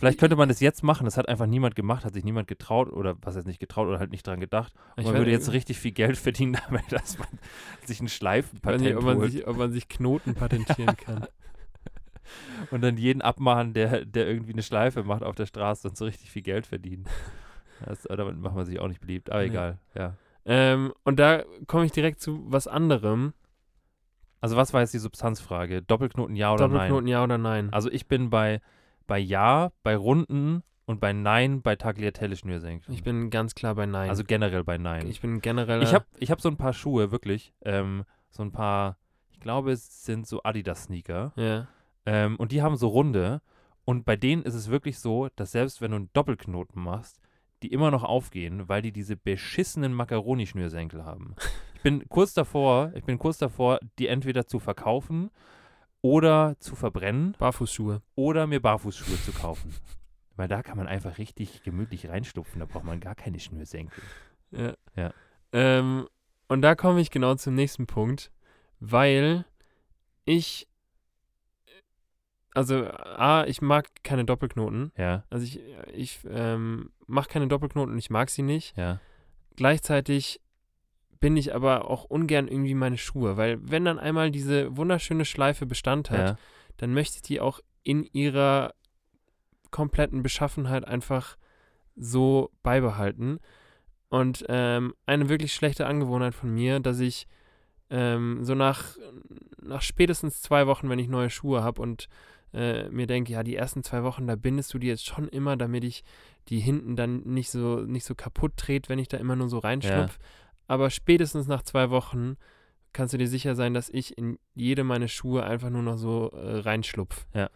Vielleicht 0.02 0.20
könnte 0.20 0.36
man 0.36 0.50
das 0.50 0.60
jetzt 0.60 0.82
machen, 0.82 1.06
das 1.06 1.16
hat 1.16 1.30
einfach 1.30 1.46
niemand 1.46 1.76
gemacht, 1.76 2.06
hat 2.06 2.16
sich 2.16 2.24
niemand 2.24 2.48
getraut 2.48 2.92
oder 2.92 3.18
was 3.22 3.36
heißt 3.36 3.46
nicht 3.46 3.60
getraut 3.60 3.88
oder 3.88 4.00
halt 4.00 4.10
nicht 4.10 4.26
dran 4.26 4.40
gedacht. 4.40 4.74
Und 4.96 5.04
ich 5.04 5.06
man 5.06 5.18
würde 5.18 5.30
jetzt 5.30 5.52
richtig 5.52 5.78
viel 5.78 5.92
Geld 5.92 6.18
verdienen 6.18 6.58
damit, 6.68 6.92
dass 6.92 7.20
man 7.20 7.28
sich 7.86 8.00
ein 8.00 8.08
ich 8.08 8.12
weiß 8.12 8.18
Schleifenpatent 8.18 8.82
nicht, 8.82 8.96
ob 8.96 9.04
man, 9.04 9.18
holt 9.18 9.32
sich, 9.32 9.48
ob 9.48 9.58
man 9.58 9.72
sich 9.72 9.88
Knoten 9.90 10.34
patentieren 10.34 10.98
kann. 10.98 11.28
und 12.72 12.82
dann 12.82 12.98
jeden 12.98 13.22
abmachen, 13.22 13.74
der, 13.74 14.04
der 14.04 14.28
irgendwie 14.28 14.54
eine 14.54 14.64
Schleife 14.64 15.04
macht 15.04 15.22
auf 15.22 15.36
der 15.36 15.46
Straße 15.46 15.88
und 15.88 15.96
so 15.96 16.06
richtig 16.06 16.32
viel 16.32 16.42
Geld 16.42 16.66
verdienen. 16.66 17.06
Das, 17.84 18.04
damit 18.04 18.38
macht 18.38 18.56
man 18.56 18.68
sich 18.68 18.80
auch 18.80 18.88
nicht 18.88 19.02
beliebt, 19.02 19.32
aber 19.32 19.42
Nee. 19.42 19.48
egal, 19.48 19.80
ja. 19.96 20.14
ähm, 20.46 20.94
und 21.04 21.20
da 21.20 21.44
komme 21.66 21.84
ich 21.86 21.92
direkt 21.92 22.22
zu 22.22 22.44
was 22.46 22.68
anderem. 22.68 23.34
Also 24.40 24.56
was 24.56 24.72
war 24.72 24.82
jetzt 24.82 24.94
die 24.94 25.00
Substanzfrage? 25.00 25.82
Doppelknoten 25.82 26.36
ja 26.36 26.54
oder 26.54 26.68
Doppelknoten 26.68 27.06
nein? 27.06 27.12
ja 27.12 27.24
oder 27.24 27.40
nein? 27.40 27.74
Also 27.74 27.90
ich 27.90 28.08
bin 28.08 28.30
bei, 28.30 28.62
bei 29.08 29.20
ja, 29.20 29.72
bei 29.84 29.96
Runden 29.96 30.64
und 30.86 31.00
bei 31.00 31.14
Nein 31.14 31.62
bei 31.62 31.76
Tagliatelle-Schnürsenkeln. 31.76 32.94
ich 32.94 33.04
bin 33.04 33.30
ganz 33.30 33.56
klar 33.56 33.76
bei 33.76 33.86
Nein. 33.86 34.10
Also 34.10 34.24
generell 34.24 34.64
bei 34.64 34.78
Nein. 34.78 35.08
ich 35.08 35.22
bin 35.22 35.42
generell. 35.42 35.84
Ich 35.84 35.94
habe 35.94 36.06
ich 36.18 36.32
hab 36.32 36.42
so 36.42 36.50
ein 36.50 36.58
paar 36.58 36.74
Schuhe, 36.74 37.12
wirklich. 37.12 37.54
Ähm, 37.64 38.04
so 38.30 38.44
ein 38.44 38.52
paar, 38.52 38.98
ich 39.32 39.40
glaube, 39.40 39.72
es 39.72 40.04
sind 40.04 40.28
so 40.28 40.44
Adidas-Sneaker. 40.44 41.34
Ja. 41.36 41.68
Ähm, 42.06 42.36
und 42.38 42.52
die 42.52 42.62
haben 42.62 42.78
so 42.78 42.88
runde. 42.88 43.42
Und 43.86 44.06
bei 44.06 44.16
denen 44.16 44.44
ist 44.44 44.54
es 44.54 44.70
wirklich 44.70 45.00
so, 45.00 45.30
dass 45.36 45.52
selbst 45.52 45.82
wenn 45.82 45.92
du 45.92 45.98
einen 45.98 46.10
Doppelknoten 46.14 46.82
machst, 46.82 47.20
die 47.64 47.72
immer 47.72 47.92
noch 47.92 48.04
aufgehen, 48.04 48.68
weil 48.68 48.82
die 48.82 48.92
diese 48.92 49.16
beschissenen 49.16 49.94
Macaroni-Schnürsenkel 49.94 51.06
haben. 51.06 51.36
Ich 51.76 51.84
bin 51.84 52.08
kurz 52.10 52.36
davor, 52.36 52.92
ich 52.94 53.04
bin 53.06 53.18
kurz 53.18 53.40
davor, 53.40 53.80
die 53.98 54.06
entweder 54.06 54.46
zu 54.46 54.60
verkaufen 54.60 55.32
oder 56.02 56.56
zu 56.60 56.76
verbrennen 56.76 57.36
Barfußschuhe. 57.38 58.02
oder 58.16 58.48
mir 58.48 58.60
Barfußschuhe 58.62 59.22
zu 59.24 59.32
kaufen. 59.32 59.74
Weil 60.36 60.48
da 60.48 60.64
kann 60.64 60.78
man 60.78 60.88
einfach 60.88 61.18
richtig 61.18 61.62
gemütlich 61.64 62.08
reinstupfen, 62.10 62.60
da 62.60 62.66
braucht 62.66 62.86
man 62.86 63.00
gar 63.00 63.16
keine 63.16 63.40
Schnürsenkel. 63.40 64.04
Ja. 64.52 64.74
Ja. 64.96 65.14
Ähm, 65.52 66.08
und 66.48 66.62
da 66.62 66.76
komme 66.76 67.02
ich 67.02 67.12
genau 67.12 67.36
zum 67.36 67.54
nächsten 67.54 67.86
Punkt, 67.86 68.32
weil 68.80 69.46
ich, 70.26 70.68
also 72.54 72.86
A, 72.86 73.46
ich 73.46 73.62
mag 73.62 73.88
keine 74.04 74.26
Doppelknoten. 74.26 74.92
Ja, 74.98 75.24
Also 75.30 75.46
ich, 75.46 75.60
ich 75.94 76.20
ähm, 76.30 76.92
mache 77.08 77.30
keine 77.30 77.48
Doppelknoten 77.48 77.94
und 77.94 78.00
ich 78.00 78.10
mag 78.10 78.30
sie 78.30 78.42
nicht. 78.44 78.76
ja, 78.78 79.00
Gleichzeitig 79.56 80.42
bin 81.21 81.38
ich 81.38 81.55
aber 81.55 81.89
auch 81.89 82.03
ungern 82.03 82.47
irgendwie 82.47 82.73
meine 82.73 82.97
Schuhe, 82.97 83.38
weil 83.38 83.60
wenn 83.62 83.86
dann 83.86 83.99
einmal 83.99 84.31
diese 84.31 84.75
wunderschöne 84.75 85.23
Schleife 85.23 85.65
Bestand 85.65 86.10
hat, 86.10 86.19
ja. 86.19 86.38
dann 86.77 86.93
möchte 86.93 87.17
ich 87.17 87.21
die 87.21 87.39
auch 87.39 87.62
in 87.84 88.03
ihrer 88.03 88.73
kompletten 89.69 90.23
Beschaffenheit 90.23 90.86
einfach 90.86 91.38
so 91.95 92.51
beibehalten. 92.63 93.39
Und 94.10 94.43
ähm, 94.49 94.93
eine 95.05 95.29
wirklich 95.29 95.53
schlechte 95.53 95.86
Angewohnheit 95.86 96.36
von 96.36 96.53
mir, 96.53 96.79
dass 96.79 96.99
ich 96.99 97.27
ähm, 97.89 98.43
so 98.43 98.55
nach, 98.55 98.97
nach 99.62 99.81
spätestens 99.81 100.41
zwei 100.41 100.67
Wochen, 100.67 100.89
wenn 100.89 100.99
ich 100.99 101.07
neue 101.07 101.29
Schuhe 101.29 101.63
habe 101.63 101.81
und 101.81 102.10
äh, 102.53 102.89
mir 102.89 103.07
denke, 103.07 103.31
ja, 103.31 103.43
die 103.43 103.55
ersten 103.55 103.84
zwei 103.84 104.03
Wochen, 104.03 104.27
da 104.27 104.36
bindest 104.36 104.73
du 104.73 104.79
die 104.79 104.88
jetzt 104.88 105.05
schon 105.05 105.29
immer, 105.29 105.55
damit 105.55 105.84
ich 105.84 106.03
die 106.49 106.60
hinten 106.60 106.95
dann 106.95 107.21
nicht 107.21 107.51
so, 107.51 107.81
nicht 107.81 108.05
so 108.05 108.15
kaputt 108.15 108.53
dreht, 108.57 108.89
wenn 108.89 108.99
ich 108.99 109.07
da 109.07 109.17
immer 109.17 109.36
nur 109.36 109.49
so 109.49 109.60
reinschlupf. 109.60 110.17
Aber 110.67 110.89
spätestens 110.89 111.47
nach 111.47 111.63
zwei 111.63 111.89
Wochen 111.89 112.38
kannst 112.93 113.13
du 113.13 113.17
dir 113.17 113.28
sicher 113.28 113.56
sein, 113.56 113.74
dass 113.74 113.89
ich 113.89 114.17
in 114.17 114.38
jede 114.54 114.84
meine 114.84 115.08
Schuhe 115.08 115.43
einfach 115.43 115.69
nur 115.69 115.82
noch 115.84 115.97
so 115.97 116.30
äh, 116.32 116.60
reinschlupf. 116.60 117.26
Ja. 117.34 117.50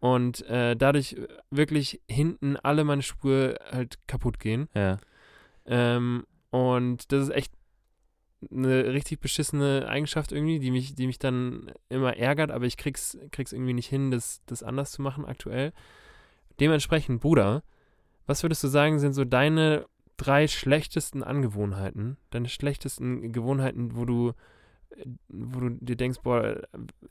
Und 0.00 0.42
äh, 0.48 0.76
dadurch 0.76 1.16
wirklich 1.50 2.00
hinten 2.08 2.56
alle 2.56 2.84
meine 2.84 3.02
Schuhe 3.02 3.58
halt 3.70 3.98
kaputt 4.06 4.38
gehen. 4.38 4.68
ja. 4.74 4.98
Ähm, 5.66 6.26
und 6.50 7.10
das 7.10 7.24
ist 7.24 7.34
echt 7.34 7.52
eine 8.50 8.92
richtig 8.92 9.20
beschissene 9.20 9.86
Eigenschaft 9.88 10.30
irgendwie, 10.30 10.58
die 10.58 10.70
mich, 10.70 10.94
die 10.94 11.06
mich 11.06 11.18
dann 11.18 11.72
immer 11.88 12.16
ärgert, 12.16 12.50
aber 12.50 12.66
ich 12.66 12.76
krieg's, 12.76 13.18
krieg's 13.32 13.52
irgendwie 13.52 13.72
nicht 13.72 13.88
hin, 13.88 14.10
das, 14.10 14.42
das 14.46 14.62
anders 14.62 14.92
zu 14.92 15.02
machen 15.02 15.24
aktuell. 15.24 15.72
Dementsprechend, 16.60 17.20
Bruder, 17.20 17.62
was 18.26 18.42
würdest 18.42 18.62
du 18.62 18.68
sagen, 18.68 18.98
sind 18.98 19.14
so 19.14 19.24
deine 19.24 19.86
drei 20.16 20.46
schlechtesten 20.48 21.22
Angewohnheiten, 21.22 22.16
deine 22.30 22.48
schlechtesten 22.48 23.32
Gewohnheiten, 23.32 23.96
wo 23.96 24.04
du, 24.04 24.32
äh, 24.90 25.04
wo 25.28 25.60
du 25.60 25.70
dir 25.70 25.96
denkst, 25.96 26.20
boah, 26.22 26.62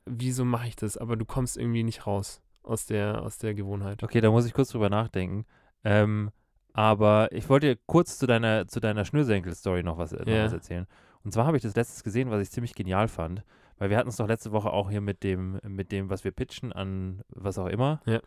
wieso 0.05 0.45
mache 0.45 0.67
ich 0.67 0.75
das? 0.75 0.97
Aber 0.97 1.15
du 1.15 1.25
kommst 1.25 1.57
irgendwie 1.57 1.83
nicht 1.83 2.07
raus 2.07 2.41
aus 2.63 2.85
der, 2.85 3.21
aus 3.21 3.37
der 3.37 3.53
Gewohnheit. 3.53 4.03
Okay, 4.03 4.21
da 4.21 4.31
muss 4.31 4.45
ich 4.45 4.53
kurz 4.53 4.69
drüber 4.69 4.89
nachdenken. 4.89 5.45
Ähm, 5.83 6.31
aber 6.73 7.31
ich 7.31 7.49
wollte 7.49 7.75
dir 7.75 7.81
kurz 7.85 8.17
zu 8.17 8.25
deiner, 8.25 8.67
zu 8.67 8.79
deiner 8.79 9.05
Schnürsenkel-Story 9.05 9.83
noch, 9.83 9.97
was, 9.97 10.11
noch 10.11 10.25
Ja. 10.25 10.45
was 10.45 10.53
erzählen. 10.53 10.87
Und 11.23 11.31
zwar 11.33 11.45
habe 11.45 11.57
ich 11.57 11.63
das 11.63 11.75
letztes 11.75 12.03
gesehen, 12.03 12.31
was 12.31 12.41
ich 12.41 12.51
ziemlich 12.51 12.73
genial 12.73 13.07
fand. 13.07 13.43
Weil 13.77 13.89
wir 13.89 13.97
hatten 13.97 14.09
es 14.09 14.17
doch 14.17 14.27
letzte 14.27 14.51
Woche 14.51 14.71
auch 14.71 14.89
hier 14.89 15.01
mit 15.01 15.23
dem, 15.23 15.59
mit 15.67 15.91
dem, 15.91 16.09
was 16.09 16.23
wir 16.23 16.31
pitchen 16.31 16.71
an 16.71 17.21
was 17.29 17.57
auch 17.57 17.67
immer. 17.67 18.01
Ja. 18.05 18.21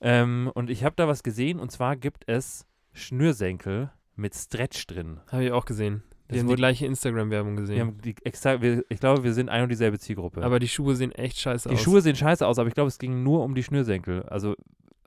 Ähm, 0.00 0.50
und 0.54 0.70
ich 0.70 0.84
habe 0.84 0.96
da 0.96 1.08
was 1.08 1.22
gesehen 1.22 1.58
und 1.60 1.70
zwar 1.70 1.96
gibt 1.96 2.24
es 2.28 2.66
Schnürsenkel 2.96 3.90
mit 4.14 4.34
Stretch 4.34 4.86
drin. 4.86 5.20
Habe 5.30 5.44
ich 5.44 5.52
auch 5.52 5.64
gesehen. 5.64 6.02
Das 6.28 6.34
Wir 6.34 6.40
haben 6.40 6.48
die 6.48 6.54
gleiche 6.56 6.86
Instagram-Werbung 6.86 7.56
gesehen. 7.56 8.00
die 8.02 8.16
extra, 8.24 8.60
wir, 8.60 8.84
ich 8.88 8.98
glaube, 8.98 9.22
wir 9.22 9.32
sind 9.32 9.48
ein 9.48 9.62
und 9.62 9.68
dieselbe 9.68 9.98
Zielgruppe. 9.98 10.42
Aber 10.42 10.58
die 10.58 10.66
Schuhe 10.68 10.96
sehen 10.96 11.12
echt 11.12 11.38
scheiße 11.38 11.68
Die 11.68 11.76
aus. 11.76 11.82
Schuhe 11.82 12.00
sehen 12.00 12.16
scheiße 12.16 12.44
aus, 12.44 12.58
aber 12.58 12.68
ich 12.68 12.74
glaube, 12.74 12.88
es 12.88 12.98
ging 12.98 13.22
nur 13.22 13.44
um 13.44 13.54
die 13.54 13.62
Schnürsenkel. 13.62 14.24
Also 14.24 14.56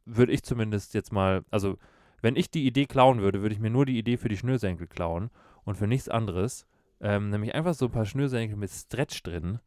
würde 0.05 0.31
ich 0.31 0.43
zumindest 0.43 0.93
jetzt 0.93 1.11
mal, 1.11 1.43
also 1.51 1.77
wenn 2.21 2.35
ich 2.37 2.49
die 2.49 2.65
Idee 2.65 2.85
klauen 2.85 3.19
würde, 3.21 3.41
würde 3.41 3.53
ich 3.53 3.59
mir 3.59 3.69
nur 3.69 3.85
die 3.85 3.97
Idee 3.97 4.15
für 4.17 4.29
die 4.29 4.37
Schnürsenkel 4.37 4.87
klauen 4.87 5.29
und 5.65 5.75
für 5.75 5.87
nichts 5.87 6.07
anderes. 6.07 6.65
Ähm, 7.01 7.29
nämlich 7.29 7.53
einfach 7.53 7.73
so 7.73 7.85
ein 7.85 7.91
paar 7.91 8.05
Schnürsenkel 8.05 8.57
mit 8.57 8.69
Stretch 8.71 9.21
drin. 9.23 9.59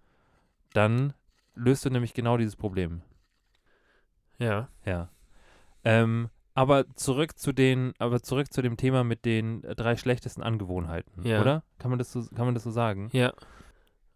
Dann 0.72 1.12
löst 1.54 1.84
du 1.84 1.90
nämlich 1.90 2.14
genau 2.14 2.38
dieses 2.38 2.56
Problem. 2.56 3.02
Ja. 4.38 4.68
Ja. 4.86 5.10
Ähm, 5.84 6.30
aber 6.54 6.84
zurück 6.96 7.38
zu 7.38 7.52
den, 7.52 7.92
aber 7.98 8.22
zurück 8.22 8.52
zu 8.52 8.62
dem 8.62 8.76
Thema 8.76 9.04
mit 9.04 9.24
den 9.24 9.64
äh, 9.64 9.74
drei 9.74 9.96
schlechtesten 9.96 10.42
Angewohnheiten, 10.42 11.24
Ja. 11.26 11.40
oder? 11.40 11.62
Kann 11.78 11.90
man 11.90 11.98
das 11.98 12.12
so, 12.12 12.22
kann 12.34 12.44
man 12.46 12.54
das 12.54 12.64
so 12.64 12.70
sagen? 12.70 13.08
Ja. 13.12 13.32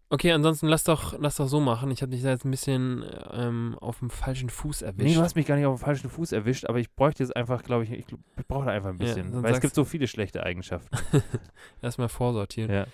Okay, 0.09 0.31
ansonsten 0.31 0.67
lass 0.67 0.85
doch, 0.85 1.19
lass 1.19 1.35
doch 1.35 1.47
so 1.47 1.59
machen. 1.59 1.91
Ich 1.91 2.01
habe 2.01 2.11
dich 2.11 2.23
da 2.23 2.29
jetzt 2.29 2.45
ein 2.45 2.51
bisschen 2.51 3.03
ähm, 3.33 3.75
auf 3.81 3.99
dem 3.99 4.09
falschen 4.09 4.49
Fuß 4.49 4.81
erwischt. 4.81 5.05
Nee, 5.05 5.15
du 5.15 5.21
hast 5.21 5.35
mich 5.35 5.45
gar 5.45 5.57
nicht 5.57 5.65
auf 5.65 5.77
den 5.79 5.83
falschen 5.83 6.09
Fuß 6.09 6.31
erwischt, 6.31 6.63
aber 6.65 6.79
ich 6.79 6.89
bräuchte 6.95 7.23
jetzt 7.23 7.35
einfach, 7.35 7.61
glaube 7.61 7.83
ich, 7.83 7.91
ich, 7.91 8.05
ich 8.37 8.47
brauche 8.47 8.65
da 8.67 8.71
einfach 8.71 8.89
ein 8.91 8.97
Ja, 8.99 9.05
bisschen. 9.05 9.33
sonst 9.33 9.43
weil 9.43 9.53
es 9.53 9.59
gibt 9.59 9.75
so 9.75 9.83
viele 9.83 10.07
schlechte 10.07 10.43
Eigenschaften. 10.43 10.95
Erstmal 11.81 12.07
vorsortieren. 12.07 12.71
ja. 12.71 12.85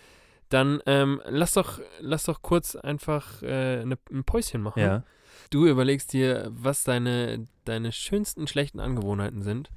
Dann 0.49 0.81
ähm, 0.87 1.21
lass 1.25 1.53
doch, 1.53 1.79
lass 1.99 2.23
doch 2.25 2.41
kurz 2.41 2.75
einfach 2.75 3.41
äh, 3.43 3.85
ne, 3.85 3.97
ein 4.11 4.23
Päuschen 4.23 4.61
machen. 4.61 4.79
ja. 4.79 5.03
Du 5.49 5.65
überlegst 5.67 6.13
dir, 6.13 6.47
was 6.51 6.83
deine, 6.83 7.47
deine 7.65 7.91
schönsten 7.91 8.47
schlechten 8.47 8.79
Angewohnheiten 8.79 9.41
sind. 9.41 9.69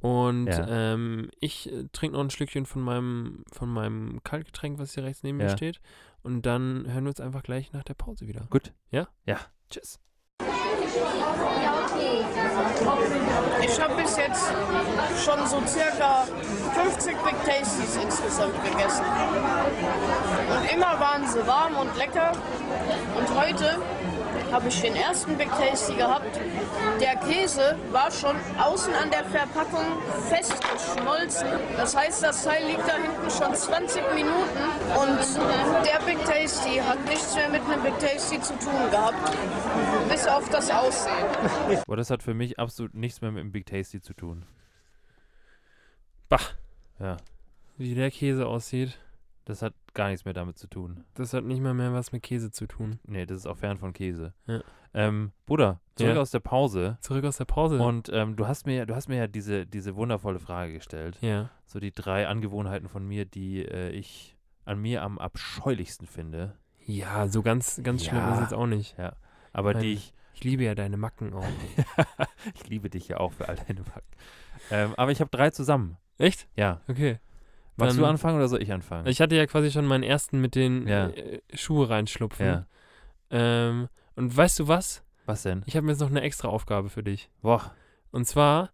Und 0.00 0.46
Ja. 0.48 0.66
ähm, 0.94 1.30
ich 1.40 1.70
äh, 1.72 1.84
trinke 1.92 2.16
noch 2.16 2.24
ein 2.24 2.30
Schlückchen 2.30 2.66
von 2.66 2.82
meinem, 2.82 3.44
von 3.52 3.68
meinem 3.68 4.22
Kaltgetränk, 4.24 4.78
was 4.78 4.94
hier 4.94 5.04
rechts 5.04 5.22
neben 5.22 5.38
mir 5.38 5.44
Ja. 5.48 5.56
steht. 5.56 5.80
Und 6.22 6.42
dann 6.46 6.86
hören 6.92 7.04
wir 7.04 7.10
uns 7.10 7.20
einfach 7.20 7.42
gleich 7.42 7.72
nach 7.72 7.84
der 7.84 7.94
Pause 7.94 8.26
wieder. 8.26 8.46
Gut. 8.50 8.72
Ja? 8.90 9.08
Ja. 9.26 9.38
Tschüss. 9.70 10.00
Ich 13.64 13.80
habe 13.80 13.94
bis 14.02 14.16
jetzt 14.16 14.52
schon 15.24 15.46
so 15.46 15.60
circa 15.66 16.24
50 16.74 17.16
Big 17.24 17.34
Tasties 17.44 17.96
insgesamt 18.02 18.54
gegessen. 18.64 19.04
Und 20.50 20.72
immer 20.74 20.98
waren 21.00 21.26
sie 21.28 21.46
warm 21.46 21.76
und 21.76 21.96
lecker. 21.96 22.32
Und 23.16 23.40
heute 23.40 23.78
habe 24.52 24.68
ich 24.68 24.80
den 24.80 24.94
ersten 24.94 25.36
Big 25.38 25.48
Tasty 25.50 25.94
gehabt. 25.94 26.38
Der 27.00 27.16
Käse 27.16 27.76
war 27.90 28.10
schon 28.10 28.36
außen 28.60 28.92
an 28.94 29.10
der 29.10 29.24
Verpackung 29.24 29.86
festgeschmolzen. 30.28 31.48
Das 31.76 31.96
heißt, 31.96 32.22
das 32.22 32.44
Teil 32.44 32.66
liegt 32.66 32.86
da 32.86 32.96
hinten 32.96 33.30
schon 33.30 33.54
20 33.54 34.02
Minuten. 34.14 34.62
Und 34.94 35.86
der 35.86 36.04
Big 36.04 36.22
Tasty 36.24 36.76
hat 36.78 37.02
nichts 37.06 37.34
mehr 37.34 37.48
mit 37.48 37.62
einem 37.62 37.82
Big 37.82 37.98
Tasty 37.98 38.40
zu 38.40 38.52
tun 38.58 38.90
gehabt. 38.90 39.36
Bis 40.08 40.26
auf 40.26 40.48
das 40.50 40.70
Aussehen. 40.70 41.26
Boah, 41.86 41.96
das 41.96 42.10
hat 42.10 42.22
für 42.22 42.34
mich 42.34 42.58
absolut 42.58 42.94
nichts 42.94 43.22
mehr 43.22 43.32
mit 43.32 43.42
dem 43.42 43.52
Big 43.52 43.66
Tasty 43.66 44.00
zu 44.00 44.12
tun. 44.12 44.44
Bah. 46.28 46.40
Ja. 47.00 47.16
Wie 47.78 47.94
der 47.94 48.10
Käse 48.10 48.46
aussieht, 48.46 48.98
Das 49.44 49.60
hat 49.62 49.74
gar 49.94 50.08
nichts 50.08 50.24
mehr 50.24 50.34
damit 50.34 50.56
zu 50.58 50.68
tun. 50.68 51.04
das 51.14 51.32
hat 51.34 51.44
nicht 51.44 51.60
mal 51.60 51.74
mehr 51.74 51.92
was 51.92 52.12
mit 52.12 52.22
Käse 52.22 52.50
zu 52.50 52.66
tun. 52.66 53.00
Nee, 53.04 53.26
das 53.26 53.38
ist 53.38 53.46
auch 53.46 53.56
fern 53.58 53.78
von 53.78 53.92
Käse. 53.92 54.32
Ja. 54.46 54.60
Ähm, 54.94 55.32
Bruder, 55.46 55.80
zurück 55.96 56.14
Ja. 56.14 56.20
aus 56.20 56.30
der 56.30 56.40
Pause. 56.40 56.98
Zurück 57.00 57.24
aus 57.24 57.38
der 57.38 57.46
Pause. 57.46 57.78
Und 57.82 58.08
ähm, 58.12 58.36
du 58.36 58.46
hast 58.46 58.66
mir, 58.66 58.76
ja- 58.76 58.86
du 58.86 58.94
hast 58.94 59.08
mir 59.08 59.16
ja 59.16 59.26
diese, 59.26 59.66
diese 59.66 59.96
wundervolle 59.96 60.38
Frage 60.38 60.74
gestellt. 60.74 61.18
ja. 61.20 61.50
So 61.66 61.80
die 61.80 61.90
drei 61.92 62.28
Angewohnheiten 62.28 62.88
von 62.88 63.06
mir, 63.08 63.24
die 63.24 63.64
äh, 63.64 63.88
ich 63.90 64.36
an 64.66 64.78
mir 64.78 65.02
am 65.02 65.18
abscheulichsten 65.18 66.06
finde. 66.06 66.54
Ja, 66.84 67.26
so 67.28 67.40
ganz, 67.42 67.80
ganz 67.82 68.04
schlimm 68.04 68.18
Ja. 68.18 68.34
ist 68.34 68.40
jetzt 68.42 68.54
auch 68.54 68.66
nicht. 68.66 68.94
Aber 69.54 69.72
Nein. 69.72 69.82
die 69.82 69.92
ich, 69.94 70.12
Ich 70.34 70.44
liebe 70.44 70.64
ja 70.64 70.74
deine 70.74 70.96
Macken 70.98 71.32
auch. 71.32 71.44
ich 72.54 72.68
liebe 72.68 72.90
dich 72.90 73.08
ja 73.08 73.16
auch 73.18 73.32
für 73.32 73.48
all 73.48 73.56
deine 73.56 73.82
Backen. 73.82 74.06
Ähm, 74.70 74.94
aber 74.96 75.10
ich 75.12 75.20
habe 75.20 75.30
drei 75.30 75.50
zusammen. 75.50 75.96
Echt? 76.18 76.46
Ja. 76.56 76.80
Okay. 76.88 77.18
Magst 77.76 77.98
du 77.98 78.04
anfangen 78.04 78.36
oder 78.36 78.48
soll 78.48 78.62
ich 78.62 78.72
anfangen? 78.72 79.06
Ich 79.06 79.20
hatte 79.20 79.34
ja 79.36 79.46
quasi 79.46 79.70
schon 79.70 79.86
meinen 79.86 80.02
ersten 80.04 80.40
mit 80.40 80.54
den 80.54 80.86
Ja. 80.86 81.08
äh, 81.08 81.40
Schuhe 81.54 81.88
reinschlupfen. 81.88 82.46
ja. 82.46 82.66
Ähm, 83.30 83.88
und 84.14 84.36
weißt 84.36 84.58
du 84.60 84.68
was? 84.68 85.02
Was 85.24 85.42
denn? 85.44 85.62
Ich 85.66 85.76
habe 85.76 85.88
jetzt 85.88 86.00
noch 86.00 86.10
eine 86.10 86.20
extra 86.20 86.48
Aufgabe 86.48 86.90
für 86.90 87.02
dich. 87.02 87.30
Boah, 87.40 87.74
Und 88.10 88.26
zwar, 88.26 88.70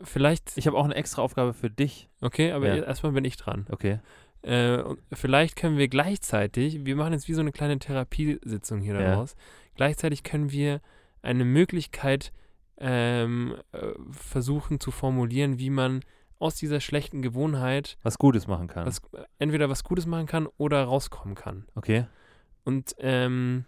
vielleicht, 0.00 0.56
ich 0.56 0.66
habe 0.66 0.76
auch 0.78 0.84
eine 0.86 0.94
extra 0.94 1.20
Aufgabe 1.22 1.52
für 1.52 1.68
dich. 1.70 2.08
okay, 2.22 2.52
aber 2.52 2.66
Ja. 2.68 2.82
erstmal 2.82 3.12
bin 3.12 3.24
ich 3.24 3.36
dran. 3.36 3.66
Okay. 3.70 4.00
Äh, 4.42 4.82
vielleicht 5.12 5.56
können 5.56 5.76
wir 5.76 5.88
gleichzeitig, 5.88 6.84
wir 6.86 6.96
machen 6.96 7.12
jetzt 7.12 7.28
wie 7.28 7.34
so 7.34 7.40
eine 7.42 7.52
kleine 7.52 7.78
Therapiesitzung 7.78 8.80
hier 8.80 8.94
daraus, 8.94 9.36
gleichzeitig 9.76 10.22
können 10.24 10.50
wir 10.50 10.80
eine 11.20 11.44
Möglichkeit 11.44 12.32
ähm, 12.78 13.54
äh, 13.72 13.92
versuchen 14.10 14.80
zu 14.80 14.90
formulieren, 14.90 15.58
wie 15.60 15.70
man 15.70 16.00
aus 16.42 16.56
dieser 16.56 16.80
schlechten 16.80 17.22
Gewohnheit 17.22 17.96
Was 18.02 18.18
Gutes 18.18 18.46
machen 18.46 18.66
kann. 18.68 18.86
was, 18.86 19.00
entweder 19.38 19.68
was 19.70 19.84
Gutes 19.84 20.06
machen 20.06 20.26
kann 20.26 20.46
oder 20.58 20.84
rauskommen 20.84 21.34
kann. 21.34 21.66
okay. 21.74 22.06
Und 22.64 22.94
ähm, 22.98 23.64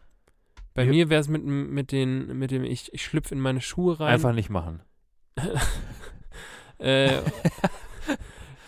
bei 0.75 0.85
Ja. 0.85 0.91
mir 0.91 1.09
wäre 1.11 1.21
es 1.21 1.29
mit, 1.29 1.43
dem- 1.43 1.71
mit, 1.73 1.91
den, 1.93 2.39
mit 2.39 2.51
dem, 2.51 2.65
ich, 2.65 2.93
ich 2.93 3.05
schlüpfe 3.05 3.35
in 3.35 3.41
meine 3.41 3.61
Schuhe 3.61 3.99
rein. 4.01 4.13
Einfach 4.13 4.33
nicht 4.33 4.51
machen. 4.51 4.83
äh, 6.79 7.21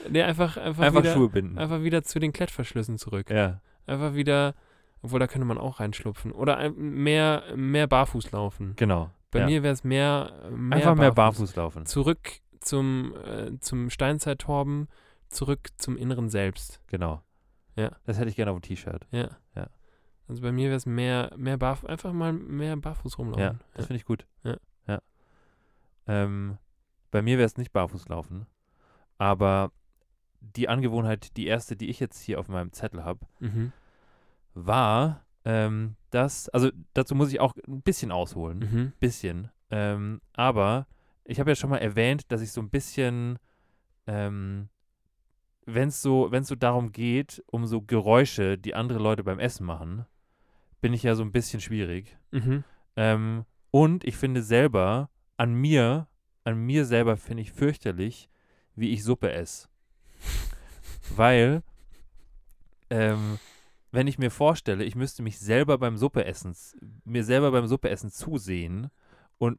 nee, 0.09 0.23
einfach, 0.23 0.57
einfach, 0.57 0.85
Einfach 0.85 1.03
wieder, 1.03 1.15
Schuhe 1.15 1.29
binden. 1.29 1.59
einfach 1.59 1.83
wieder 1.83 2.03
zu 2.03 2.19
den 2.19 2.33
Klettverschlüssen 2.33 2.99
zurück. 2.99 3.31
Ja. 3.31 3.61
Einfach 3.87 4.15
wieder, 4.15 4.55
Obwohl, 5.03 5.21
da 5.21 5.27
könnte 5.27 5.47
man 5.47 5.59
auch 5.59 5.79
reinschlupfen. 5.81 6.33
Oder 6.33 6.71
mehr, 6.71 7.43
mehr 7.55 7.87
barfuß 7.87 8.33
laufen. 8.33 8.75
Genau. 8.77 9.11
Bei 9.31 9.41
ja. 9.41 9.47
mir 9.47 9.63
wäre 9.63 9.75
es 9.75 9.85
mehr, 9.85 10.33
mehr 10.51 10.79
Einfach 10.79 10.95
mehr 10.97 11.13
barfuß 11.13 11.55
laufen. 11.57 11.87
Zurück 11.87 12.41
zum, 12.61 13.15
äh, 13.25 13.59
zum 13.61 13.91
Steinzeittorben, 13.91 14.89
zurück 15.29 15.69
zum 15.77 15.97
inneren 15.97 16.29
Selbst. 16.29 16.81
Genau. 16.87 17.23
Ja. 17.77 17.91
Das 18.05 18.19
hätte 18.19 18.29
ich 18.31 18.37
gerne 18.37 18.51
auf 18.53 18.59
dem 18.61 18.63
T-Shirt. 18.63 19.07
Ja. 19.11 19.29
Ja. 19.55 19.69
Also 20.29 20.43
bei 20.43 20.51
mir 20.53 20.69
wäre 20.69 20.77
es 20.77 20.87
mehr, 20.87 21.33
mehr 21.37 21.57
barfuß, 21.57 21.89
einfach 21.89 22.13
mal 22.13 22.33
mehr 22.33 22.77
barfuß 22.77 23.19
rumlaufen. 23.19 23.43
Ja, 23.43 23.55
das 23.75 23.87
finde 23.87 23.99
ich 23.99 24.05
gut. 24.05 24.27
Ja. 24.43 24.57
ja. 24.89 25.01
Ähm, 26.07 26.59
bei 27.11 27.23
mir 27.23 27.39
wäre 27.39 27.47
es 27.47 27.57
nicht 27.57 27.73
barfuß 27.73 28.09
laufen, 28.09 28.47
aber 29.19 29.73
die 30.41 30.69
Angewohnheit, 30.69 31.37
die 31.37 31.47
erste, 31.47 31.77
die 31.77 31.89
ich 31.89 32.01
jetzt 32.01 32.21
hier 32.21 32.39
auf 32.41 32.49
meinem 32.49 32.73
Zettel 32.73 33.05
habe, 33.05 33.21
Mhm. 33.41 33.73
war, 34.55 35.25
ähm, 35.45 35.97
dass, 36.11 36.49
also 36.49 36.71
dazu 36.95 37.15
muss 37.15 37.33
ich 37.33 37.41
auch 37.41 37.55
ein 37.67 37.83
bisschen 37.83 38.11
ausholen, 38.13 38.59
Mhm. 38.59 38.93
bisschen, 39.01 39.51
ähm, 39.71 40.21
aber 40.35 40.87
ich 41.27 41.41
habe 41.41 41.51
ja 41.51 41.57
schon 41.57 41.71
mal 41.71 41.79
erwähnt, 41.79 42.31
dass 42.31 42.41
ich 42.41 42.53
so 42.53 42.61
ein 42.61 42.71
bisschen, 42.71 43.39
ähm, 44.07 44.69
wenn 45.65 45.89
es 45.89 46.01
so, 46.01 46.31
wenn 46.31 46.43
es 46.43 46.49
so 46.49 46.55
darum 46.55 46.93
geht, 46.93 47.43
um 47.47 47.67
so 47.67 47.83
Geräusche, 47.83 48.57
die 48.57 48.75
andere 48.75 48.99
Leute 48.99 49.25
beim 49.25 49.39
Essen 49.39 49.67
machen, 49.67 50.07
bin 50.81 50.93
ich 50.93 51.03
ja 51.03 51.15
so 51.15 51.23
ein 51.23 51.33
bisschen 51.33 51.61
schwierig. 51.61 52.17
Mhm. 52.31 52.65
Ähm, 52.97 53.45
und 53.71 54.05
ich 54.05 54.17
finde 54.17 54.43
selber, 54.43 55.11
an 55.37 55.55
mir, 55.55 56.07
an 56.45 56.59
mir 56.59 56.85
selber 56.85 57.17
finde 57.17 57.43
ich 57.43 57.53
fürchterlich, 57.53 58.29
wie 58.75 58.93
ich 58.93 59.03
Suppe 59.03 59.33
esse. 59.33 59.69
Weil, 61.17 61.63
ähm, 62.91 63.39
wenn 63.91 64.07
ich 64.07 64.19
mir 64.19 64.31
vorstelle, 64.31 64.85
ich 64.85 64.95
müsste 64.95 65.23
mich 65.23 65.39
selber 65.39 65.79
beim 65.79 65.97
Suppeessen, 65.97 66.55
mir 67.05 67.25
selber 67.25 67.51
beim 67.51 67.67
Suppeessen 67.67 68.11
zusehen 68.11 68.91
und 69.39 69.59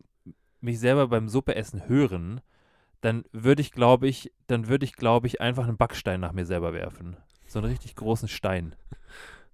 mich 0.62 0.80
selber 0.80 1.08
beim 1.08 1.30
Suppeessen 1.30 1.88
hören, 1.88 2.41
dann 3.01 3.26
würde 3.32 3.62
ich, 3.62 3.72
glaube 3.72 4.08
ich, 4.08 4.32
dann 4.47 4.68
würde 4.68 4.86
ich, 4.86 4.93
glaube 4.93 5.28
ich, 5.28 5.39
einfach 5.41 5.68
einen 5.68 5.78
Backstein 5.78 6.20
nach 6.20 6.34
mir 6.34 6.45
selber 6.45 6.74
werfen. 6.74 7.18
So 7.45 7.60
einen 7.60 7.70
richtig 7.70 7.95
großen 7.95 8.28
Stein. 8.28 8.76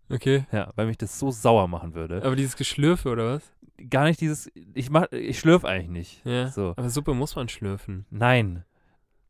Okay. 0.10 0.46
Ja, 0.52 0.72
weil 0.76 0.88
mich 0.88 0.98
das 0.98 1.20
so 1.20 1.32
sauer 1.32 1.68
machen 1.68 1.94
würde. 1.94 2.24
Aber 2.24 2.36
dieses 2.36 2.56
Geschlürfe 2.56 3.10
oder 3.10 3.36
was? 3.36 3.54
Gar 3.90 4.06
nicht 4.06 4.22
dieses, 4.22 4.52
ich 4.74 4.90
mach, 4.90 5.12
ich 5.12 5.40
schlürf 5.40 5.66
eigentlich 5.66 5.90
nicht. 5.90 6.26
Ja. 6.26 6.50
So. 6.50 6.74
Aber 6.76 6.90
Suppe 6.90 7.14
muss 7.14 7.36
man 7.36 7.50
schlürfen. 7.50 8.06
Nein. 8.10 8.64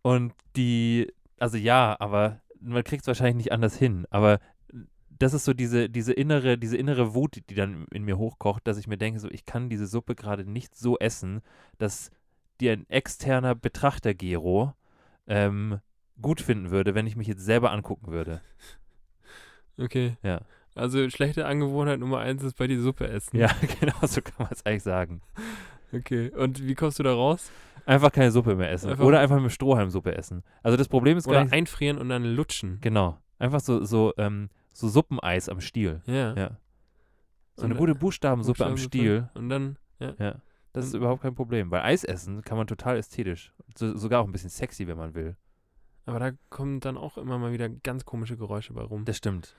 Und 0.01 0.34
die, 0.55 1.11
also 1.39 1.57
ja, 1.57 1.95
aber 1.99 2.41
man 2.59 2.84
kriegt 2.84 3.03
es 3.03 3.07
wahrscheinlich 3.07 3.36
nicht 3.36 3.51
anders 3.51 3.76
hin. 3.78 4.05
Aber 4.09 4.39
das 5.24 5.34
ist 5.34 5.45
so 5.45 5.53
diese, 5.53 5.89
diese 5.89 6.11
innere, 6.11 6.57
diese 6.57 6.76
innere 6.76 7.13
Wut, 7.13 7.38
die 7.49 7.55
dann 7.55 7.86
in 7.91 8.03
mir 8.03 8.17
hochkocht, 8.17 8.67
dass 8.67 8.78
ich 8.78 8.88
mir 8.88 8.97
denke, 8.97 9.19
so, 9.21 9.30
ich 9.32 9.45
kann 9.45 9.69
diese 9.69 9.88
Suppe 9.88 10.15
gerade 10.15 10.43
nicht 10.43 10.76
so 10.76 10.99
essen, 10.99 11.41
dass 11.78 12.11
die 12.59 12.69
ein 12.69 12.88
externer 12.89 13.55
Betrachter, 13.55 14.13
Gero, 14.13 14.74
ähm, 15.28 15.80
gut 16.21 16.41
finden 16.41 16.71
würde, 16.71 16.93
wenn 16.93 17.07
ich 17.07 17.15
mich 17.15 17.28
jetzt 17.28 17.45
selber 17.45 17.71
angucken 17.71 18.11
würde. 18.11 18.41
Okay. 19.78 20.17
Ja. 20.24 20.41
Also 20.76 21.09
schlechte 21.09 21.45
Angewohnheit 21.45 21.99
Nummer 21.99 22.19
eins 22.19 22.43
ist 22.43 22.57
bei 22.57 22.67
dir 22.67 22.82
Suppe 22.82 23.07
essen. 23.07 23.38
Ja, 23.38 23.49
genau, 23.80 24.05
so 24.05 24.21
kann 24.21 24.36
man 24.39 24.49
es 24.51 24.65
eigentlich 24.65 24.84
sagen. 24.84 25.21
Okay. 25.93 26.32
Und 26.32 26.67
wie 26.67 26.76
kommst 26.76 26.99
du 26.99 27.03
da 27.03 27.13
raus? 27.13 27.49
Einfach 27.86 28.11
keine 28.11 28.32
Suppe 28.32 28.55
mehr 28.55 28.71
essen. 28.71 28.89
Einfach- 28.89 29.05
Oder 29.05 29.19
einfach 29.21 29.39
mit 29.39 29.51
Strohhalm 29.51 29.89
Suppe 29.89 30.15
essen. 30.17 30.43
Also 30.63 30.76
das 30.78 30.88
Problem 30.89 31.17
ist 31.17 31.28
Oder 31.28 31.43
nicht, 31.43 31.53
einfrieren 31.53 31.97
und 31.97 32.09
dann 32.09 32.24
lutschen. 32.24 32.80
genau, 32.82 33.17
einfach 33.39 33.59
so, 33.61 33.84
so, 33.86 34.13
ähm, 34.17 34.49
so 34.74 34.89
Suppeneis 34.89 35.47
am 35.49 35.61
Stiel. 35.61 36.01
Ja. 36.05 36.34
Ja. 36.36 36.57
So 37.55 37.63
Und 37.63 37.71
eine 37.71 37.80
gute 37.80 37.95
Buchstabensuppe 37.95 38.65
am. 38.65 38.78
Stiel. 38.78 39.30
Und 39.36 39.49
dann, 39.49 39.78
ja. 39.99 40.13
Ja. 40.19 40.36
Das 40.74 40.86
ist 40.86 40.93
überhaupt 40.95 41.21
kein 41.21 41.36
Problem. 41.36 41.69
Weil 41.71 41.84
Eis 41.84 42.03
essen 42.03 42.41
kann 42.41 42.57
man 42.57 42.65
total 42.67 42.97
ästhetisch. 42.97 43.53
So, 43.78 43.95
sogar 43.95 44.21
auch 44.21 44.26
ein 44.26 44.32
bisschen 44.32 44.49
sexy, 44.49 44.88
wenn 44.88 44.97
man 44.97 45.13
will. 45.13 45.36
Aber 46.05 46.19
da 46.19 46.32
kommen 46.49 46.80
dann 46.80 46.97
auch 46.97 47.17
immer 47.17 47.38
mal 47.38 47.53
wieder 47.53 47.69
ganz 47.69 48.03
komische 48.05 48.36
Geräusche 48.36 48.74
bei 48.74 48.82
rum. 48.82 49.05
Das 49.05 49.17
stimmt. 49.17 49.55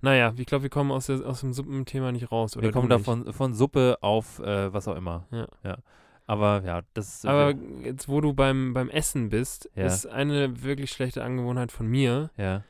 Naja, 0.00 0.32
ich 0.36 0.46
glaube, 0.46 0.62
wir 0.62 0.70
kommen 0.70 0.90
aus, 0.90 1.06
der, 1.06 1.20
aus 1.26 1.40
dem 1.40 1.52
Suppenthema 1.52 2.10
nicht 2.12 2.32
raus. 2.32 2.56
Wir 2.60 2.72
kommen 2.72 2.88
da 2.88 2.98
von, 2.98 3.32
von 3.32 3.54
Suppe 3.54 3.98
auf 4.00 4.38
äh, 4.38 4.72
was 4.72 4.88
auch 4.88 4.96
immer. 4.96 5.26
Ja. 5.64 5.78
Aber 6.26 6.62
ja, 6.64 6.82
das 6.94 7.24
Aber 7.24 7.54
jetzt, 7.82 8.08
wo 8.08 8.20
du 8.20 8.32
beim, 8.32 8.72
beim 8.72 8.88
Essen 8.88 9.28
bist, 9.28 9.68
Ja. 9.74 9.86
ist 9.86 10.06
eine 10.06 10.62
wirklich 10.62 10.90
schlechte 10.90 11.22
Angewohnheit 11.22 11.72
von 11.72 11.86
mir, 11.86 12.30
ja. 12.36 12.62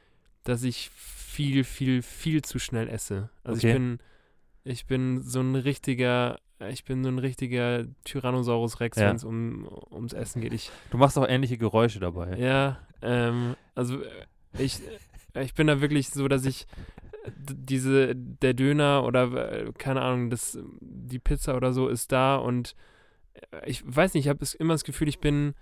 Dass 0.44 0.62
ich 0.62 0.90
viel, 0.90 1.64
viel, 1.64 2.02
viel 2.02 2.42
zu 2.42 2.58
schnell 2.58 2.88
esse. 2.88 3.30
Also 3.44 3.58
Okay. 3.58 3.68
ich 3.68 3.74
bin, 3.74 3.98
ich 4.64 4.86
bin 4.86 5.22
so 5.22 5.40
ein 5.40 5.54
richtiger, 5.54 6.38
ich 6.68 6.84
bin 6.84 7.02
so 7.02 7.08
ein 7.10 7.18
richtiger 7.18 7.84
Tyrannosaurus 8.04 8.80
Rex, 8.80 8.98
Ja. 8.98 9.08
wenn 9.08 9.16
es 9.16 9.24
um, 9.24 9.68
ums 9.90 10.12
Essen 10.12 10.40
geht. 10.42 10.52
Ich, 10.52 10.70
Du 10.90 10.98
machst 10.98 11.18
auch 11.18 11.26
ähnliche 11.28 11.58
Geräusche 11.58 12.00
dabei. 12.00 12.36
ja, 12.38 12.78
ähm, 13.02 13.56
also 13.74 14.00
äh, 14.02 14.08
ich, 14.58 14.80
äh, 15.34 15.42
ich 15.44 15.54
bin 15.54 15.66
da 15.66 15.80
wirklich 15.80 16.10
so, 16.10 16.28
dass 16.28 16.44
ich 16.44 16.66
diese, 17.38 18.14
der 18.16 18.54
Döner 18.54 19.04
oder 19.04 19.52
äh, 19.52 19.72
keine 19.78 20.02
Ahnung, 20.02 20.28
das, 20.30 20.58
die 20.80 21.18
Pizza 21.18 21.56
oder 21.56 21.72
so 21.72 21.88
ist 21.88 22.12
da 22.12 22.36
und 22.36 22.74
ich 23.64 23.82
weiß 23.84 24.14
nicht, 24.14 24.26
ich 24.26 24.28
habe 24.28 24.44
immer 24.58 24.74
das 24.74 24.84
Gefühl, 24.84 25.08
ich 25.08 25.18
bin, 25.18 25.54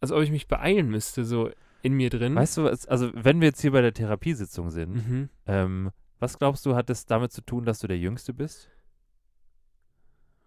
als 0.00 0.10
ob 0.12 0.22
ich 0.22 0.30
mich 0.30 0.48
beeilen 0.48 0.88
müsste, 0.88 1.24
so 1.24 1.50
in 1.82 1.94
mir 1.94 2.10
drin. 2.10 2.34
Weißt 2.36 2.56
du, 2.56 2.64
was- 2.64 2.86
also 2.86 3.10
wenn 3.14 3.40
wir 3.40 3.48
jetzt 3.48 3.60
hier 3.60 3.72
bei 3.72 3.80
der 3.82 3.92
Therapiesitzung 3.94 4.70
sind, 4.70 4.94
Mhm. 5.08 5.28
ähm, 5.46 5.90
was 6.20 6.38
glaubst 6.38 6.64
du, 6.66 6.74
hat 6.76 6.88
es 6.90 7.06
damit 7.06 7.32
zu 7.32 7.42
tun, 7.42 7.64
dass 7.64 7.80
du 7.80 7.86
der 7.88 7.98
Jüngste 7.98 8.32
bist? 8.32 8.68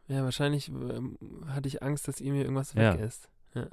Ja, 0.07 0.23
wahrscheinlich 0.23 0.69
ähm, 0.69 1.17
hatte 1.47 1.67
ich 1.67 1.81
Angst, 1.81 2.07
dass 2.07 2.21
ihr 2.21 2.31
mir 2.31 2.43
irgendwas 2.43 2.73
Ja. 2.73 2.93
wegesst. 2.93 3.29
Ja. 3.53 3.67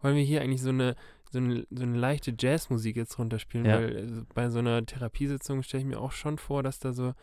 Wollen 0.00 0.16
wir 0.16 0.22
hier 0.22 0.42
eigentlich 0.42 0.62
so 0.62 0.68
eine, 0.68 0.94
so 1.30 1.38
eine, 1.38 1.66
so 1.70 1.82
eine 1.82 1.96
leichte 1.96 2.34
Jazzmusik 2.38 2.96
jetzt 2.96 3.18
runterspielen? 3.18 3.66
Ja. 3.66 3.76
Weil 3.76 3.96
äh, 3.96 4.24
bei 4.34 4.50
so 4.50 4.58
einer 4.58 4.84
Therapiesitzung 4.84 5.62
stelle 5.62 5.82
ich 5.82 5.86
mir 5.88 6.00
auch 6.00 6.12
schon 6.12 6.38
vor, 6.38 6.62
dass 6.62 6.78
da 6.78 6.92
so, 6.92 7.14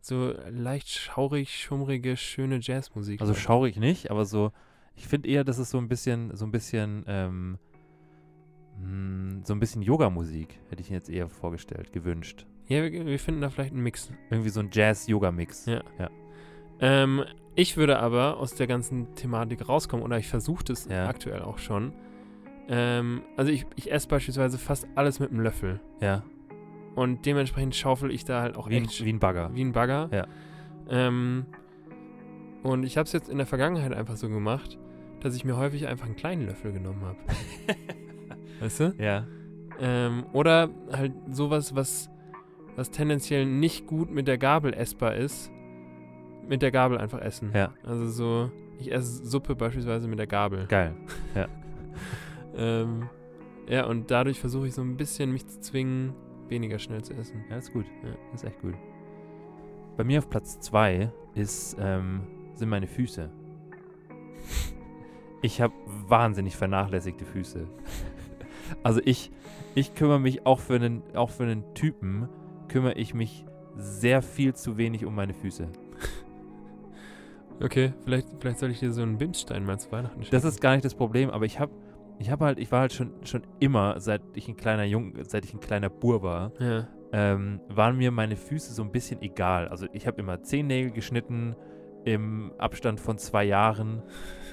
so 0.00 0.34
leicht 0.50 0.88
schaurig, 0.88 1.54
schummrige, 1.62 2.16
schöne 2.16 2.58
Jazzmusik 2.60 3.20
Also 3.20 3.32
läuft. 3.34 3.42
schaurig 3.42 3.76
nicht, 3.76 4.10
aber 4.10 4.24
so, 4.24 4.52
ich 4.94 5.06
finde 5.06 5.28
eher, 5.28 5.44
dass 5.44 5.58
es 5.58 5.70
so 5.70 5.78
ein 5.78 5.88
bisschen, 5.88 6.34
so 6.34 6.44
ein 6.46 6.50
bisschen, 6.50 7.04
ähm, 7.06 7.58
so 9.44 9.52
ein 9.54 9.60
bisschen 9.60 9.82
Yoga-Musik, 9.82 10.58
hätte 10.70 10.82
ich 10.82 10.90
mir 10.90 10.96
jetzt 10.96 11.08
eher 11.10 11.28
vorgestellt, 11.28 11.92
gewünscht. 11.92 12.46
Ja, 12.66 12.82
wir, 12.82 13.06
wir 13.06 13.18
finden 13.18 13.40
da 13.40 13.50
vielleicht 13.50 13.72
einen 13.72 13.82
Mix. 13.82 14.10
Irgendwie 14.30 14.48
so 14.50 14.60
ein 14.60 14.70
Jazz-Yoga-Mix. 14.72 15.66
Ja. 15.66 15.82
Ähm, 16.80 17.24
ich 17.54 17.76
würde 17.76 17.98
aber 17.98 18.38
aus 18.38 18.54
der 18.54 18.66
ganzen 18.66 19.14
Thematik 19.14 19.68
rauskommen, 19.68 20.04
oder 20.04 20.18
ich 20.18 20.28
versuche 20.28 20.72
es 20.72 20.86
Ja. 20.86 21.06
aktuell 21.08 21.42
auch 21.42 21.58
schon. 21.58 21.92
Ähm, 22.68 23.22
also 23.36 23.52
ich, 23.52 23.66
ich 23.76 23.92
esse 23.92 24.08
beispielsweise 24.08 24.58
fast 24.58 24.88
alles 24.94 25.20
mit 25.20 25.30
einem 25.30 25.40
Löffel. 25.40 25.80
Ja, 26.00 26.22
Und 26.94 27.26
dementsprechend 27.26 27.74
schaufel 27.76 28.10
ich 28.10 28.24
da 28.24 28.40
halt 28.40 28.56
auch 28.56 28.68
wie 28.68 28.76
ein, 28.76 28.84
echt 28.84 29.04
wie 29.04 29.12
ein 29.12 29.18
Bagger. 29.20 29.50
wie 29.54 29.62
ein 29.62 29.72
Bagger. 29.72 30.08
Ja. 30.12 30.26
Ähm, 30.88 31.46
und 32.62 32.84
ich 32.84 32.96
habe 32.96 33.04
es 33.06 33.12
jetzt 33.12 33.28
in 33.28 33.36
der 33.36 33.46
Vergangenheit 33.46 33.92
einfach 33.92 34.16
so 34.16 34.28
gemacht, 34.28 34.78
dass 35.20 35.36
ich 35.36 35.44
mir 35.44 35.56
häufig 35.56 35.86
einfach 35.86 36.06
einen 36.06 36.16
kleinen 36.16 36.46
Löffel 36.46 36.72
genommen 36.72 37.02
habe. 37.02 37.18
weißt 38.60 38.80
du? 38.80 38.94
Ja, 38.98 39.26
Ähm, 39.80 40.24
oder 40.32 40.70
halt 40.92 41.12
sowas, 41.30 41.74
was, 41.74 42.10
was 42.76 42.90
tendenziell 42.90 43.44
nicht 43.46 43.86
gut 43.86 44.10
mit 44.10 44.28
der 44.28 44.38
Gabel 44.38 44.72
essbar 44.72 45.14
ist, 45.16 45.50
mit 46.48 46.62
der 46.62 46.70
Gabel 46.70 46.98
einfach 46.98 47.20
essen. 47.20 47.50
ja, 47.54 47.72
Also 47.84 48.08
so, 48.08 48.50
ich 48.78 48.92
esse 48.92 49.24
Suppe 49.26 49.54
beispielsweise 49.56 50.06
mit 50.08 50.18
der 50.18 50.26
Gabel. 50.26 50.66
geil. 50.66 50.94
Ähm, 52.56 53.08
ja, 53.68 53.86
und 53.86 54.10
dadurch 54.12 54.38
versuche 54.38 54.68
ich 54.68 54.74
so 54.74 54.82
ein 54.82 54.96
bisschen 54.96 55.32
mich 55.32 55.44
zu 55.46 55.60
zwingen, 55.60 56.12
weniger 56.48 56.78
schnell 56.78 57.02
zu 57.02 57.12
essen. 57.14 57.44
Ja, 57.50 57.56
ist 57.56 57.72
gut. 57.72 57.86
Ja. 58.04 58.10
Ist 58.32 58.44
echt 58.44 58.60
gut. 58.60 58.74
Bei 59.96 60.04
mir 60.04 60.18
auf 60.18 60.30
Platz 60.30 60.60
2 60.60 61.10
ist, 61.34 61.76
ähm, 61.80 62.20
sind 62.54 62.68
meine 62.68 62.86
Füße. 62.86 63.28
Ich 65.42 65.60
habe 65.60 65.74
wahnsinnig 66.08 66.56
vernachlässigte 66.56 67.24
Füße. 67.24 67.66
Also 68.82 69.00
ich, 69.04 69.30
ich 69.74 69.94
kümmere 69.94 70.20
mich 70.20 70.46
auch 70.46 70.60
für 70.60 70.74
einen, 70.74 71.02
auch 71.14 71.30
für 71.30 71.44
einen 71.44 71.74
Typen, 71.74 72.28
kümmere 72.68 72.94
ich 72.94 73.14
mich 73.14 73.44
sehr 73.76 74.22
viel 74.22 74.54
zu 74.54 74.76
wenig 74.78 75.04
um 75.04 75.14
meine 75.14 75.34
Füße. 75.34 75.68
Okay, 77.62 77.92
vielleicht, 78.04 78.28
vielleicht 78.40 78.58
soll 78.58 78.70
ich 78.70 78.80
dir 78.80 78.92
so 78.92 79.02
einen 79.02 79.16
Bimsstein 79.18 79.64
mal 79.64 79.78
zu 79.78 79.90
Weihnachten 79.92 80.22
schenken. 80.22 80.30
Das 80.34 80.44
ist 80.44 80.60
gar 80.60 80.72
nicht 80.72 80.84
das 80.84 80.94
Problem, 80.94 81.30
aber 81.30 81.44
ich 81.44 81.60
habe 81.60 81.72
ich 82.20 82.30
habe 82.30 82.44
halt, 82.44 82.58
ich 82.60 82.70
war 82.70 82.80
halt 82.80 82.92
schon, 82.92 83.10
schon 83.24 83.42
immer, 83.58 83.98
seit 84.00 84.22
ich 84.34 84.46
ein 84.48 84.56
kleiner 84.56 84.84
Jung, 84.84 85.14
seit 85.22 85.44
ich 85.44 85.52
ein 85.52 85.58
kleiner 85.60 85.90
Bur 85.90 86.22
war, 86.22 86.52
Ja. 86.60 86.86
ähm, 87.12 87.60
waren 87.68 87.96
mir 87.96 88.12
meine 88.12 88.36
Füße 88.36 88.72
so 88.72 88.82
ein 88.84 88.92
bisschen 88.92 89.20
egal. 89.20 89.66
Also 89.68 89.86
ich 89.92 90.06
habe 90.06 90.20
immer 90.20 90.40
Zehennägel 90.42 90.92
geschnitten 90.92 91.56
im 92.04 92.52
Abstand 92.58 93.00
von 93.00 93.18
zwei 93.18 93.44
Jahren. 93.44 94.00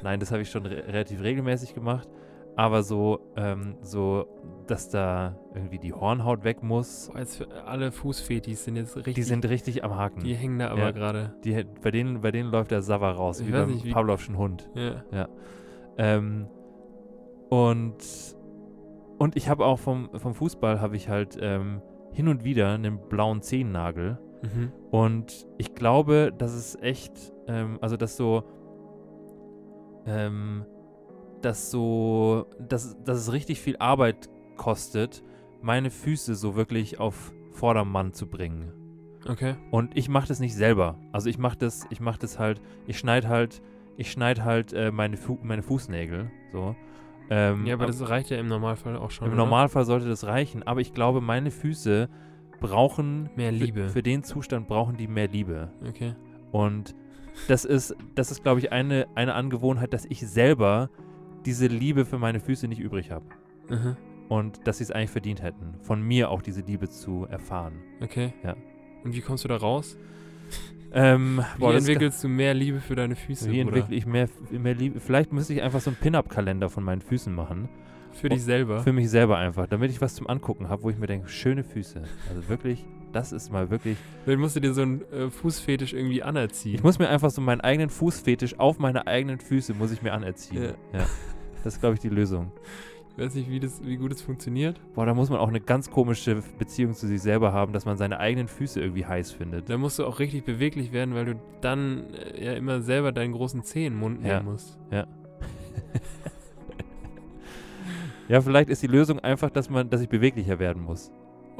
Nein, 0.02 0.20
das 0.20 0.32
habe 0.32 0.42
ich 0.42 0.50
schon 0.50 0.66
re 0.66 0.88
relativ 0.88 1.22
regelmäßig 1.22 1.76
gemacht. 1.76 2.08
Aber 2.56 2.84
so, 2.84 3.32
ähm, 3.36 3.76
so, 3.82 4.26
dass 4.68 4.90
da 4.90 5.38
irgendwie 5.56 5.80
die 5.80 5.94
Hornhaut 5.94 6.44
weg 6.44 6.62
muss. 6.64 7.10
Boah, 7.12 7.20
jetzt 7.20 7.46
alle 7.66 7.92
Fußfetis 7.92 8.66
sind 8.66 8.76
jetzt 8.76 8.96
richtig. 8.98 9.16
Die 9.16 9.24
sind 9.24 9.46
richtig 9.50 9.84
am 9.84 9.96
Haken. 9.96 10.20
Die 10.22 10.36
hängen 10.36 10.60
da 10.60 10.70
aber 10.70 10.82
Ja. 10.82 10.92
gerade. 10.92 11.34
Die, 11.44 11.64
bei, 11.82 11.92
denen, 11.92 12.22
bei 12.22 12.32
denen 12.32 12.52
läuft 12.52 12.72
der 12.72 12.82
Sava 12.82 13.12
raus, 13.12 13.40
Ich 13.40 13.48
wie 13.48 13.52
beim 13.52 13.70
nicht, 13.72 13.86
wie- 13.86 13.92
Pavlovschen 13.92 14.38
Hund. 14.38 14.70
Ja. 14.76 15.28
Ähm, 15.98 16.48
und, 17.50 17.96
und 19.18 19.36
ich 19.36 19.50
habe 19.50 19.66
auch 19.66 19.80
vom, 19.80 20.10
vom 20.16 20.34
Fußball 20.34 20.80
habe 20.82 20.96
ich 20.96 21.10
halt 21.10 21.38
ähm, 21.42 21.82
hin 22.12 22.28
und 22.28 22.44
wieder 22.44 22.70
einen 22.74 22.98
blauen 23.10 23.42
Zehennagel. 23.42 24.20
Mhm. 24.42 24.72
Und 24.90 25.48
ich 25.58 25.76
glaube, 25.76 26.34
dass 26.38 26.54
es 26.54 26.76
echt, 26.82 27.34
ähm, 27.48 27.78
also 27.82 27.98
dass 27.98 28.18
so, 28.18 28.44
ähm, 30.06 30.66
dass 31.42 31.72
so, 31.72 32.46
dass, 32.60 33.02
dass 33.04 33.18
es 33.18 33.32
richtig 33.32 33.60
viel 33.62 33.78
Arbeit 33.78 34.30
kostet, 34.58 35.24
meine 35.62 35.90
Füße 35.90 36.36
so 36.36 36.56
wirklich 36.56 37.00
auf 37.00 37.32
Vordermann 37.52 38.14
zu 38.14 38.28
bringen. 38.28 38.72
Okay. 39.28 39.56
Und 39.70 39.96
ich 39.98 40.10
mache 40.10 40.28
das 40.28 40.40
nicht 40.40 40.56
selber. 40.56 40.98
Also 41.12 41.30
ich 41.30 41.38
mache 41.38 41.58
das, 41.58 41.86
ich 41.90 42.00
mache 42.00 42.20
das 42.20 42.40
halt, 42.40 42.60
ich 42.88 42.98
schneide 42.98 43.28
halt, 43.30 43.62
ich 43.98 44.12
schneide 44.12 44.44
halt 44.44 44.74
äh, 44.74 44.92
meine, 44.92 45.18
Fu 45.18 45.38
meine 45.44 45.62
Fußnägel. 45.62 46.32
So. 46.52 46.76
Ähm, 47.30 47.66
Ja, 47.68 47.76
aber 47.76 47.84
ab- 47.84 47.90
das 47.92 48.10
reicht 48.10 48.30
ja 48.32 48.38
im 48.38 48.48
Normalfall 48.48 48.98
auch 48.98 49.12
schon. 49.12 49.28
im 49.28 49.34
oder? 49.34 49.44
Normalfall 49.44 49.86
sollte 49.86 50.08
das 50.10 50.26
reichen, 50.26 50.64
aber 50.64 50.82
ich 50.82 50.94
glaube, 50.94 51.22
meine 51.22 51.52
Füße 51.52 52.10
brauchen 52.60 53.30
Mehr 53.36 53.52
für- 53.52 53.58
Liebe. 53.58 53.90
Für, 53.90 54.04
den 54.04 54.24
Zustand 54.24 54.68
brauchen 54.68 54.98
die 54.98 55.08
mehr 55.08 55.28
Liebe. 55.28 55.72
Okay. 55.88 56.16
Und 56.52 56.96
das 57.48 57.64
ist, 57.64 57.96
das 58.16 58.32
ist, 58.32 58.44
glaube 58.44 58.60
ich, 58.60 58.72
eine, 58.72 59.08
eine 59.16 59.36
Angewohnheit, 59.36 59.94
dass 59.94 60.06
ich 60.06 60.28
selber 60.28 60.90
diese 61.46 61.68
Liebe 61.68 62.06
für 62.06 62.18
meine 62.18 62.40
Füße 62.40 62.68
nicht 62.68 62.80
übrig 62.80 63.12
habe. 63.12 63.26
Mhm. 63.70 63.98
Und 64.30 64.66
dass 64.66 64.78
sie 64.78 64.86
es 64.86 64.92
eigentlich 64.92 65.10
verdient 65.10 65.42
hätten, 65.42 65.76
von 65.82 66.02
mir 66.02 66.30
auch 66.30 66.42
diese 66.42 66.62
Liebe 66.62 66.90
zu 66.90 67.28
erfahren. 67.30 67.74
Okay. 68.02 68.34
Ja. 68.44 68.56
Und 69.04 69.16
wie 69.16 69.22
kommst 69.22 69.44
du 69.44 69.48
da 69.48 69.58
raus? 69.58 69.98
Ähm, 70.94 71.44
Wie 71.56 71.60
boah, 71.60 71.74
entwickelst 71.74 72.24
du 72.24 72.28
mehr 72.28 72.54
Liebe 72.54 72.82
für 72.82 72.96
deine 72.96 73.16
Füße? 73.16 73.50
Wie 73.50 73.60
entwickle 73.60 73.96
ich 73.96 74.06
mehr, 74.06 74.28
mehr 74.50 74.76
Liebe? 74.76 75.00
Vielleicht 75.00 75.32
müsste 75.32 75.54
ich 75.54 75.62
einfach 75.62 75.80
so 75.80 75.90
einen 75.90 75.98
Pin-Up-Kalender 75.98 76.70
von 76.70 76.84
meinen 76.84 77.02
Füßen 77.02 77.34
machen. 77.34 77.70
Für 78.12 78.28
dich 78.28 78.44
selber? 78.44 78.82
Für 78.82 78.92
mich 78.92 79.10
selber 79.10 79.38
einfach, 79.38 79.68
damit 79.68 79.90
ich 79.90 80.02
was 80.02 80.16
zum 80.16 80.28
Angucken 80.28 80.68
habe, 80.68 80.84
wo 80.84 80.90
ich 80.90 80.98
mir 80.98 81.08
denke, 81.08 81.30
schöne 81.30 81.64
Füße. 81.64 82.04
Also 82.28 82.50
wirklich, 82.50 82.86
das 83.14 83.32
ist 83.32 83.52
mal 83.52 83.70
wirklich. 83.70 83.98
Dann 84.26 84.40
musst 84.40 84.56
du 84.56 84.60
dir 84.60 84.74
so 84.74 84.82
einen 84.82 85.02
äh, 85.12 85.30
Fußfetisch 85.30 85.94
irgendwie 85.94 86.24
anerziehen. 86.24 86.76
Ich 86.76 86.84
muss 86.84 87.00
mir 87.00 87.10
einfach 87.10 87.30
so 87.30 87.42
meinen 87.42 87.62
eigenen 87.62 87.90
Fußfetisch 87.90 88.60
auf 88.60 88.80
meine 88.80 89.08
eigenen 89.08 89.40
Füße 89.40 89.74
muss 89.74 89.92
ich 89.92 90.02
mir 90.02 90.14
anerziehen. 90.14 90.64
Ja. 90.94 91.00
Ja. 91.00 91.06
Das 91.64 91.76
ist, 91.76 91.80
glaube 91.80 91.96
ich, 91.96 92.00
die 92.02 92.10
Lösung. 92.10 92.52
Ich 93.12 93.18
weiß 93.24 93.36
nicht, 93.36 93.50
wie, 93.50 93.60
das, 93.60 93.86
wie 93.86 93.98
gut 93.98 94.12
es 94.14 94.22
funktioniert. 94.22 94.80
Boah, 94.96 95.06
da 95.06 95.14
muss 95.14 95.30
man 95.30 95.38
auch 95.40 95.50
eine 95.50 95.60
ganz 95.60 95.92
komische 95.92 96.42
Beziehung 96.58 96.94
zu 96.94 97.08
sich 97.08 97.22
selber 97.22 97.52
haben, 97.52 97.74
dass 97.74 97.86
man 97.86 97.98
seine 97.98 98.20
eigenen 98.20 98.48
Füße 98.48 98.80
irgendwie 98.80 99.06
heiß 99.06 99.32
findet. 99.32 99.70
Da 99.70 99.78
musst 99.78 100.00
du 100.00 100.06
auch 100.06 100.20
richtig 100.20 100.46
beweglich 100.46 100.92
werden, 100.94 101.14
weil 101.14 101.26
du 101.26 101.36
dann 101.60 102.06
äh, 102.14 102.46
ja 102.46 102.54
immer 102.54 102.82
selber 102.82 103.12
deinen 103.12 103.34
großen 103.34 103.64
Zeh 103.64 103.86
in 103.86 103.94
den 103.94 104.00
Mund 104.00 104.26
Ja. 104.26 104.40
nehmen 104.40 104.52
musst. 104.54 104.80
Ja, 108.28 108.40
vielleicht 108.40 108.70
ist 108.70 108.82
die 108.82 108.88
Lösung 108.88 109.20
einfach, 109.20 109.50
dass 109.50 109.70
man, 109.70 109.90
dass 109.90 110.00
ich 110.00 110.08
beweglicher 110.08 110.58
werden 110.58 110.84
muss. 110.84 111.12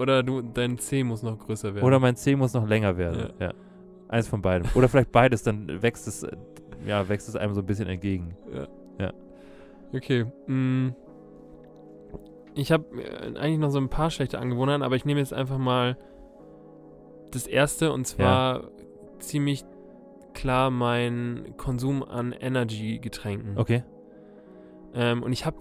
Oder 0.02 0.24
du, 0.24 0.42
dein 0.42 0.80
Zeh 0.80 1.04
muss 1.04 1.22
noch 1.22 1.38
größer 1.38 1.76
werden. 1.76 1.86
Oder 1.86 2.00
mein 2.00 2.16
Zeh 2.16 2.36
muss 2.36 2.54
noch 2.54 2.68
länger 2.68 2.98
werden. 2.98 3.34
Ja. 3.40 3.54
Eins 4.08 4.28
von 4.28 4.42
beidem. 4.42 4.68
Oder 4.74 4.90
vielleicht 4.90 5.12
beides, 5.12 5.44
dann 5.44 5.82
wächst 5.82 6.08
es, 6.08 6.24
äh, 6.24 6.36
ja, 6.86 7.08
wächst 7.08 7.30
es 7.30 7.36
einem 7.36 7.54
so 7.54 7.62
ein 7.62 7.66
bisschen 7.68 7.88
entgegen. 7.88 8.36
Okay. 9.94 10.26
mm. 10.48 10.96
Ich 12.54 12.72
habe 12.72 12.86
eigentlich 13.40 13.60
noch 13.60 13.70
so 13.70 13.78
ein 13.78 13.90
paar 13.90 14.10
schlechte 14.10 14.40
Angewohnheiten, 14.40 14.84
aber 14.84 14.96
ich 14.96 15.06
nehme 15.06 15.20
jetzt 15.20 15.34
einfach 15.34 15.58
mal 15.58 15.98
das 17.32 17.48
erste 17.48 17.94
und 17.94 18.06
zwar 18.06 18.72
ziemlich 19.20 19.64
klar 20.34 20.70
mein 20.70 21.54
Konsum 21.58 22.04
an 22.04 22.34
Energy-Getränken. 22.34 23.58
Okay. 23.58 23.84
Ähm, 24.94 25.24
und 25.24 25.32
ich 25.32 25.46
habe, 25.46 25.58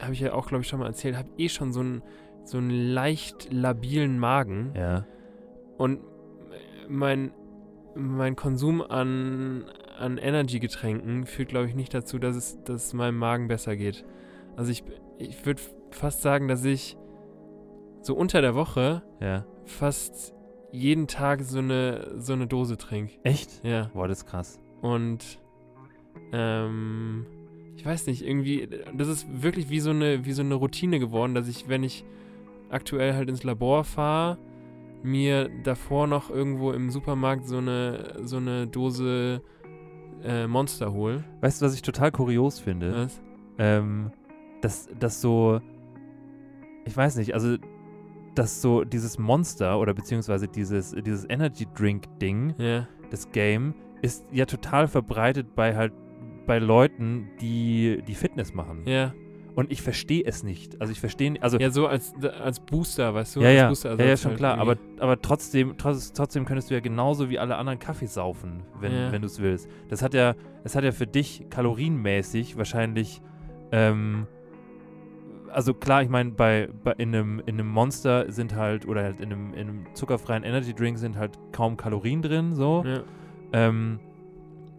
habe 0.00 0.12
ich 0.12 0.20
ja 0.20 0.32
auch, 0.32 0.48
glaube 0.48 0.62
ich, 0.62 0.68
schon 0.68 0.80
mal 0.80 0.86
erzählt, 0.86 1.16
habe 1.16 1.28
eh 1.36 1.48
schon 1.48 1.72
so 1.72 1.80
einen 1.80 2.02
so 2.50 2.58
einen 2.58 2.70
leicht 2.70 3.52
labilen 3.52 4.18
Magen. 4.18 4.72
Ja. 4.76 5.06
Und 5.78 6.00
mein, 6.88 7.32
mein 7.94 8.36
Konsum 8.36 8.82
an, 8.82 9.64
an 9.98 10.18
Energy-Getränken 10.18 11.26
führt, 11.26 11.48
glaube 11.50 11.68
ich, 11.68 11.74
nicht 11.74 11.94
dazu, 11.94 12.18
dass 12.18 12.36
es, 12.36 12.62
dass 12.64 12.86
es 12.86 12.92
meinem 12.92 13.16
Magen 13.18 13.48
besser 13.48 13.76
geht. 13.76 14.04
Also 14.56 14.70
ich, 14.72 14.82
ich 15.18 15.44
würde 15.46 15.62
fast 15.90 16.22
sagen, 16.22 16.48
dass 16.48 16.64
ich 16.64 16.96
so 18.02 18.14
unter 18.14 18.40
der 18.40 18.54
Woche 18.54 19.02
Ja. 19.20 19.44
fast 19.64 20.34
jeden 20.72 21.06
Tag 21.06 21.42
so 21.42 21.58
eine, 21.58 22.14
so 22.18 22.32
eine 22.32 22.46
Dose 22.46 22.76
trinke. 22.76 23.14
Echt? 23.24 23.64
Ja. 23.64 23.90
Boah, 23.92 24.08
das 24.08 24.18
ist 24.18 24.26
krass. 24.26 24.58
Und 24.82 25.38
ähm, 26.32 27.26
ich 27.76 27.84
weiß 27.84 28.06
nicht, 28.06 28.24
irgendwie, 28.26 28.68
das 28.96 29.08
ist 29.08 29.26
wirklich 29.42 29.70
wie 29.70 29.80
so 29.80 29.90
eine, 29.90 30.24
wie 30.24 30.32
so 30.32 30.42
eine 30.42 30.54
Routine 30.54 30.98
geworden, 30.98 31.34
dass 31.34 31.48
ich, 31.48 31.68
wenn 31.68 31.82
ich 31.82 32.04
aktuell 32.70 33.14
halt 33.14 33.28
ins 33.28 33.42
Labor 33.44 33.84
fahre, 33.84 34.38
mir 35.02 35.48
davor 35.64 36.06
noch 36.06 36.30
irgendwo 36.30 36.72
im 36.72 36.90
Supermarkt 36.90 37.46
so 37.46 37.58
eine, 37.58 38.16
so 38.22 38.36
eine 38.36 38.66
Dose 38.66 39.42
äh, 40.22 40.46
Monster 40.46 40.92
hole. 40.92 41.24
Weißt 41.40 41.60
du, 41.60 41.66
was 41.66 41.74
ich 41.74 41.82
total 41.82 42.12
kurios 42.12 42.58
finde? 42.60 42.94
Was? 43.04 43.22
Ähm, 43.58 44.10
dass, 44.60 44.88
dass 44.98 45.20
so, 45.20 45.60
ich 46.84 46.96
weiß 46.96 47.16
nicht, 47.16 47.34
also, 47.34 47.56
dass 48.34 48.60
so 48.62 48.84
dieses 48.84 49.18
Monster 49.18 49.78
oder 49.78 49.94
beziehungsweise 49.94 50.48
dieses, 50.48 50.92
dieses 50.92 51.26
Energy 51.28 51.66
Drink 51.74 52.04
Ding, 52.20 52.54
Ja. 52.58 52.86
das 53.10 53.30
Game, 53.32 53.74
ist 54.02 54.24
ja 54.32 54.44
total 54.46 54.86
verbreitet 54.88 55.54
bei 55.54 55.74
halt, 55.76 55.92
bei 56.46 56.58
Leuten, 56.58 57.28
die, 57.40 58.02
die 58.06 58.14
Fitness 58.14 58.54
machen. 58.54 58.82
Ja. 58.86 59.12
Und 59.54 59.72
ich 59.72 59.82
verstehe 59.82 60.22
es 60.24 60.42
nicht. 60.42 60.80
Also 60.80 60.92
ich 60.92 61.00
verstehe, 61.00 61.34
also 61.40 61.58
Ja, 61.58 61.70
so 61.70 61.86
als, 61.86 62.14
als 62.42 62.60
Booster, 62.60 63.14
weißt 63.14 63.36
du? 63.36 63.40
ja, 63.40 63.48
als 63.48 63.56
ja, 63.56 63.68
Booster 63.68 63.94
ja, 63.98 64.04
ja, 64.04 64.16
schon 64.16 64.30
halt 64.30 64.38
klar. 64.38 64.58
Aber, 64.58 64.76
aber 64.98 65.20
trotzdem, 65.20 65.74
trotz, 65.76 66.12
trotzdem 66.12 66.44
könntest 66.44 66.70
du 66.70 66.74
ja 66.74 66.80
genauso 66.80 67.30
wie 67.30 67.38
alle 67.38 67.56
anderen 67.56 67.78
Kaffee 67.78 68.06
saufen, 68.06 68.62
wenn, 68.80 68.92
Ja. 68.92 69.12
wenn 69.12 69.22
du 69.22 69.26
es 69.26 69.40
willst. 69.40 69.68
Das 69.88 70.02
hat 70.02 70.14
ja, 70.14 70.34
das 70.62 70.76
hat 70.76 70.84
ja 70.84 70.92
für 70.92 71.06
dich 71.06 71.46
kalorienmäßig 71.50 72.56
wahrscheinlich, 72.56 73.20
ähm, 73.72 74.26
also 75.52 75.74
klar, 75.74 76.02
ich 76.02 76.08
meine, 76.08 76.30
bei, 76.30 76.68
bei 76.84 76.92
in 76.92 77.14
einem 77.14 77.40
in 77.40 77.54
einem 77.58 77.68
Monster 77.68 78.30
sind 78.30 78.54
halt 78.54 78.86
oder 78.86 79.02
halt 79.02 79.20
in 79.20 79.32
einem, 79.32 79.52
in 79.54 79.60
einem 79.68 79.86
zuckerfreien 79.94 80.44
Energy 80.44 80.72
Drink 80.74 80.96
sind 80.98 81.16
halt 81.16 81.36
kaum 81.52 81.76
Kalorien 81.76 82.22
drin, 82.22 82.54
so. 82.54 82.84
Ja. 82.86 83.00
Ähm, 83.52 83.98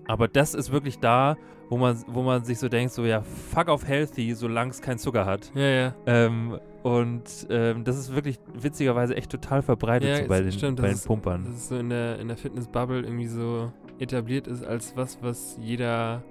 aber 0.07 0.28
das 0.30 0.53
ist 0.55 0.72
wirklich 0.72 0.99
da, 0.99 1.36
wo 1.72 1.78
man, 1.78 1.97
wo 2.07 2.22
man 2.22 2.43
sich 2.43 2.59
so 2.59 2.67
denkt, 2.67 2.93
so 2.93 3.05
ja, 3.05 3.22
fuck 3.22 3.69
auf 3.69 3.88
healthy, 3.88 4.34
solange 4.34 4.72
es 4.72 4.82
keinen 4.82 4.97
Zucker 4.99 5.26
hat. 5.26 5.51
Ja, 5.55 5.61
ja. 5.69 5.95
Ähm, 6.05 6.59
und 6.84 7.47
ähm, 7.49 7.84
das 7.86 7.97
ist 7.97 8.13
wirklich 8.13 8.39
witzigerweise 8.53 9.15
echt 9.15 9.32
total 9.32 9.61
verbreitet 9.61 10.09
Ja, 10.09 10.17
so 10.24 10.28
bei 10.28 10.41
den, 10.41 10.51
stimmt, 10.51 10.78
bei 10.78 10.84
das 10.84 10.91
den 10.91 10.95
ist- 10.97 11.07
Pumpern. 11.07 11.45
Dass 11.45 11.53
es 11.55 11.69
so 11.69 11.78
in 11.78 11.89
der, 11.89 12.19
in 12.19 12.28
der 12.28 12.36
Fitness-Bubble 12.36 13.01
irgendwie 13.03 13.28
so 13.28 13.72
etabliert 13.99 14.47
ist 14.47 14.65
als 14.65 14.97
was, 14.97 15.17
was 15.24 15.57
jeder 15.61 16.24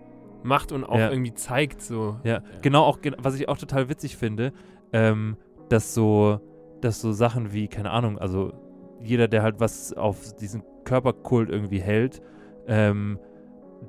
macht 0.43 0.73
und 0.73 0.85
auch 0.85 0.99
Ja. 0.99 1.11
irgendwie 1.11 1.33
zeigt. 1.33 1.81
So. 1.81 2.19
Ja, 2.25 2.43
genau 2.63 2.83
auch, 2.85 2.99
was 3.19 3.35
ich 3.41 3.49
auch 3.49 3.57
total 3.59 3.89
witzig 3.89 4.17
finde, 4.19 4.53
ähm, 4.93 5.37
dass 5.71 5.95
so, 5.95 6.41
dass 6.83 7.01
so 7.01 7.13
Sachen 7.13 7.53
wie, 7.55 7.67
keine 7.69 7.93
Ahnung, 7.93 8.19
also 8.19 8.53
jeder, 9.01 9.27
der 9.29 9.43
halt 9.43 9.59
was 9.61 9.95
auf 9.95 10.35
diesen 10.37 10.63
Körperkult 10.85 11.49
irgendwie 11.49 11.81
hält, 11.81 12.21
ähm, 12.67 13.19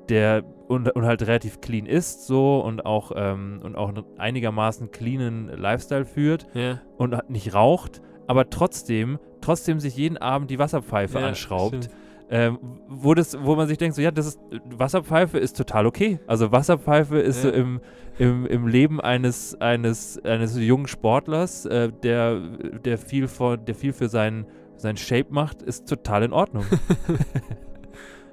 der 0.10 0.44
und, 0.72 0.90
und 0.90 1.06
halt 1.06 1.22
relativ 1.24 1.62
clean 1.62 1.86
ist 1.86 2.26
so 2.26 2.60
und 2.62 2.86
auch, 2.86 3.12
ähm, 3.16 3.60
und 3.64 3.76
auch 3.76 3.90
einen 3.90 4.04
einigermaßen 4.18 4.92
cleanen 4.92 5.50
Lifestyle 5.50 6.06
führt 6.06 6.48
Ja. 6.54 6.80
und 6.98 7.16
nicht 7.30 7.54
raucht, 7.54 8.02
aber 8.28 8.50
trotzdem, 8.50 9.20
trotzdem 9.42 9.80
sich 9.80 9.96
jeden 9.98 10.18
Abend 10.18 10.50
die 10.50 10.58
Wasserpfeife 10.60 11.20
ja, 11.20 11.28
anschraubt, 11.28 11.90
ähm, 12.30 12.58
wo, 12.88 13.14
das, 13.14 13.38
wo 13.44 13.56
man 13.56 13.68
sich 13.68 13.78
denkt, 13.78 13.96
so 13.96 14.02
ja, 14.02 14.10
das 14.12 14.26
ist, 14.28 14.40
Wasserpfeife 14.78 15.38
ist 15.38 15.58
total 15.58 15.86
okay. 15.86 16.20
Also 16.28 16.52
Wasserpfeife 16.54 17.20
ist 17.20 17.44
Ja. 17.44 17.50
so 17.52 17.56
im, 17.56 17.82
im, 18.18 18.46
im 18.46 18.68
Leben 18.68 19.02
eines, 19.02 19.60
eines, 19.60 20.24
eines 20.24 20.58
jungen 20.58 20.88
Sportlers, 20.88 21.66
äh, 21.66 21.92
der, 22.04 22.40
der, 22.86 22.98
viel 22.98 23.28
von, 23.28 23.66
der 23.66 23.76
viel 23.76 23.92
für 23.92 24.08
seinen, 24.08 24.46
seinen 24.78 24.96
Shape 24.98 25.28
macht, 25.32 25.62
ist 25.62 25.90
total 25.90 26.24
in 26.24 26.32
Ordnung. 26.34 26.64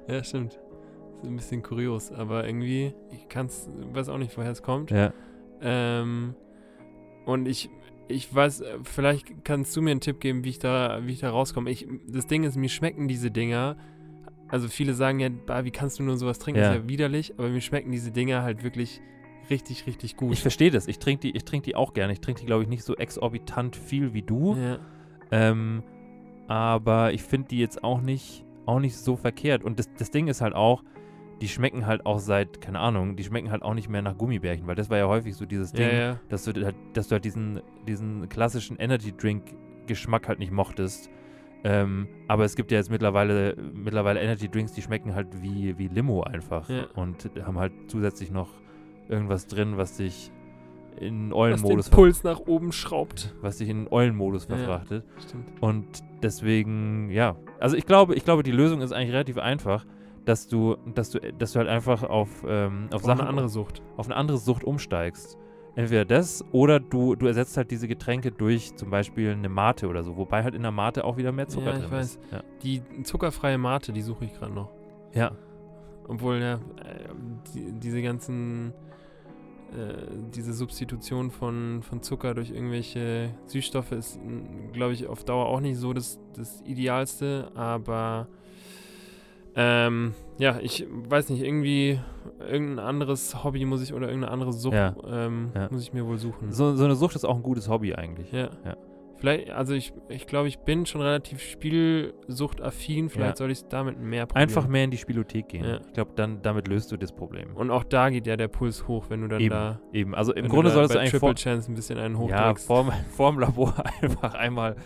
Ja, 0.07 0.23
stimmt. 0.23 0.59
Ist 1.21 1.27
ein 1.29 1.35
bisschen 1.35 1.61
kurios, 1.61 2.11
aber 2.11 2.45
irgendwie, 2.45 2.93
ich 3.11 3.27
kann's, 3.27 3.67
weiß 3.93 4.09
auch 4.09 4.17
nicht, 4.17 4.37
woher 4.37 4.51
es 4.51 4.63
kommt. 4.63 4.91
ja. 4.91 5.13
Ähm, 5.61 6.35
und 7.25 7.47
ich, 7.47 7.69
ich 8.07 8.33
weiß, 8.33 8.61
äh, 8.61 8.79
vielleicht 8.83 9.43
kannst 9.43 9.75
du 9.75 9.81
mir 9.81 9.91
einen 9.91 9.99
Tipp 9.99 10.19
geben, 10.19 10.43
wie 10.43 10.49
ich 10.49 10.59
da, 10.59 10.99
wie 11.03 11.11
ich 11.11 11.19
da 11.19 11.29
rauskomme. 11.29 11.69
Ich, 11.69 11.87
das 12.07 12.27
Ding 12.27 12.43
ist, 12.43 12.55
mir 12.55 12.69
schmecken 12.69 13.07
diese 13.07 13.29
Dinger. 13.29 13.77
Also 14.47 14.67
viele 14.67 14.93
sagen 14.93 15.19
ja, 15.19 15.29
bah, 15.29 15.63
wie 15.65 15.71
kannst 15.71 15.99
du 15.99 16.03
nur 16.03 16.17
sowas 16.17 16.39
trinken? 16.39 16.61
Ja. 16.61 16.69
Das 16.69 16.77
ist 16.77 16.83
ja 16.83 16.89
widerlich, 16.89 17.33
aber 17.37 17.49
mir 17.49 17.61
schmecken 17.61 17.91
diese 17.91 18.11
Dinger 18.11 18.41
halt 18.41 18.63
wirklich 18.63 19.01
richtig, 19.49 19.85
richtig 19.85 20.15
gut. 20.15 20.33
Ich 20.33 20.41
verstehe 20.41 20.71
das. 20.71 20.87
Ich 20.87 20.97
trinke 20.97 21.21
die, 21.21 21.35
ich 21.35 21.43
trink 21.43 21.63
die 21.65 21.75
auch 21.75 21.93
gerne. 21.93 22.13
Ich 22.13 22.21
trinke 22.21 22.39
die, 22.39 22.47
glaube 22.47 22.63
ich, 22.63 22.69
nicht 22.69 22.83
so 22.83 22.95
exorbitant 22.95 23.75
viel 23.75 24.13
wie 24.13 24.21
du. 24.21 24.55
ja. 24.55 24.79
Ähm, 25.31 25.83
aber 26.47 27.13
ich 27.13 27.21
finde 27.21 27.49
die 27.49 27.59
jetzt 27.59 27.83
auch 27.83 28.01
nicht, 28.01 28.43
auch 28.65 28.79
nicht 28.79 28.97
so 28.97 29.15
verkehrt. 29.15 29.63
Und 29.63 29.77
das, 29.77 29.87
das 29.99 30.09
Ding 30.09 30.27
ist 30.27 30.41
halt 30.41 30.55
auch, 30.55 30.83
die 31.41 31.47
schmecken 31.47 31.85
halt 31.85 32.05
auch 32.05 32.19
seit, 32.19 32.61
keine 32.61 32.79
Ahnung, 32.79 33.15
die 33.15 33.23
schmecken 33.23 33.51
halt 33.51 33.61
auch 33.61 33.73
nicht 33.73 33.89
mehr 33.89 34.01
nach 34.01 34.17
Gummibärchen, 34.17 34.67
weil 34.67 34.75
das 34.75 34.89
war 34.89 34.97
ja 34.97 35.07
häufig 35.07 35.35
so 35.35 35.45
dieses 35.45 35.71
Ding, 35.71 35.87
ja, 35.87 35.93
ja. 35.93 36.19
dass 36.29 36.43
du 36.43 36.53
halt, 36.63 36.75
dass 36.93 37.07
du 37.07 37.13
halt 37.13 37.25
diesen, 37.25 37.61
diesen 37.87 38.27
klassischen 38.29 38.77
Energy 38.77 39.13
Drink 39.15 39.43
Geschmack 39.87 40.27
halt 40.27 40.39
nicht 40.39 40.51
mochtest. 40.51 41.09
Ähm, 41.63 42.07
aber 42.27 42.45
es 42.45 42.55
gibt 42.55 42.71
ja 42.71 42.77
jetzt 42.77 42.89
mittlerweile, 42.89 43.57
mittlerweile 43.73 44.21
Energy 44.21 44.47
Drinks, 44.47 44.71
die 44.71 44.81
schmecken 44.81 45.13
halt 45.15 45.27
wie, 45.41 45.77
wie 45.77 45.87
Limo 45.87 46.23
einfach 46.23 46.69
Ja. 46.69 46.85
und 46.95 47.29
haben 47.43 47.57
halt 47.59 47.73
zusätzlich 47.87 48.31
noch 48.31 48.49
irgendwas 49.09 49.47
drin, 49.47 49.75
was 49.75 49.97
dich 49.97 50.31
in 50.99 51.01
Was 51.01 51.01
den 51.01 51.33
Eulenmodus 51.33 51.89
Puls 51.89 52.23
nach 52.23 52.39
oben 52.39 52.71
schraubt. 52.71 53.33
was 53.41 53.57
dich 53.57 53.69
in 53.69 53.87
Eulenmodus 53.91 54.45
verfrachtet. 54.45 55.03
Stimmt. 55.27 55.51
Und 55.61 55.85
deswegen, 56.21 57.09
ja. 57.09 57.35
Also 57.59 57.75
ich 57.75 57.85
glaube, 57.85 58.15
ich 58.15 58.23
glaube, 58.23 58.43
die 58.43 58.51
Lösung 58.51 58.81
ist 58.81 58.91
eigentlich 58.91 59.11
relativ 59.13 59.37
einfach, 59.37 59.85
dass 60.29 60.47
du, 60.47 60.77
dass 60.93 61.09
du, 61.09 61.19
dass 61.19 61.53
du 61.53 61.59
halt 61.59 61.67
einfach 61.67 62.03
auf, 62.03 62.29
ähm, 62.47 62.87
auf 62.89 62.97
Auf 62.97 63.03
Sachen, 63.03 63.21
eine 63.21 63.29
andere 63.29 63.49
Sucht. 63.49 63.81
auf 63.97 64.05
eine 64.05 64.15
andere 64.15 64.37
Sucht 64.37 64.63
umsteigst. 64.63 65.37
Entweder 65.75 66.03
das 66.05 66.43
oder 66.51 66.79
du, 66.79 67.15
du 67.15 67.25
ersetzt 67.27 67.55
halt 67.57 67.71
diese 67.71 67.87
Getränke 67.87 68.31
durch 68.31 68.75
zum 68.75 68.89
Beispiel 68.89 69.31
eine 69.31 69.49
Mate 69.49 69.87
oder 69.87 70.03
so, 70.03 70.17
wobei 70.17 70.43
halt 70.43 70.53
in 70.55 70.61
der 70.61 70.71
Mate 70.71 71.03
auch 71.03 71.17
wieder 71.17 71.31
mehr 71.31 71.47
Zucker 71.47 71.71
Ja, 71.71 71.75
ich 71.77 71.81
drin 71.83 71.91
weiß. 71.91 72.05
ist. 72.15 72.19
Ja. 72.31 72.43
Die 72.63 72.81
zuckerfreie 73.03 73.57
Mate, 73.57 73.91
die 73.93 74.01
suche 74.01 74.25
ich 74.25 74.33
gerade 74.33 74.53
noch. 74.53 74.69
ja. 75.13 75.31
Obwohl, 76.07 76.37
ja, 76.39 76.55
äh, 76.55 76.59
die, 77.53 77.71
diese 77.73 78.01
ganzen, 78.01 78.73
äh, 79.77 79.93
diese 80.35 80.53
Substitution 80.53 81.29
von, 81.29 81.83
von 81.83 82.01
Zucker 82.01 82.33
durch 82.33 82.49
irgendwelche 82.49 83.29
Süßstoffe 83.45 83.91
ist, 83.91 84.19
glaube 84.73 84.93
ich, 84.93 85.05
auf 85.05 85.23
Dauer 85.23 85.45
auch 85.45 85.59
nicht 85.59 85.77
so 85.77 85.93
das, 85.93 86.19
das 86.35 86.61
Idealste, 86.65 87.51
aber 87.53 88.27
ähm, 89.61 90.13
ja, 90.37 90.57
ich 90.61 90.87
weiß 90.89 91.29
nicht, 91.31 91.43
irgendwie 91.43 91.99
irgendein 92.39 92.79
anderes 92.85 93.43
Hobby 93.43 93.65
muss 93.65 93.81
ich 93.83 93.93
oder 93.93 94.07
irgendeine 94.07 94.31
andere 94.31 94.53
Sucht 94.53 94.73
Ja. 94.75 94.95
ähm, 95.05 95.51
Ja. 95.53 95.67
muss 95.69 95.81
ich 95.83 95.91
mir 95.91 96.05
wohl 96.07 96.17
suchen. 96.17 96.51
So, 96.53 96.75
so 96.75 96.85
eine 96.85 96.95
Sucht 96.95 97.15
ist 97.15 97.25
auch 97.25 97.35
ein 97.35 97.43
gutes 97.43 97.67
Hobby 97.67 97.93
eigentlich. 97.93 98.31
Ja. 98.31 98.49
Ja. 98.63 98.77
Vielleicht, 99.17 99.49
also 99.51 99.73
ich, 99.73 99.91
ich 100.07 100.27
glaube, 100.27 100.47
ich 100.47 100.59
bin 100.59 100.85
schon 100.85 101.01
relativ 101.01 101.41
spielsuchtaffin. 101.41 103.09
Vielleicht 103.09 103.31
Ja. 103.31 103.35
soll 103.35 103.51
ich 103.51 103.57
es 103.57 103.67
damit 103.67 103.99
mehr 103.99 104.25
probieren. 104.25 104.43
Einfach 104.47 104.67
mehr 104.69 104.85
in 104.85 104.91
die 104.91 104.97
Spielothek 104.97 105.49
gehen. 105.49 105.65
Ja. 105.65 105.79
Ich 105.85 105.91
glaube, 105.93 106.11
dann 106.15 106.41
damit 106.41 106.69
löst 106.69 106.89
du 106.93 106.95
das 106.97 107.11
Problem. 107.11 107.53
Und 107.55 107.69
auch 107.69 107.83
da 107.83 108.09
geht 108.09 108.27
ja 108.27 108.37
der 108.37 108.47
Puls 108.47 108.87
hoch, 108.87 109.07
wenn 109.09 109.21
du 109.21 109.27
dann 109.27 109.41
Eben. 109.41 109.49
da. 109.49 109.81
Eben. 109.91 110.15
Also 110.15 110.33
im 110.33 110.47
Grunde 110.47 110.71
solltest 110.71 110.95
du 110.95 110.99
eigentlich 110.99 111.11
Triple 111.11 111.27
vor, 111.29 111.35
Chance 111.35 111.69
ein 111.69 111.75
bisschen 111.75 111.99
einen 111.99 112.15
Ja, 112.15 112.21
hochdrückst. 112.21 112.65
vorm, 112.67 112.91
vorm 113.17 113.39
Labor 113.39 113.73
einfach 114.01 114.35
einmal 114.35 114.77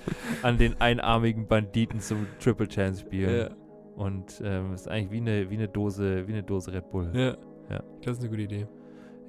an 0.42 0.58
den 0.58 0.82
einarmigen 0.82 1.46
Banditen 1.48 2.00
zum 2.00 2.26
Triple 2.40 2.68
Chance 2.68 3.02
spielen. 3.02 3.38
ja, 3.38 3.50
Und 3.96 4.42
ähm, 4.44 4.74
ist 4.74 4.88
eigentlich 4.88 5.12
wie 5.12 5.18
eine, 5.18 5.50
wie 5.50 5.56
eine 5.56 5.68
Dose, 5.68 6.28
wie 6.28 6.34
eine 6.34 6.44
Dose 6.44 6.74
Red 6.74 6.90
Bull. 6.90 7.12
ja. 7.14 7.38
Ja. 7.70 7.82
Das 8.02 8.18
ist 8.18 8.20
eine 8.20 8.30
gute 8.30 8.42
Idee. 8.42 8.68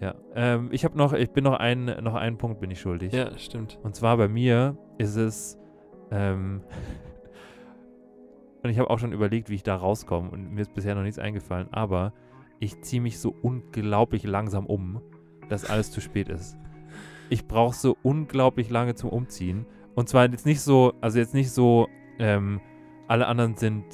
Ja. 0.00 0.14
Ähm, 0.34 0.68
ich 0.72 0.84
habe 0.84 0.98
noch, 0.98 1.12
ich 1.12 1.30
bin 1.30 1.44
noch 1.44 1.54
einen, 1.54 2.02
noch 2.02 2.14
einen 2.14 2.36
Punkt 2.36 2.60
bin 2.60 2.70
ich 2.70 2.80
schuldig. 2.80 3.12
Ja, 3.12 3.36
stimmt. 3.38 3.78
Und 3.82 3.94
zwar 3.94 4.16
bei 4.16 4.28
mir 4.28 4.76
ist 4.98 5.16
es, 5.16 5.58
ähm, 6.10 6.62
und 8.62 8.70
ich 8.70 8.78
habe 8.78 8.90
auch 8.90 8.98
schon 8.98 9.12
überlegt, 9.12 9.50
wie 9.50 9.54
ich 9.54 9.62
da 9.62 9.76
rauskomme 9.76 10.30
und 10.30 10.52
mir 10.52 10.62
ist 10.62 10.74
bisher 10.74 10.94
noch 10.94 11.02
nichts 11.02 11.18
eingefallen, 11.18 11.68
aber 11.72 12.12
ich 12.58 12.82
ziehe 12.82 13.00
mich 13.00 13.18
so 13.18 13.34
unglaublich 13.42 14.24
langsam 14.24 14.66
um, 14.66 15.00
dass 15.48 15.68
alles 15.68 15.90
zu 15.90 16.00
spät 16.00 16.28
ist. 16.28 16.56
Ich 17.30 17.46
brauche 17.46 17.74
so 17.74 17.96
unglaublich 18.02 18.70
lange 18.70 18.94
zum 18.94 19.10
Umziehen. 19.10 19.66
Und 19.94 20.08
zwar 20.08 20.28
jetzt 20.28 20.46
nicht 20.46 20.60
so, 20.60 20.92
also 21.00 21.18
jetzt 21.18 21.34
nicht 21.34 21.50
so, 21.50 21.88
ähm, 22.18 22.60
alle 23.06 23.26
anderen 23.26 23.54
sind, 23.54 23.84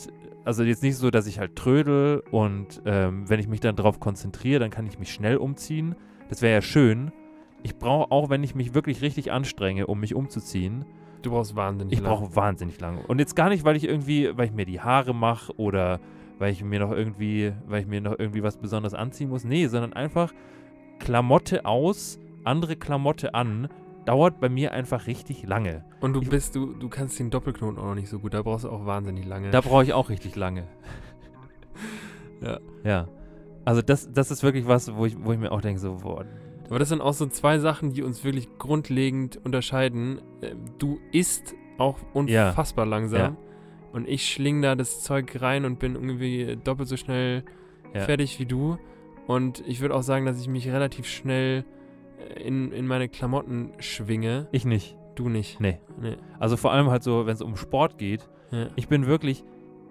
also 0.45 0.62
jetzt 0.64 0.82
nicht 0.82 0.97
so, 0.97 1.11
dass 1.11 1.26
ich 1.26 1.38
halt 1.38 1.57
trödel 1.57 2.22
und 2.30 2.80
ähm, 2.86 3.28
wenn 3.28 3.41
ich 3.41 3.49
mich 3.49 3.61
dann 3.61 3.76
darauf 3.76 4.01
konzentriere, 4.01 4.61
dann 4.61 4.70
kann 4.70 4.86
ich 4.86 4.99
mich 4.99 5.12
schnell 5.12 5.36
umziehen. 5.36 5.95
Das 6.28 6.43
wäre 6.43 6.55
ja 6.55 6.62
schön. 6.62 7.12
Ich 7.62 7.76
brauche 7.76 8.11
auch, 8.11 8.30
wenn 8.30 8.43
ich 8.43 8.55
mich 8.55 8.72
wirklich 8.74 9.03
richtig 9.03 9.32
anstrenge, 9.32 9.86
um 9.86 10.01
mich 10.01 10.14
umzuziehen, 10.14 10.84
Du 11.22 11.30
brauchst 11.32 11.55
wahnsinnig 11.55 11.93
ich 11.93 12.01
lang. 12.01 12.09
brauche 12.11 12.34
wahnsinnig 12.34 12.80
lange. 12.80 13.03
Und 13.07 13.18
jetzt 13.18 13.36
gar 13.36 13.51
nicht, 13.51 13.64
weil 13.64 13.76
ich 13.76 13.84
irgendwie, 13.86 14.30
weil 14.38 14.47
ich 14.47 14.53
mir 14.55 14.64
die 14.64 14.80
Haare 14.80 15.14
mache 15.14 15.53
oder 15.59 16.01
weil 16.38 16.51
ich 16.53 16.64
mir 16.64 16.80
noch 16.80 16.93
irgendwie, 16.93 17.53
weil 17.68 17.82
ich 17.82 17.86
mir 17.86 18.01
noch 18.01 18.18
irgendwie 18.18 18.43
was 18.43 18.57
Besonderes 18.57 18.95
anziehen 18.95 19.28
muss. 19.28 19.45
Nee, 19.45 19.66
sondern 19.66 19.93
einfach 19.93 20.32
Klamotte 20.99 21.66
aus, 21.66 22.18
andere 22.45 22.76
Klamotte 22.76 23.34
an, 23.34 23.68
dauert 24.07 24.40
bei 24.40 24.48
mir 24.48 24.72
einfach 24.72 25.07
richtig 25.07 25.42
lange. 25.44 25.84
Und 26.01 26.14
du 26.14 26.22
ich- 26.22 26.28
bist, 26.30 26.55
du, 26.57 26.72
du 26.74 26.88
kannst 26.88 27.18
den 27.18 27.30
Doppelknoten 27.30 27.78
auch 27.78 27.84
noch 27.86 27.94
nicht 27.94 28.09
so 28.09 28.18
gut. 28.18 28.34
Da 28.34 28.42
brauchst 28.42 28.64
du 28.64 28.70
auch 28.70 28.86
wahnsinnig 28.86 29.26
lange. 29.26 29.51
Da 29.51 29.61
brauche 29.61 29.82
ich 29.84 29.92
auch 29.92 30.09
richtig 30.09 30.36
lange. 30.36 30.66
Ja. 32.42 32.59
Ja. 32.84 33.09
Also 33.64 33.82
das, 33.82 34.11
das 34.12 34.30
ist 34.30 34.42
wirklich 34.42 34.66
was, 34.66 34.94
wo 34.94 35.05
ich, 35.07 35.14
wo 35.22 35.32
ich 35.32 35.38
mir 35.38 35.53
auch 35.53 35.61
denke, 35.61 35.78
so, 35.78 35.96
boah, 36.03 36.24
Aber 36.68 36.78
das 36.78 36.88
sind 36.88 37.01
auch 37.03 37.12
so 37.12 37.26
zwei 37.26 37.59
Sachen, 37.59 37.92
die 37.92 38.03
uns 38.03 38.24
wirklich 38.24 38.48
grundlegend 38.59 39.38
unterscheiden. 39.44 40.20
Äh, 40.40 40.55
Du 40.78 40.98
isst 41.12 41.55
auch 41.78 41.98
unfassbar 42.14 42.86
langsam. 42.86 43.36
Und 43.92 44.09
ich 44.09 44.26
schling 44.32 44.62
da 44.62 44.74
das 44.76 45.03
Zeug 45.03 45.40
rein 45.42 45.64
und 45.64 45.78
bin 45.78 45.94
irgendwie 45.96 46.57
doppelt 46.62 46.88
so 46.88 46.96
schnell 46.96 47.44
Ja. 47.92 48.01
fertig 48.03 48.38
wie 48.38 48.46
du. 48.46 48.78
Und 49.26 49.62
ich 49.66 49.80
würde 49.80 49.94
auch 49.94 50.03
sagen, 50.03 50.24
dass 50.26 50.40
ich 50.40 50.48
mich 50.48 50.68
relativ 50.68 51.07
schnell 51.07 51.64
in, 52.37 52.72
in 52.72 52.87
meine 52.87 53.09
Klamotten 53.09 53.72
schwinge. 53.78 54.49
ich 54.53 54.64
nicht. 54.64 54.97
Du 55.14 55.28
nicht. 55.28 55.61
Nee. 55.61 55.81
Nee. 56.01 56.16
Also 56.39 56.57
vor 56.57 56.72
allem 56.72 56.91
halt 56.91 57.03
so, 57.03 57.26
wenn 57.26 57.35
es 57.35 57.43
um 57.43 57.57
Sport 57.57 57.99
geht, 57.99 58.28
Ja. 58.53 58.68
Ich 58.76 58.89
bin 58.89 59.07
wirklich 59.07 59.45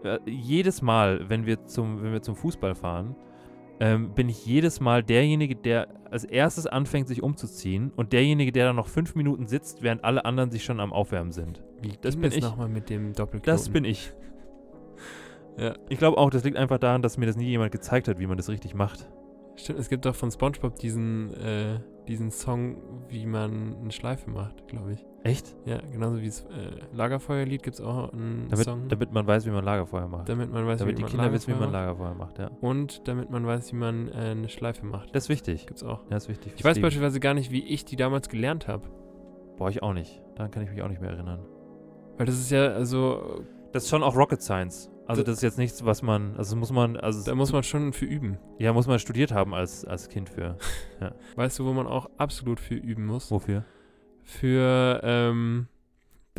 äh, 0.03 0.17
jedes 0.25 0.81
Mal, 0.81 1.29
wenn 1.29 1.45
wir 1.45 1.65
zum, 1.65 2.01
wenn 2.03 2.11
wir 2.13 2.21
zum 2.21 2.35
Fußball 2.35 2.73
fahren, 2.75 3.15
ähm, 3.81 4.13
bin 4.13 4.27
ich 4.27 4.45
jedes 4.45 4.79
Mal 4.81 5.03
derjenige, 5.03 5.55
der 5.55 5.87
als 6.11 6.23
erstes 6.25 6.67
anfängt, 6.67 7.07
sich 7.07 7.21
umzuziehen 7.23 7.91
und 7.95 8.11
derjenige, 8.11 8.51
der 8.51 8.65
dann 8.65 8.75
noch 8.75 8.87
fünf 8.87 9.15
Minuten 9.15 9.47
sitzt, 9.47 9.81
während 9.83 10.03
alle 10.03 10.25
anderen 10.25 10.51
sich 10.51 10.63
schon 10.65 10.79
am 10.79 10.91
Aufwärmen 10.91 11.31
sind. 11.31 11.63
Wie 11.81 11.93
Das 12.01 12.15
bin 12.15 12.23
das 12.23 12.35
ich. 12.35 12.41
nochmal 12.43 12.67
mit 12.67 12.89
dem 12.89 13.13
Doppelknoten? 13.13 13.45
Das 13.53 13.69
bin 13.69 13.85
ich. 13.85 14.11
Ja. 15.57 15.75
Ich 15.89 15.97
glaube 15.99 16.17
auch, 16.17 16.29
das 16.29 16.43
liegt 16.43 16.57
einfach 16.57 16.77
daran, 16.79 17.01
dass 17.01 17.17
mir 17.17 17.25
das 17.25 17.35
nie 17.37 17.45
jemand 17.47 17.71
gezeigt 17.71 18.07
hat, 18.07 18.19
wie 18.19 18.27
man 18.27 18.37
das 18.37 18.49
richtig 18.49 18.73
macht. 18.73 19.09
Stimmt, 19.55 19.79
es 19.79 19.89
gibt 19.89 20.05
doch 20.05 20.15
von 20.15 20.31
Spongebob 20.31 20.75
diesen, 20.75 21.33
äh, 21.33 21.79
diesen 22.09 22.31
Song, 22.31 22.77
wie 23.07 23.25
man 23.25 23.77
eine 23.81 23.91
Schleife 23.91 24.29
macht, 24.29 24.67
glaube 24.67 24.93
ich. 24.93 25.05
Echt? 25.23 25.55
Ja, 25.65 25.79
genauso 25.91 26.21
wie 26.21 26.25
das 26.25 26.41
äh, 26.41 26.95
Lagerfeuerlied 26.95 27.61
gibt 27.63 27.75
es 27.75 27.81
auch 27.81 28.11
einen 28.11 28.47
Damit, 28.49 28.65
Song, 28.65 28.87
damit 28.89 29.11
man 29.13 29.27
weiß, 29.27 29.45
wie 29.45 29.51
man 29.51 29.63
Lagerfeuer 29.63 30.07
macht. 30.07 30.27
damit 30.27 30.51
man 30.51 30.65
weiß, 30.65 30.79
damit 30.79 30.93
wie 30.93 30.95
die 30.95 31.01
man 31.03 31.11
Kinder 31.11 31.31
wissen, 31.31 31.53
wie 31.53 31.59
man 31.59 31.71
Lagerfeuer 31.71 32.15
macht, 32.15 32.39
ja. 32.39 32.49
Und 32.61 33.07
damit 33.07 33.29
man 33.29 33.45
weiß, 33.45 33.71
wie 33.71 33.77
man 33.77 34.09
äh, 34.09 34.31
eine 34.31 34.49
Schleife 34.49 34.85
macht. 34.85 35.15
Das 35.15 35.25
ist 35.25 35.29
wichtig. 35.29 35.67
Gibt's 35.67 35.83
auch. 35.83 35.99
Ja, 36.03 36.09
das 36.11 36.23
ist 36.23 36.29
wichtig. 36.29 36.53
Ich 36.57 36.63
weiß 36.63 36.75
Leben. 36.75 36.83
beispielsweise 36.83 37.19
gar 37.19 37.33
nicht, 37.33 37.51
wie 37.51 37.63
ich 37.63 37.85
die 37.85 37.95
damals 37.95 38.27
gelernt 38.27 38.67
habe. 38.67 38.87
Boah, 39.57 39.69
ich 39.69 39.83
auch 39.83 39.93
nicht. 39.93 40.21
Daran 40.35 40.51
kann 40.51 40.63
ich 40.63 40.69
mich 40.71 40.81
auch 40.81 40.87
nicht 40.89 41.01
mehr 41.01 41.11
erinnern. 41.11 41.45
Weil 42.17 42.25
das 42.25 42.35
ist 42.39 42.49
ja, 42.49 42.67
also, 42.69 43.43
Das 43.71 43.83
ist 43.83 43.89
schon 43.89 44.03
auch 44.03 44.15
Rocket 44.15 44.41
Science. 44.41 44.89
Also 45.09 45.23
Da- 45.23 45.27
das 45.31 45.37
ist 45.37 45.43
jetzt 45.43 45.57
nichts, 45.57 45.83
was 45.85 46.01
man, 46.03 46.35
also 46.37 46.55
muss 46.55 46.71
man, 46.71 46.95
also 46.95 47.23
da 47.25 47.33
muss 47.35 47.51
man 47.51 47.63
schon 47.63 47.93
für 47.93 48.05
üben. 48.05 48.37
Ja, 48.59 48.73
muss 48.73 48.85
man 48.87 48.99
studiert 48.99 49.31
haben 49.31 49.53
als, 49.55 49.83
als 49.83 50.07
Kind 50.09 50.29
für. 50.29 50.57
Weißt 51.35 51.57
du, 51.59 51.65
wo 51.65 51.73
man 51.73 51.87
auch 51.87 52.09
absolut 52.17 52.59
für 52.59 52.75
üben 52.75 53.05
muss? 53.07 53.31
Wofür? 53.31 53.65
Für, 54.23 55.01
ähm, 55.03 55.67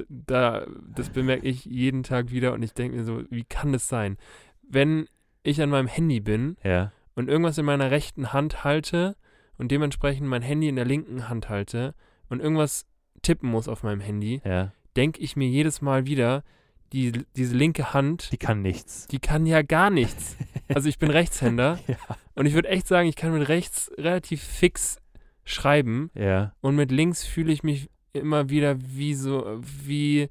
da, 0.08 0.66
das 0.94 1.10
bemerke 1.10 1.46
ich 1.46 1.64
jeden 1.64 2.02
Tag 2.04 2.30
wieder 2.30 2.52
und 2.54 2.62
ich 2.62 2.72
denke 2.72 2.96
mir 2.96 3.04
so, 3.04 3.22
wie 3.30 3.44
kann 3.44 3.72
das 3.72 3.88
sein? 3.88 4.16
Wenn 4.62 5.06
ich 5.42 5.60
an 5.60 5.70
meinem 5.70 5.88
Handy 5.88 6.20
bin 6.20 6.56
Ja. 6.62 6.92
und 7.16 7.28
irgendwas 7.28 7.58
in 7.58 7.64
meiner 7.64 7.90
rechten 7.90 8.32
Hand 8.32 8.62
halte 8.64 9.16
und 9.58 9.70
dementsprechend 9.72 10.26
mein 10.28 10.42
Handy 10.42 10.68
in 10.68 10.76
der 10.76 10.84
linken 10.84 11.28
Hand 11.28 11.48
halte 11.48 11.94
und 12.28 12.40
irgendwas 12.40 12.86
tippen 13.22 13.50
muss 13.50 13.68
auf 13.68 13.82
meinem 13.82 14.00
Handy, 14.00 14.40
Ja. 14.44 14.72
denke 14.96 15.20
ich 15.20 15.34
mir 15.36 15.48
jedes 15.48 15.82
Mal 15.82 16.06
wieder, 16.06 16.44
die, 16.93 17.12
diese 17.36 17.57
linke 17.57 17.93
Hand, 17.95 18.32
Die 18.32 18.36
kann 18.38 18.62
nichts. 18.62 19.07
die 19.09 19.18
kann 19.20 19.47
ja 19.47 19.62
gar 19.62 19.91
nichts. 19.91 20.36
Also 20.72 20.88
ich 20.88 20.99
bin 21.01 21.11
Rechtshänder 21.11 21.80
Ja. 21.88 21.97
und 22.36 22.47
ich 22.47 22.55
würde 22.55 22.68
echt 22.68 22.86
sagen, 22.86 23.09
ich 23.09 23.16
kann 23.16 23.32
mit 23.36 23.49
rechts 23.49 23.91
relativ 23.99 24.41
fix 24.41 24.99
schreiben 25.45 26.11
Ja. 26.14 26.55
und 26.61 26.76
mit 26.76 26.93
links 26.93 27.24
fühle 27.24 27.53
ich 27.53 27.64
mich 27.64 27.91
immer 28.12 28.51
wieder 28.51 28.76
wie 28.80 29.14
so, 29.14 29.61
wie 29.62 30.28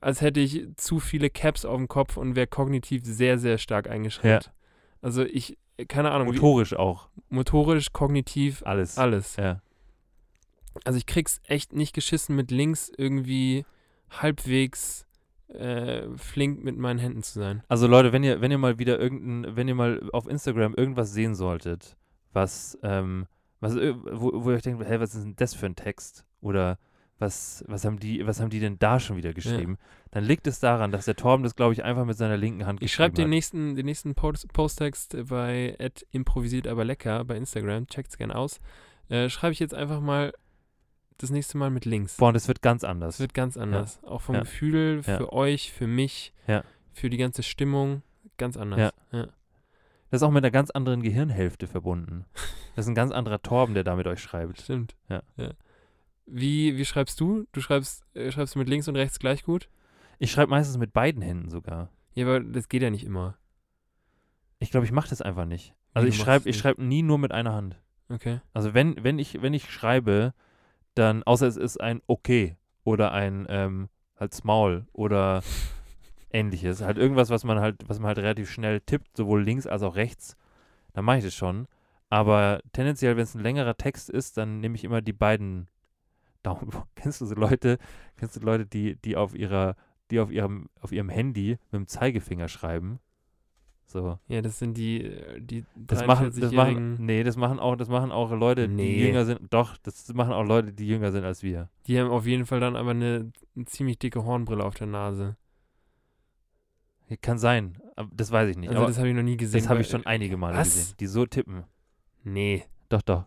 als 0.00 0.20
hätte 0.20 0.38
ich 0.38 0.68
zu 0.76 1.00
viele 1.00 1.28
Caps 1.28 1.64
auf 1.64 1.76
dem 1.76 1.88
Kopf 1.88 2.16
und 2.16 2.36
wäre 2.36 2.46
kognitiv 2.46 3.02
sehr, 3.04 3.36
sehr 3.38 3.58
stark 3.58 3.88
eingeschränkt. 3.90 4.52
Also 5.02 5.24
ich, 5.24 5.58
keine 5.88 6.12
Ahnung, 6.12 6.28
wie, 6.28 6.34
Motorisch 6.36 6.74
auch. 6.74 7.08
motorisch, 7.28 7.92
kognitiv, 7.92 8.62
Alles. 8.64 8.96
alles. 8.96 9.34
Ja. 9.36 9.60
Also 10.84 10.98
ich 10.98 11.06
krieg's 11.06 11.40
echt 11.48 11.72
nicht 11.72 11.94
geschissen, 11.94 12.36
mit 12.36 12.52
links 12.52 12.92
irgendwie 12.96 13.64
halbwegs 14.10 15.03
äh, 15.48 16.02
flink 16.16 16.64
mit 16.64 16.76
meinen 16.78 16.98
Händen 16.98 17.22
zu 17.22 17.38
sein. 17.38 17.62
Also 17.68 17.86
Leute, 17.86 18.12
wenn 18.12 18.24
ihr, 18.24 18.40
wenn 18.40 18.50
ihr 18.50 18.58
mal 18.58 18.78
wieder 18.78 18.98
irgendein, 18.98 19.56
wenn 19.56 19.68
ihr 19.68 19.74
mal 19.74 20.08
auf 20.12 20.26
Instagram 20.28 20.74
irgendwas 20.74 21.12
sehen 21.12 21.34
solltet, 21.34 21.96
was, 22.32 22.78
ähm, 22.82 23.26
Was, 23.60 23.76
äh, 23.76 23.94
wo, 23.94 24.44
wo 24.44 24.50
ich 24.50 24.62
denke, 24.62 24.84
hey, 24.84 25.00
was 25.00 25.14
ist 25.14 25.24
denn 25.24 25.36
das 25.36 25.54
für 25.54 25.66
ein 25.66 25.76
Text? 25.76 26.26
Oder 26.42 26.78
was, 27.18 27.64
was, 27.68 27.84
haben 27.84 27.98
die, 27.98 28.26
was 28.26 28.40
haben 28.40 28.50
die 28.50 28.60
denn 28.60 28.78
da 28.78 28.98
schon 29.00 29.16
wieder 29.16 29.32
geschrieben? 29.32 29.78
Dann 30.10 30.24
liegt 30.24 30.46
es 30.46 30.60
daran, 30.60 30.90
dass 30.90 31.06
der 31.06 31.16
Torben 31.16 31.44
das, 31.44 31.54
glaube 31.54 31.72
ich, 31.72 31.82
einfach 31.82 32.04
mit 32.04 32.16
seiner 32.18 32.36
linken 32.36 32.66
Hand 32.66 32.82
Ich 32.82 32.92
schreibe 32.92 33.14
den 33.14 33.26
hat. 33.26 33.30
nächsten, 33.30 33.74
den 33.74 33.86
nächsten 33.86 34.14
Post 34.14 34.52
Posttext 34.52 35.16
bei 35.28 35.76
improvisiert 36.10 36.66
aber 36.66 36.84
lecker 36.84 37.24
bei 37.24 37.36
Instagram. 37.36 37.86
Checkt's 37.86 38.18
gern 38.18 38.32
aus. 38.32 38.60
Äh, 39.08 39.30
schreibe 39.30 39.52
ich 39.52 39.60
jetzt 39.60 39.74
einfach 39.74 40.00
mal 40.00 40.32
das 41.18 41.30
nächste 41.30 41.56
Mal 41.58 41.70
mit 41.70 41.84
links. 41.84 42.16
Boah, 42.16 42.28
und 42.28 42.34
das 42.34 42.48
wird 42.48 42.62
ganz 42.62 42.84
anders. 42.84 43.14
Das 43.16 43.20
wird 43.20 43.34
ganz 43.34 43.56
anders. 43.56 44.02
Auch 44.04 44.20
vom 44.22 44.34
Ja. 44.34 44.40
Gefühl, 44.42 45.02
für 45.02 45.10
Ja. 45.12 45.32
euch, 45.32 45.72
für 45.72 45.86
mich, 45.86 46.32
Ja. 46.46 46.64
für 46.92 47.10
die 47.10 47.16
ganze 47.16 47.42
Stimmung. 47.42 48.02
Ganz 48.36 48.56
anders. 48.56 48.92
Ja. 49.12 49.26
Das 50.10 50.20
ist 50.20 50.22
auch 50.22 50.30
mit 50.30 50.44
einer 50.44 50.50
ganz 50.50 50.70
anderen 50.70 51.02
Gehirnhälfte 51.02 51.66
verbunden. 51.66 52.24
Das 52.76 52.84
ist 52.86 52.88
ein 52.88 52.94
ganz 52.96 53.12
anderer 53.12 53.40
Torben, 53.42 53.74
der 53.74 53.84
da 53.84 53.94
mit 53.96 54.06
euch 54.06 54.20
schreibt. 54.20 54.60
Stimmt. 54.60 54.94
Ja. 55.08 55.22
Wie, 56.26 56.76
wie 56.76 56.84
schreibst 56.84 57.20
du? 57.20 57.46
Du 57.52 57.60
schreibst, 57.60 58.02
äh, 58.14 58.30
schreibst 58.32 58.54
du 58.54 58.58
mit 58.58 58.68
links 58.68 58.88
und 58.88 58.96
rechts 58.96 59.18
gleich 59.18 59.44
gut? 59.44 59.68
Ich 60.18 60.32
schreibe 60.32 60.50
meistens 60.50 60.78
mit 60.78 60.92
beiden 60.92 61.20
Händen 61.22 61.50
sogar. 61.50 61.90
Ja, 62.14 62.26
aber 62.26 62.40
das 62.40 62.68
geht 62.68 62.82
ja 62.82 62.90
nicht 62.90 63.04
immer. 63.04 63.36
Ich 64.58 64.70
glaube, 64.70 64.86
ich 64.86 64.92
mache 64.92 65.08
das 65.10 65.20
einfach 65.20 65.44
nicht. 65.44 65.70
Wie, 65.70 65.74
Also 65.94 66.06
du 66.06 66.08
ich 66.14 66.18
schreibe 66.18 66.48
ich 66.48 66.54
nicht? 66.56 66.58
schreibe 66.62 66.82
nie 66.82 67.02
nur 67.02 67.18
mit 67.18 67.32
einer 67.32 67.52
Hand. 67.52 67.76
Okay. 68.08 68.40
Also 68.52 68.72
wenn, 68.74 69.02
wenn 69.04 69.18
ich, 69.18 69.42
wenn 69.42 69.52
ich 69.54 69.70
schreibe, 69.70 70.32
dann, 70.94 71.22
außer 71.22 71.46
es 71.46 71.56
ist 71.56 71.80
ein 71.80 72.00
Okay 72.06 72.56
oder 72.84 73.12
ein 73.12 73.46
ähm, 73.48 73.88
halt 74.18 74.34
Small 74.34 74.86
oder 74.92 75.42
ähnliches. 76.30 76.82
Halt 76.82 76.98
irgendwas, 76.98 77.30
was 77.30 77.44
man 77.44 77.60
halt, 77.60 77.88
was 77.88 77.98
man 77.98 78.08
halt 78.08 78.18
relativ 78.18 78.50
schnell 78.50 78.80
tippt, 78.80 79.16
sowohl 79.16 79.42
links 79.42 79.66
als 79.66 79.82
auch 79.82 79.96
rechts, 79.96 80.36
dann 80.92 81.04
mache 81.04 81.18
ich 81.18 81.24
das 81.24 81.34
schon. 81.34 81.66
Aber 82.10 82.60
tendenziell, 82.72 83.16
wenn 83.16 83.24
es 83.24 83.34
ein 83.34 83.42
längerer 83.42 83.76
Text 83.76 84.10
ist, 84.10 84.36
dann 84.36 84.60
nehme 84.60 84.76
ich 84.76 84.84
immer 84.84 85.02
die 85.02 85.12
beiden 85.12 85.68
Daumen. 86.42 86.70
Kennst 86.94 87.20
du 87.20 87.26
so 87.26 87.34
Leute, 87.34 87.78
kennst 88.16 88.36
du 88.36 88.40
Leute, 88.40 88.66
die, 88.66 88.96
die 88.96 89.16
auf 89.16 89.34
ihrer, 89.34 89.74
die 90.10 90.20
auf 90.20 90.30
ihrem, 90.30 90.68
auf 90.80 90.92
ihrem 90.92 91.08
Handy 91.08 91.58
mit 91.70 91.72
dem 91.72 91.88
Zeigefinger 91.88 92.48
schreiben? 92.48 93.00
So. 93.86 94.18
Ja, 94.28 94.42
das 94.42 94.58
sind 94.58 94.76
die, 94.76 95.04
äh, 95.04 95.40
die 95.40 95.64
Das 95.76 96.04
machen, 96.06 96.26
das 96.26 96.36
43-jährigen, 96.36 96.92
machen, 96.94 97.06
nee, 97.06 97.22
das 97.22 97.36
machen 97.36 97.60
auch, 97.60 97.76
das 97.76 97.88
machen 97.88 98.10
auch 98.12 98.32
Leute, 98.32 98.68
die 98.68 98.74
Nee. 98.74 99.06
jünger 99.06 99.24
sind. 99.24 99.40
Doch, 99.52 99.76
das 99.78 100.12
machen 100.14 100.32
auch 100.32 100.42
Leute, 100.44 100.72
die 100.72 100.86
jünger 100.88 101.12
sind 101.12 101.24
als 101.24 101.42
wir. 101.42 101.68
die 101.86 102.00
haben 102.00 102.10
auf 102.10 102.26
jeden 102.26 102.46
Fall 102.46 102.60
dann 102.60 102.76
aber 102.76 102.90
eine, 102.90 103.30
eine 103.54 103.64
ziemlich 103.66 103.98
dicke 103.98 104.24
Hornbrille 104.24 104.64
auf 104.64 104.74
der 104.74 104.86
Nase. 104.88 105.36
Kann 107.20 107.38
sein, 107.38 107.78
das 108.12 108.32
weiß 108.32 108.50
ich 108.50 108.56
nicht. 108.56 108.70
Also 108.70 108.80
aber 108.80 108.88
das 108.88 108.98
habe 108.98 109.08
ich 109.08 109.14
noch 109.14 109.22
nie 109.22 109.36
gesehen. 109.36 109.60
das 109.60 109.68
habe 109.68 109.82
ich 109.82 109.88
schon 109.88 110.04
einige 110.06 110.36
Male 110.36 110.56
Was? 110.56 110.72
gesehen, 110.74 110.94
die 110.98 111.06
so 111.06 111.26
tippen. 111.26 111.64
Nee. 112.24 112.64
Doch, 112.88 113.02
doch. 113.02 113.26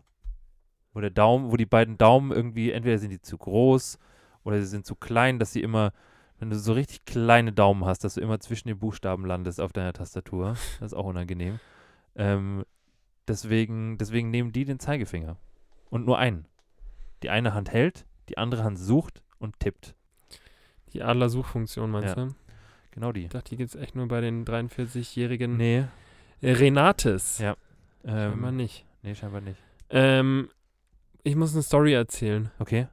Wo 0.92 1.00
der 1.00 1.10
Daumen, 1.10 1.50
wo 1.52 1.56
die 1.56 1.64
beiden 1.64 1.96
Daumen 1.96 2.32
irgendwie, 2.32 2.72
entweder 2.72 2.98
sind 2.98 3.10
die 3.10 3.20
zu 3.22 3.38
groß 3.38 3.98
oder 4.42 4.60
sie 4.60 4.66
sind 4.66 4.84
zu 4.84 4.94
klein, 4.96 5.38
dass 5.38 5.52
sie 5.52 5.62
immer, 5.62 5.92
wenn 6.38 6.50
du 6.50 6.58
so 6.58 6.72
richtig 6.72 7.04
kleine 7.04 7.52
Daumen 7.52 7.84
hast, 7.84 8.04
dass 8.04 8.14
du 8.14 8.20
immer 8.20 8.38
zwischen 8.40 8.68
den 8.68 8.78
Buchstaben 8.78 9.24
landest 9.26 9.60
auf 9.60 9.72
deiner 9.72 9.92
Tastatur. 9.92 10.56
Das 10.80 10.92
ist 10.92 10.94
auch 10.94 11.06
unangenehm. 11.06 11.58
Ähm, 12.16 12.64
deswegen, 13.26 13.98
deswegen 13.98 14.30
nehmen 14.30 14.52
die 14.52 14.64
den 14.64 14.78
Zeigefinger. 14.78 15.36
Und 15.90 16.06
nur 16.06 16.18
einen. 16.18 16.46
Die 17.22 17.30
eine 17.30 17.54
Hand 17.54 17.72
hält, 17.72 18.06
die 18.28 18.38
andere 18.38 18.62
Hand 18.64 18.78
sucht 18.78 19.22
und 19.38 19.58
tippt. 19.60 19.94
Die 20.92 21.02
Adler-Suchfunktion, 21.02 21.90
meinst 21.90 22.16
Ja. 22.16 22.26
du? 22.26 22.34
Genau 22.92 23.12
die. 23.12 23.24
Ich 23.24 23.28
dachte, 23.30 23.50
die 23.50 23.56
gibt 23.56 23.70
es 23.70 23.76
echt 23.80 23.94
nur 23.96 24.08
bei 24.08 24.20
den 24.20 24.44
43-jährigen 24.44 25.56
Nee. 25.56 25.84
Renates. 26.42 27.38
Ja. 27.38 27.56
Scheinbar 28.04 28.50
Ähm, 28.50 28.56
nicht. 28.56 28.84
nee, 29.02 29.14
scheinbar 29.14 29.40
nicht. 29.40 29.60
Ähm, 29.90 30.48
ich 31.24 31.34
muss 31.36 31.52
eine 31.52 31.62
Story 31.62 31.92
erzählen. 31.94 32.50
Okay. 32.58 32.86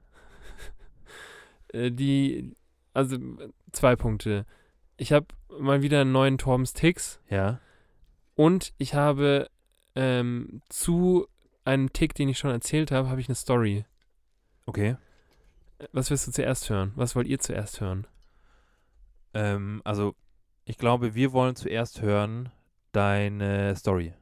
Äh, 1.69 1.91
die, 1.91 2.55
also 2.95 3.17
zwei 3.71 3.95
Punkte. 3.95 4.45
Ich 4.97 5.11
habe 5.11 5.27
mal 5.59 5.81
wieder 5.81 6.01
einen 6.01 6.11
neuen 6.11 6.37
Torbens 6.37 6.73
Ticks 6.73 7.19
Ja. 7.29 7.59
und 8.35 8.73
ich 8.77 8.93
habe 8.95 9.49
ähm, 9.95 10.61
zu 10.69 11.27
einem 11.63 11.91
Tick, 11.93 12.13
den 12.13 12.29
ich 12.29 12.37
schon 12.37 12.51
erzählt 12.51 12.91
habe, 12.91 13.09
habe 13.09 13.21
ich 13.21 13.27
eine 13.27 13.35
Story. 13.35 13.85
Okay. 14.65 14.97
Was 15.91 16.09
wirst 16.09 16.27
du 16.27 16.31
zuerst 16.31 16.69
hören? 16.69 16.93
Was 16.95 17.15
wollt 17.15 17.27
ihr 17.27 17.39
zuerst 17.39 17.81
hören? 17.81 18.07
Ähm, 19.33 19.81
also, 19.83 20.15
ich 20.63 20.77
glaube, 20.77 21.15
wir 21.15 21.33
wollen 21.33 21.55
zuerst 21.55 22.01
hören 22.01 22.49
deine 22.91 23.75
Story. 23.75 24.13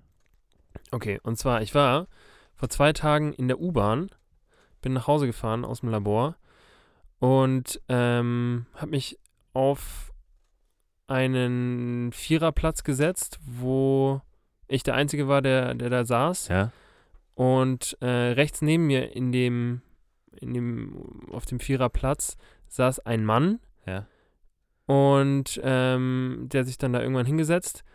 Okay, 0.92 1.20
und 1.24 1.38
zwar, 1.38 1.62
ich 1.62 1.76
war 1.76 2.08
vor 2.56 2.70
zwei 2.70 2.94
Tagen 2.94 3.34
in 3.34 3.48
der 3.48 3.60
U-Bahn, 3.60 4.10
bin 4.82 4.94
nach 4.94 5.08
Hause 5.08 5.28
gefahren 5.28 5.64
aus 5.66 5.82
dem 5.82 5.90
Labor 5.90 6.36
und 7.24 7.80
ähm, 7.88 8.66
habe 8.76 8.92
mich 8.92 9.18
auf 9.54 10.12
einen 11.08 12.12
Viererplatz 12.12 12.84
gesetzt, 12.84 13.40
wo 13.46 14.20
ich 14.68 14.84
der 14.84 14.96
Einzige 14.96 15.30
war, 15.30 15.42
der, 15.42 15.74
der 15.74 15.90
da 15.90 16.04
saß. 16.04 16.50
Ja. 16.50 16.74
Und 17.34 17.98
äh, 18.02 18.08
rechts 18.34 18.62
neben 18.62 18.88
mir 18.88 19.16
in 19.16 19.32
dem, 19.32 19.82
in 20.36 20.54
dem, 20.54 21.30
auf 21.32 21.46
dem 21.46 21.62
Viererplatz 21.62 22.36
saß 22.68 23.00
ein 23.06 23.24
Mann 23.24 23.62
Ja. 23.86 24.06
und 24.86 25.62
ähm, 25.64 26.50
der 26.52 26.66
sich 26.66 26.78
dann 26.78 26.92
da 26.92 27.02
irgendwann 27.02 27.26
hingesetzt. 27.26 27.86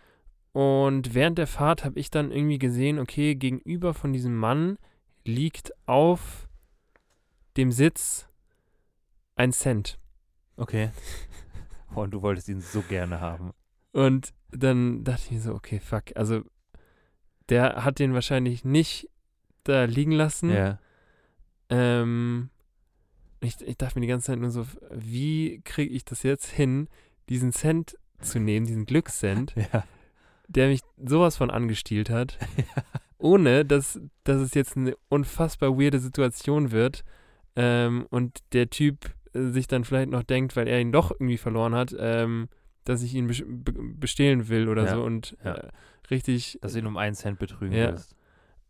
Und 0.52 1.12
während 1.12 1.36
der 1.36 1.46
Fahrt 1.46 1.84
habe 1.84 2.00
ich 2.00 2.10
dann 2.10 2.32
irgendwie 2.32 2.58
gesehen, 2.58 2.98
okay, 2.98 3.34
gegenüber 3.34 3.92
von 3.92 4.14
diesem 4.14 4.34
Mann 4.34 4.78
liegt 5.22 5.70
auf 5.84 6.48
dem 7.58 7.72
Sitz 7.72 8.27
ein 9.38 9.52
Cent. 9.52 9.98
Okay. 10.56 10.90
Oh, 11.94 12.02
Und 12.02 12.10
du 12.10 12.20
wolltest 12.20 12.48
ihn 12.50 12.60
so 12.60 12.82
gerne 12.82 13.18
haben. 13.22 13.52
Und 13.92 14.34
dann 14.50 15.04
dachte 15.04 15.22
ich 15.24 15.30
mir 15.30 15.40
so, 15.40 15.54
okay, 15.54 15.80
fuck. 15.80 16.04
Also, 16.16 16.42
der 17.48 17.82
hat 17.82 17.98
den 17.98 18.12
wahrscheinlich 18.12 18.62
nicht 18.62 19.08
da 19.64 19.84
liegen 19.84 20.12
lassen. 20.12 20.50
Ja. 20.50 20.78
Ähm, 21.70 22.50
ich, 23.40 23.60
ich 23.62 23.78
dachte 23.78 23.98
mir 23.98 24.02
die 24.02 24.08
ganze 24.10 24.26
Zeit 24.26 24.38
nur 24.38 24.50
so, 24.50 24.66
wie 24.90 25.62
kriege 25.64 25.92
ich 25.94 26.04
das 26.04 26.22
jetzt 26.24 26.46
hin, 26.50 26.88
diesen 27.30 27.52
Cent 27.52 27.96
zu 28.20 28.38
nehmen, 28.38 28.66
diesen 28.66 28.84
Glückscent, 28.84 29.54
Ja. 29.72 29.84
der 30.46 30.68
mich 30.68 30.82
sowas 31.02 31.38
von 31.38 31.50
angestielt 31.50 32.10
hat, 32.10 32.36
ohne 33.18 33.64
dass, 33.64 33.98
dass 34.24 34.42
es 34.42 34.52
jetzt 34.52 34.76
eine 34.76 34.94
unfassbar 35.08 35.78
weirde 35.78 36.00
Situation 36.00 36.70
wird 36.70 37.02
ähm, 37.56 38.06
und 38.10 38.40
der 38.52 38.68
Typ 38.68 39.14
sich 39.32 39.66
dann 39.66 39.84
vielleicht 39.84 40.10
noch 40.10 40.22
denkt, 40.22 40.56
weil 40.56 40.68
er 40.68 40.80
ihn 40.80 40.92
doch 40.92 41.10
irgendwie 41.10 41.38
verloren 41.38 41.74
hat, 41.74 41.94
ähm, 41.98 42.48
dass 42.84 43.02
ich 43.02 43.14
ihn 43.14 43.26
be 43.26 43.72
bestehlen 43.94 44.48
will 44.48 44.68
oder 44.68 44.84
Ja, 44.84 44.94
so 44.94 45.02
und 45.04 45.36
ja. 45.44 45.54
äh, 45.54 45.68
richtig 46.10 46.58
Dass 46.62 46.72
du 46.72 46.78
ihn 46.78 46.86
um 46.86 46.96
einen 46.96 47.14
Cent 47.14 47.38
betrügen 47.38 47.76
Ja. 47.76 47.90
willst. 47.90 48.14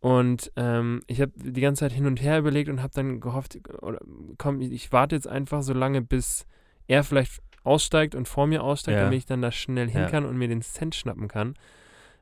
und 0.01 0.51
ähm, 0.55 1.01
ich 1.07 1.21
habe 1.21 1.31
die 1.35 1.61
ganze 1.61 1.81
Zeit 1.81 1.91
hin 1.93 2.05
und 2.05 2.21
her 2.21 2.39
überlegt 2.39 2.69
und 2.69 2.81
habe 2.81 2.93
dann 2.93 3.19
gehofft, 3.19 3.57
oder, 3.81 3.99
komm, 4.37 4.61
ich, 4.61 4.71
ich 4.71 4.91
warte 4.91 5.15
jetzt 5.15 5.27
einfach 5.27 5.61
so 5.61 5.73
lange, 5.73 6.01
bis 6.01 6.45
er 6.87 7.03
vielleicht 7.03 7.41
aussteigt 7.63 8.15
und 8.15 8.27
vor 8.27 8.47
mir 8.47 8.63
aussteigt, 8.63 8.97
damit 9.05 9.17
ich 9.19 9.25
dann 9.25 9.41
da 9.41 9.51
schnell 9.51 9.89
hin 9.89 10.03
kann 10.11 10.25
und 10.25 10.37
mir 10.37 10.47
den 10.47 10.61
Cent 10.61 10.95
schnappen 10.95 11.27
kann. 11.27 11.55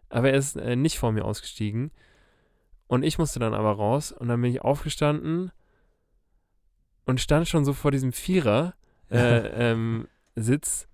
Aber 0.09 0.29
er 0.31 0.37
ist 0.37 0.55
äh, 0.55 0.75
nicht 0.75 0.97
vor 0.99 1.11
mir 1.11 1.25
ausgestiegen. 1.25 1.91
Und 2.87 3.03
ich 3.03 3.17
musste 3.17 3.39
dann 3.39 3.53
aber 3.53 3.71
raus 3.73 4.11
und 4.11 4.27
dann 4.29 4.41
bin 4.41 4.49
ich 4.51 4.61
aufgestanden 4.61 5.51
und 7.07 7.19
stand 7.19 7.47
schon 7.47 7.65
so 7.65 7.73
vor 7.73 7.89
diesem 7.89 8.11
Vierer 8.11 8.75
äh, 9.09 9.71
ähm, 9.71 10.07
Sitz 10.35 10.87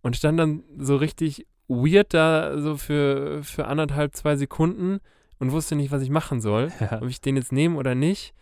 und 0.00 0.16
stand 0.16 0.38
dann 0.38 0.62
so 0.78 0.96
richtig 0.96 1.46
weird 1.68 2.14
da 2.14 2.58
so 2.58 2.76
für, 2.76 3.42
für 3.42 3.66
anderthalb, 3.66 4.16
zwei 4.16 4.36
Sekunden 4.36 5.00
und 5.38 5.52
wusste 5.52 5.76
nicht, 5.76 5.90
was 5.90 6.02
ich 6.02 6.10
machen 6.10 6.40
soll 6.40 6.72
ja. 6.80 7.02
ob 7.02 7.08
ich 7.08 7.20
den 7.20 7.36
jetzt 7.36 7.52
nehme 7.52 7.76
oder 7.76 7.94
nicht. 7.94 8.32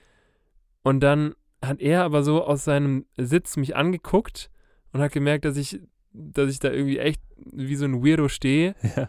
Und 0.82 1.00
dann 1.00 1.34
hat 1.62 1.80
er 1.80 2.04
aber 2.04 2.22
so 2.22 2.44
aus 2.44 2.64
seinem 2.64 3.06
Sitz 3.16 3.56
mich 3.56 3.74
angeguckt 3.74 4.50
und 4.92 5.00
hat 5.00 5.12
gemerkt, 5.12 5.44
dass 5.44 5.56
ich, 5.56 5.80
dass 6.12 6.50
ich 6.50 6.60
da 6.60 6.70
irgendwie 6.70 6.98
echt 6.98 7.20
wie 7.36 7.74
so 7.74 7.84
ein 7.84 8.04
Weirdo 8.04 8.28
stehe. 8.28 8.74
ja. 8.96 9.08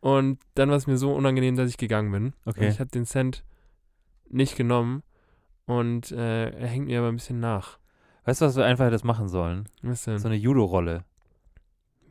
Und 0.00 0.38
dann 0.54 0.70
war 0.70 0.76
es 0.76 0.86
mir 0.86 0.96
so 0.96 1.12
unangenehm, 1.12 1.56
dass 1.56 1.68
ich 1.68 1.76
gegangen 1.76 2.12
bin. 2.12 2.32
Okay. 2.44 2.66
Und 2.66 2.72
ich 2.72 2.80
habe 2.80 2.90
den 2.90 3.04
Cent 3.04 3.44
nicht 4.28 4.56
genommen 4.56 5.02
und 5.68 6.10
äh, 6.12 6.48
er 6.48 6.66
hängt 6.66 6.86
mir 6.86 6.98
aber 6.98 7.08
ein 7.08 7.16
bisschen 7.16 7.40
nach. 7.40 7.78
Weißt 8.24 8.40
du, 8.40 8.46
was 8.46 8.56
wir 8.56 8.64
einfach 8.64 8.86
hättest 8.86 9.04
machen 9.04 9.28
sollen? 9.28 9.68
Was 9.82 10.04
denn? 10.04 10.18
So 10.18 10.28
eine 10.28 10.36
Judo-Rolle. 10.36 11.04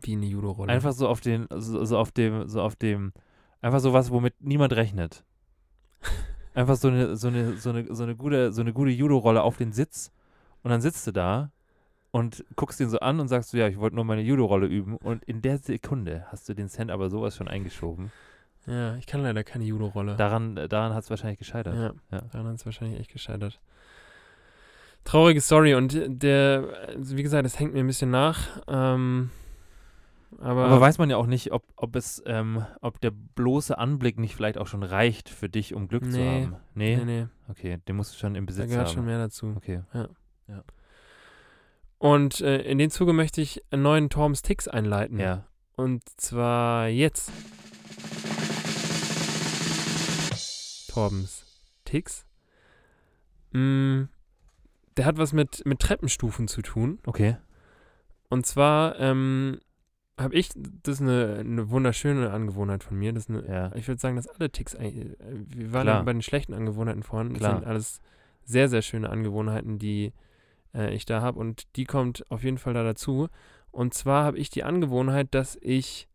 wie 0.01 0.14
eine 0.14 0.28
Judo-Rolle. 0.28 0.72
Einfach 0.72 0.93
so 0.93 1.08
auf 1.08 1.22
den, 1.22 1.47
so, 1.49 1.84
so 1.84 1.97
auf 1.97 2.12
dem, 2.12 2.47
so 2.47 2.62
auf 2.62 2.76
dem, 2.76 3.14
einfach 3.62 3.80
so 3.80 3.93
was, 3.93 4.12
womit 4.12 4.36
niemand 4.39 4.74
rechnet. 4.74 5.24
Einfach 6.53 6.76
so 6.76 6.88
eine, 6.88 7.16
so 7.18 7.28
eine, 7.28 7.58
so 7.58 7.70
eine, 7.70 7.93
so 7.93 8.03
eine 8.03 8.16
gute, 8.16 8.51
so 8.51 8.62
eine 8.62 8.74
gute 8.74 8.91
Judo-Rolle 8.91 9.43
auf 9.43 9.58
den 9.58 9.72
Sitz 9.74 10.12
und 10.64 10.72
dann 10.72 10.82
sitzt 10.82 11.05
du 11.05 11.12
da 11.12 11.51
und 12.12 12.45
guckst 12.55 12.80
ihn 12.80 12.89
so 12.89 12.99
an 12.99 13.20
und 13.20 13.28
sagst 13.28 13.51
so, 13.51 13.58
ja, 13.58 13.68
ich 13.68 13.78
wollte 13.78 13.95
nur 13.95 14.05
meine 14.05 14.22
Judo-Rolle 14.22 14.66
üben 14.66 14.97
und 14.97 15.24
in 15.26 15.43
der 15.43 15.60
Sekunde 15.60 16.26
hast 16.32 16.49
du 16.49 16.55
den 16.55 16.68
Cent 16.68 16.89
aber 16.89 17.12
sowas 17.12 17.36
schon 17.36 17.47
eingeschoben. 17.47 18.12
Ja, 18.68 18.95
ich 18.97 19.05
kann 19.07 19.22
leider 19.24 19.43
keine 19.43 19.63
Judo-Rolle. 19.63 20.15
Daran, 20.18 20.57
äh, 20.57 20.68
daran 20.68 20.93
hat 20.93 21.03
es 21.03 21.09
wahrscheinlich 21.09 21.39
gescheitert. 21.39 21.74
Ja, 21.76 21.93
Ja. 22.18 22.22
daran 22.32 22.53
ist 22.53 22.61
es 22.61 22.65
wahrscheinlich 22.65 22.99
echt 22.99 23.11
gescheitert. 23.11 23.59
Traurige 25.05 25.39
Story 25.39 25.74
und 25.74 25.97
der, 26.07 26.65
also 26.88 27.15
wie 27.15 27.24
gesagt, 27.24 27.45
es 27.45 27.57
hängt 27.59 27.74
mir 27.74 27.80
ein 27.80 27.88
bisschen 27.88 28.11
nach. 28.11 28.61
Ähm, 28.68 29.30
aber, 30.39 30.65
Aber 30.65 30.82
weiß 30.82 30.97
man 30.97 31.09
ja 31.09 31.15
auch 31.15 31.28
nicht, 31.28 31.53
ob, 31.53 31.63
ob 31.78 31.95
es, 31.95 32.22
ähm, 32.26 32.65
ob 32.82 32.99
der 32.99 33.11
bloße 33.11 33.78
Anblick 33.78 34.20
nicht 34.20 34.36
vielleicht 34.36 34.57
auch 34.57 34.68
schon 34.68 34.84
reicht 34.84 35.30
für 35.30 35.47
dich, 35.47 35.74
um 35.74 35.88
Glück 35.88 36.03
zu 36.03 36.18
Nee. 36.20 36.41
haben. 36.43 36.55
Nee? 36.74 36.97
nee, 36.97 37.05
nee, 37.05 37.28
Okay, 37.47 37.78
den 37.88 37.95
musst 37.95 38.13
du 38.13 38.18
schon 38.20 38.36
im 38.36 38.45
da 38.45 38.49
Besitz 38.49 38.70
gehört 38.70 38.88
haben. 38.89 38.93
schon 38.95 39.05
mehr 39.05 39.18
dazu. 39.20 39.53
Okay. 39.55 39.82
Und 41.99 42.41
äh, 42.41 42.61
in 42.63 42.78
dem 42.78 42.89
Zuge 42.91 43.13
möchte 43.13 43.41
ich 43.41 43.63
einen 43.72 43.82
neuen 43.84 44.09
Torms 44.09 44.41
Ticks 44.41 44.68
einleiten. 44.68 45.20
Ja. 45.20 45.45
Und 45.78 46.03
zwar 46.20 46.88
jetzt. 46.89 47.32
Torbens 50.98 51.45
Ticks. 51.86 52.26
Mm, 53.52 54.06
der 54.98 55.06
hat 55.06 55.20
was 55.20 55.32
mit, 55.32 55.64
mit 55.64 55.80
Treppenstufen 55.80 56.48
zu 56.48 56.64
tun. 56.64 56.98
Okay. 57.06 57.38
Und 58.30 58.48
zwar 58.48 59.00
ähm, 59.00 59.60
habe 60.20 60.34
ich, 60.34 60.50
das 60.56 60.95
ist 60.95 61.02
eine, 61.02 61.38
eine 61.39 61.70
wunderschöne 61.70 62.32
Angewohnheit 62.32 62.84
von 62.84 62.98
mir. 62.98 63.14
Das 63.14 63.26
ist 63.26 63.30
eine, 63.30 63.48
Ja. 63.48 63.76
Ich 63.76 63.88
würde 63.88 64.02
sagen, 64.02 64.16
dass 64.16 64.28
alle 64.28 64.50
Ticks, 64.50 64.74
äh, 64.74 65.16
wir 65.20 65.72
waren 65.72 65.86
ja 65.86 66.02
bei 66.02 66.14
den 66.14 66.24
schlechten 66.24 66.56
Angewohnheiten 66.56 67.04
vorhin. 67.04 67.30
Das 67.30 67.39
Klar. 67.41 67.60
sind 67.60 67.68
alles 67.68 68.02
sehr, 68.43 68.68
sehr 68.68 68.82
schöne 68.82 69.12
Angewohnheiten, 69.12 69.78
die 69.78 70.14
äh, 70.74 70.95
ich 70.95 71.06
da 71.06 71.22
habe. 71.22 71.39
Und 71.39 71.76
die 71.76 71.86
kommt 71.86 72.26
auf 72.32 72.43
jeden 72.43 72.58
Fall 72.58 72.74
da 72.74 72.84
dazu. 72.84 73.28
Und 73.70 73.93
zwar 73.93 74.24
habe 74.24 74.39
ich 74.39 74.50
die 74.50 74.64
Angewohnheit, 74.64 75.28
dass 75.36 75.60
ich, 75.62 76.10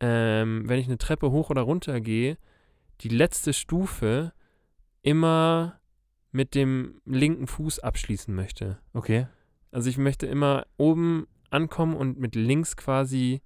ähm, 0.00 0.68
wenn 0.68 0.80
ich 0.80 0.86
eine 0.86 0.98
Treppe 0.98 1.30
hoch 1.30 1.50
oder 1.50 1.62
runter 1.62 2.00
gehe, 2.00 2.38
die 3.00 3.08
letzte 3.08 3.52
Stufe 3.52 4.32
immer 5.02 5.80
mit 6.32 6.54
dem 6.54 7.00
linken 7.04 7.46
Fuß 7.46 7.78
abschließen 7.80 8.34
möchte. 8.34 8.78
Okay. 8.92 9.28
Also 9.70 9.88
ich 9.88 9.98
möchte 9.98 10.26
immer 10.26 10.66
oben 10.76 11.26
ankommen 11.50 11.94
und 11.96 12.18
mit 12.18 12.34
links 12.34 12.76
quasi 12.76 13.42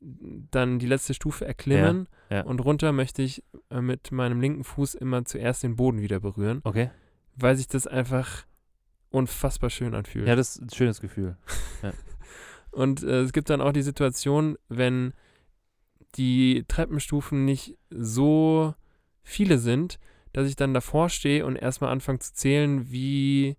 dann 0.00 0.78
die 0.78 0.86
letzte 0.86 1.14
Stufe 1.14 1.46
erklimmen 1.46 2.08
ja. 2.30 2.42
und 2.42 2.60
runter 2.60 2.92
möchte 2.92 3.22
ich 3.22 3.42
äh, 3.70 3.80
mit 3.80 4.12
meinem 4.12 4.40
linken 4.40 4.64
Fuß 4.64 4.94
immer 4.94 5.24
zuerst 5.24 5.62
den 5.62 5.76
Boden 5.76 6.00
wieder 6.00 6.20
berühren, 6.20 6.60
Okay. 6.64 6.90
weil 7.36 7.56
sich 7.56 7.68
das 7.68 7.86
einfach 7.86 8.44
unfassbar 9.10 9.70
schön 9.70 9.94
anfühlt. 9.94 10.26
Ja, 10.26 10.36
das 10.36 10.56
ist 10.56 10.62
ein 10.62 10.70
schönes 10.70 11.00
Gefühl. 11.00 11.36
Und 12.70 13.02
äh, 13.04 13.20
es 13.20 13.32
gibt 13.32 13.48
dann 13.50 13.60
auch 13.60 13.72
die 13.72 13.82
Situation, 13.82 14.58
wenn 14.68 15.14
die 16.16 16.64
Treppenstufen 16.68 17.44
nicht 17.44 17.76
so 17.90 18.74
viele 19.22 19.58
sind, 19.58 19.98
dass 20.32 20.48
ich 20.48 20.56
dann 20.56 20.74
davor 20.74 21.08
stehe 21.08 21.46
und 21.46 21.56
erstmal 21.56 21.90
anfange 21.90 22.18
zu 22.18 22.32
zählen, 22.34 22.90
wie 22.90 23.56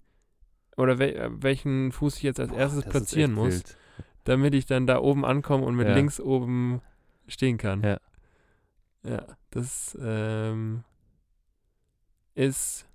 oder 0.77 0.99
wel, 0.99 1.15
äh, 1.15 1.29
welchen 1.31 1.91
Fuß 1.91 2.17
ich 2.17 2.23
jetzt 2.23 2.39
als 2.39 2.49
Boah, 2.49 2.59
erstes 2.59 2.83
platzieren 2.83 3.33
muss, 3.33 3.53
wild. 3.53 3.77
damit 4.25 4.53
ich 4.53 4.65
dann 4.65 4.87
da 4.87 4.99
oben 4.99 5.23
ankomme 5.25 5.65
und 5.65 5.75
mit 5.75 5.87
Ja. 5.87 5.95
links 5.95 6.19
oben 6.19 6.81
stehen 7.27 7.57
kann. 7.57 7.81
Ja. 7.81 7.99
Ja, 9.03 9.25
das 9.51 9.97
ähm, 10.01 10.83
ist 12.33 12.87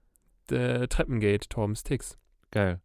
der 0.48 0.88
Treppengate 0.88 1.48
Torms 1.48 1.84
Ticks. 1.84 2.18
Geil. 2.50 2.80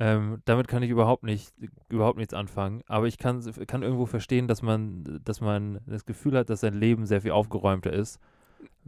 Ähm, 0.00 0.40
damit 0.44 0.68
kann 0.68 0.82
ich 0.84 0.90
überhaupt 0.90 1.24
nicht, 1.24 1.52
überhaupt 1.88 2.18
nichts 2.18 2.32
anfangen. 2.32 2.82
Aber 2.86 3.06
ich 3.06 3.18
kann, 3.18 3.42
kann 3.66 3.82
irgendwo 3.82 4.06
verstehen, 4.06 4.46
dass 4.46 4.62
man, 4.62 5.20
dass 5.24 5.40
man 5.40 5.80
das 5.86 6.04
Gefühl 6.06 6.36
hat, 6.38 6.50
dass 6.50 6.60
sein 6.60 6.74
Leben 6.74 7.04
sehr 7.06 7.20
viel 7.22 7.32
aufgeräumter 7.32 7.92
ist. 7.92 8.20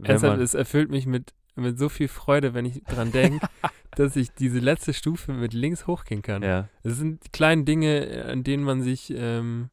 Ernsthaft, 0.01 0.39
es 0.39 0.53
erfüllt 0.53 0.89
mich 0.89 1.05
mit, 1.05 1.33
mit 1.55 1.77
so 1.77 1.89
viel 1.89 2.07
Freude, 2.07 2.53
wenn 2.53 2.65
ich 2.65 2.81
dran 2.85 3.11
denke, 3.11 3.45
dass 3.95 4.15
ich 4.15 4.33
diese 4.33 4.59
letzte 4.59 4.93
Stufe 4.93 5.33
mit 5.33 5.53
links 5.53 5.85
hochgehen 5.85 6.21
kann. 6.21 6.43
ja, 6.43 6.69
Es 6.83 6.95
sind 6.97 7.25
die 7.25 7.29
kleinen 7.29 7.65
Dinge, 7.65 8.25
an 8.29 8.43
denen 8.43 8.63
man 8.63 8.81
sich, 8.81 9.13
ähm, 9.13 9.69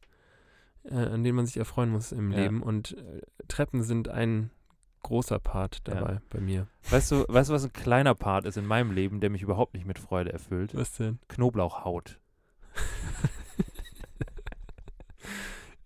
äh, 0.83 0.95
an 0.95 1.23
denen 1.23 1.37
man 1.37 1.45
sich 1.45 1.55
erfreuen 1.55 1.89
muss 1.89 2.11
im 2.11 2.31
Ja. 2.31 2.39
Leben. 2.39 2.61
Und 2.61 2.97
äh, 2.97 3.21
Treppen 3.47 3.81
sind 3.83 4.09
ein 4.09 4.49
großer 5.01 5.39
Part 5.39 5.81
Ja. 5.87 5.95
dabei 5.95 6.21
bei 6.29 6.39
mir. 6.39 6.67
weißt 6.89 7.11
du, 7.11 7.25
weißt 7.27 7.49
du, 7.49 7.53
was 7.53 7.63
ein 7.65 7.73
kleiner 7.73 8.15
Part 8.15 8.45
ist 8.45 8.57
in 8.57 8.65
meinem 8.65 8.91
Leben, 8.91 9.19
der 9.19 9.29
mich 9.29 9.41
überhaupt 9.41 9.73
nicht 9.73 9.85
mit 9.85 9.99
Freude 9.99 10.31
erfüllt? 10.33 10.75
Was 10.75 10.93
denn? 10.93 11.19
Knoblauchhaut. 11.27 12.19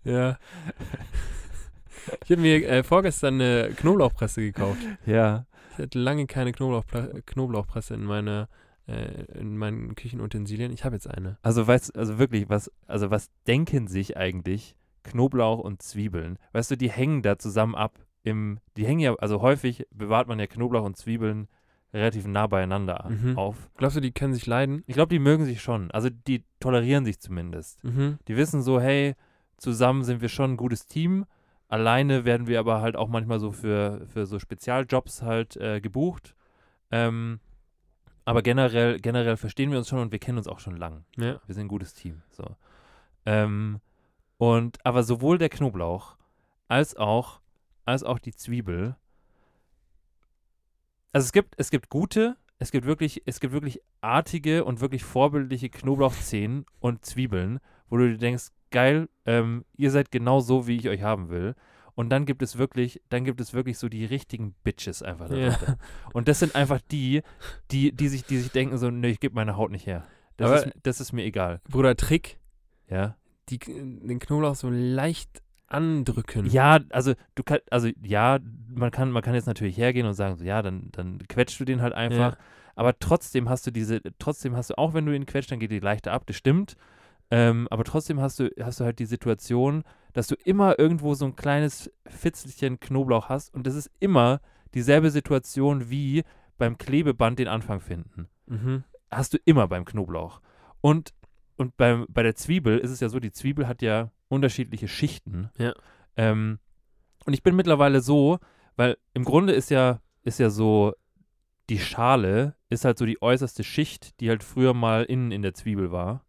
Ja. 0.04 0.38
Ich 2.26 2.32
habe 2.32 2.42
mir 2.42 2.68
äh, 2.68 2.84
vorgestern 2.84 3.36
eine 3.36 3.70
Knoblauchpresse 3.78 4.42
gekauft. 4.42 4.82
Ja. 5.06 5.46
Ich 5.72 5.78
hatte 5.78 5.98
lange 5.98 6.28
keine 6.28 6.52
Knoblauchpla 6.52 7.22
Knoblauchpresse 7.26 7.94
in 7.94 8.04
meiner 8.04 8.50
äh, 8.86 9.24
in 9.40 9.58
meinen 9.58 9.96
Küchenutensilien. 9.96 10.74
Ich 10.74 10.84
habe 10.84 10.96
jetzt 10.96 11.10
eine. 11.10 11.38
Also 11.42 11.66
weißt 11.66 11.98
also 11.98 12.20
wirklich, 12.20 12.50
was, 12.50 12.70
also 12.86 13.12
was 13.12 13.30
denken 13.48 13.88
sich 13.88 14.18
eigentlich 14.18 14.76
Knoblauch 15.04 15.60
und 15.60 15.82
Zwiebeln? 15.82 16.38
Weißt 16.52 16.72
du, 16.72 16.76
die 16.76 16.92
hängen 16.92 17.22
da 17.22 17.40
zusammen 17.40 17.76
ab 17.76 17.98
im, 18.24 18.60
die 18.78 18.86
hängen 18.86 19.00
ja, 19.02 19.16
also 19.16 19.42
häufig 19.42 19.86
bewahrt 19.92 20.28
man 20.28 20.40
ja 20.40 20.48
Knoblauch 20.48 20.84
und 20.86 20.98
Zwiebeln 20.98 21.48
relativ 21.94 22.26
nah 22.26 22.48
beieinander 22.48 23.08
Mhm. 23.10 23.38
auf. 23.38 23.70
Glaubst 23.78 23.98
du, 23.98 24.02
die 24.02 24.12
können 24.14 24.34
sich 24.34 24.46
leiden? 24.48 24.84
Ich 24.88 24.96
glaube, 24.96 25.10
die 25.10 25.20
mögen 25.20 25.46
sich 25.46 25.62
schon. 25.62 25.92
Also 25.92 26.10
die 26.10 26.44
tolerieren 26.60 27.06
sich 27.06 27.20
zumindest. 27.20 27.84
Mhm. 27.84 28.18
Die 28.28 28.36
wissen 28.36 28.62
so, 28.64 28.80
hey, 28.82 29.16
zusammen 29.58 30.04
sind 30.04 30.22
wir 30.22 30.30
schon 30.30 30.54
ein 30.54 30.58
gutes 30.58 30.88
Team. 30.88 31.26
Alleine 31.68 32.26
werden 32.26 32.48
wir 32.48 32.60
aber 32.60 32.82
halt 32.82 32.96
auch 32.96 33.10
manchmal 33.10 33.40
so 33.40 33.52
für, 33.52 34.06
für 34.08 34.26
so 34.26 34.40
Spezialjobs 34.40 35.22
halt 35.22 35.56
äh, 35.58 35.82
gebucht. 35.82 36.36
Ähm, 36.92 37.40
aber 38.26 38.42
generell, 38.42 39.00
generell 39.00 39.38
verstehen 39.38 39.70
wir 39.72 39.78
uns 39.78 39.90
schon 39.90 40.00
und 40.00 40.12
wir 40.12 40.20
kennen 40.20 40.38
uns 40.38 40.48
auch 40.48 40.60
schon 40.60 40.78
lang. 40.78 41.04
Ja. 41.18 41.42
Wir 41.46 41.56
sind 41.56 41.66
ein 41.66 41.70
gutes 41.70 41.94
Team. 41.94 42.22
So. 42.32 42.56
Ähm, 43.26 43.82
und 44.38 44.84
aber 44.86 45.04
sowohl 45.04 45.38
der 45.38 45.50
Knoblauch 45.50 46.16
als 46.68 46.96
auch, 46.96 47.40
als 47.86 48.04
auch 48.04 48.20
die 48.20 48.34
Zwiebel. 48.34 48.96
Also 51.12 51.26
es 51.26 51.32
gibt, 51.32 51.54
es 51.58 51.70
gibt 51.70 51.90
gute, 51.90 52.38
es 52.60 52.72
gibt 52.72 52.86
wirklich, 52.86 53.22
es 53.26 53.40
gibt 53.40 53.54
wirklich 53.54 53.82
artige 54.02 54.64
und 54.66 54.82
wirklich 54.82 55.04
vorbildliche 55.04 55.70
Knoblauchzehen 55.70 56.66
und 56.80 57.06
Zwiebeln, 57.06 57.60
wo 57.90 57.98
du 57.98 58.10
dir 58.10 58.18
denkst, 58.18 58.48
geil, 58.72 59.10
ähm, 59.26 59.66
ihr 59.78 59.92
seid 59.92 60.12
genau 60.12 60.40
so, 60.40 60.66
wie 60.68 60.78
ich 60.78 60.90
euch 60.90 61.04
haben 61.04 61.30
will. 61.30 61.56
Und 61.96 62.10
dann 62.10 62.26
gibt 62.26 62.42
es 62.42 62.58
wirklich, 62.58 63.02
dann 63.10 63.24
gibt 63.24 63.40
es 63.40 63.54
wirklich 63.54 63.78
so 63.78 63.88
die 63.88 64.06
richtigen 64.06 64.56
Bitches 64.64 65.04
einfach 65.04 65.30
Ja. 65.30 65.50
darunter. 65.52 65.78
Und 66.14 66.28
das 66.28 66.40
sind 66.40 66.56
einfach 66.56 66.82
die, 66.90 67.22
die, 67.70 67.92
die 67.92 68.08
sich, 68.08 68.24
die 68.26 68.38
sich 68.40 68.52
denken 68.52 68.80
so, 68.80 68.90
ne, 68.90 69.10
ich 69.10 69.20
gebe 69.20 69.36
meine 69.36 69.56
Haut 69.58 69.70
nicht 69.70 69.86
her. 69.86 70.04
Das, 70.38 70.50
Aber- 70.50 70.66
ist, 70.66 70.74
das 70.82 71.00
ist 71.00 71.14
mir 71.14 71.24
egal. 71.24 71.62
Bruder, 71.70 71.96
Trick, 71.96 72.40
Ja. 72.90 73.16
die, 73.50 73.60
den 73.60 74.18
Knoblauch 74.18 74.56
so 74.56 74.70
leicht 74.72 75.43
andrücken. 75.74 76.46
Ja, 76.46 76.80
also 76.90 77.14
du 77.36 77.44
kannst, 77.44 77.72
also 77.72 77.90
ja, 78.02 78.40
man 78.68 78.92
kann, 78.92 79.12
man 79.12 79.22
kann 79.24 79.36
jetzt 79.36 79.48
natürlich 79.48 79.78
hergehen 79.78 80.06
und 80.06 80.14
sagen, 80.14 80.36
so 80.36 80.44
ja, 80.44 80.62
dann, 80.62 80.90
dann 80.92 81.20
quetschst 81.28 81.60
du 81.60 81.66
den 81.66 81.82
halt 81.82 81.94
einfach. 81.94 82.34
Ja. 82.34 82.38
Aber 82.76 82.98
trotzdem 82.98 83.50
hast 83.50 83.68
du 83.68 83.72
diese, 83.72 84.02
trotzdem 84.20 84.56
hast 84.56 84.72
du, 84.72 84.78
auch 84.78 84.94
wenn 84.94 85.06
du 85.06 85.16
ihn 85.16 85.26
quetscht, 85.26 85.52
dann 85.52 85.60
geht 85.60 85.72
die 85.72 85.80
leichter 85.80 86.12
ab, 86.12 86.24
das 86.26 86.36
stimmt. 86.36 86.76
Ähm, 87.32 87.68
aber 87.72 87.84
trotzdem 87.84 88.20
hast 88.20 88.40
du, 88.40 88.50
hast 88.62 88.80
du 88.80 88.84
halt 88.84 89.00
die 89.00 89.06
Situation, 89.06 89.84
dass 90.14 90.28
du 90.28 90.36
immer 90.44 90.78
irgendwo 90.78 91.14
so 91.16 91.26
ein 91.26 91.36
kleines 91.36 91.92
Fitzelchen 92.06 92.80
Knoblauch 92.80 93.30
hast 93.30 93.54
und 93.54 93.66
das 93.66 93.76
ist 93.76 93.90
immer 94.00 94.40
dieselbe 94.74 95.10
Situation 95.12 95.90
wie 95.90 96.24
beim 96.58 96.78
Klebeband 96.78 97.40
den 97.40 97.48
Anfang 97.48 97.80
finden. 97.80 98.28
Mhm. 98.46 98.84
hast 99.10 99.34
du 99.34 99.38
immer 99.46 99.68
beim 99.68 99.86
Knoblauch. 99.86 100.42
Und, 100.82 101.14
und 101.56 101.78
beim, 101.78 102.06
bei 102.10 102.24
der 102.24 102.36
Zwiebel 102.36 102.78
ist 102.78 102.92
es 102.92 103.00
ja 103.00 103.08
so, 103.08 103.20
die 103.20 103.32
Zwiebel 103.32 103.68
hat 103.68 103.82
ja 103.82 104.12
unterschiedliche 104.34 104.88
Schichten. 104.88 105.50
Ja. 105.58 105.74
Ähm, 106.18 106.60
und 107.26 107.34
ich 107.34 107.44
bin 107.44 107.56
mittlerweile 107.56 108.02
so, 108.02 108.40
weil 108.76 108.98
im 109.14 109.24
Grunde 109.24 109.54
ist 109.54 109.70
ja, 109.70 110.02
ist 110.24 110.40
ja 110.40 110.50
so, 110.50 110.94
die 111.70 111.80
Schale 111.80 112.56
ist 112.70 112.86
halt 112.86 112.98
so 112.98 113.06
die 113.06 113.22
äußerste 113.22 113.64
Schicht, 113.64 114.20
die 114.20 114.30
halt 114.30 114.44
früher 114.44 114.74
mal 114.74 115.04
innen 115.04 115.32
in 115.32 115.42
der 115.42 115.54
Zwiebel 115.54 115.92
war. 115.92 116.26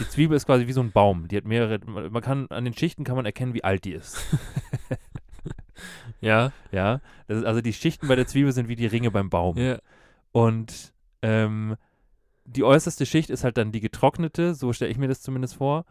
Die 0.00 0.08
Zwiebel 0.08 0.36
ist 0.36 0.46
quasi 0.46 0.66
wie 0.66 0.72
so 0.72 0.80
ein 0.80 0.90
Baum. 0.90 1.28
Die 1.28 1.36
hat 1.36 1.44
mehrere, 1.44 1.78
man 1.86 2.20
kann, 2.20 2.48
an 2.48 2.64
den 2.64 2.74
Schichten 2.74 3.04
kann 3.04 3.14
man 3.14 3.26
erkennen, 3.26 3.54
wie 3.54 3.62
alt 3.62 3.84
die 3.84 3.92
ist. 3.92 4.18
Ja. 6.24 6.52
ja. 6.72 7.00
Das 7.26 7.38
ist, 7.38 7.44
also 7.44 7.60
die 7.60 7.72
Schichten 7.72 8.08
bei 8.08 8.16
der 8.16 8.26
Zwiebel 8.26 8.52
sind 8.52 8.68
wie 8.68 8.76
die 8.76 8.86
Ringe 8.86 9.10
beim 9.10 9.30
Baum. 9.30 9.56
Ja. 9.58 9.78
Und 10.32 10.92
ähm, 11.22 11.76
die 12.44 12.64
äußerste 12.64 13.06
Schicht 13.06 13.30
ist 13.30 13.44
halt 13.44 13.56
dann 13.58 13.72
die 13.72 13.80
getrocknete, 13.80 14.54
so 14.54 14.72
stelle 14.72 14.90
ich 14.90 14.98
mir 14.98 15.08
das 15.08 15.22
zumindest 15.22 15.56
vor. 15.56 15.84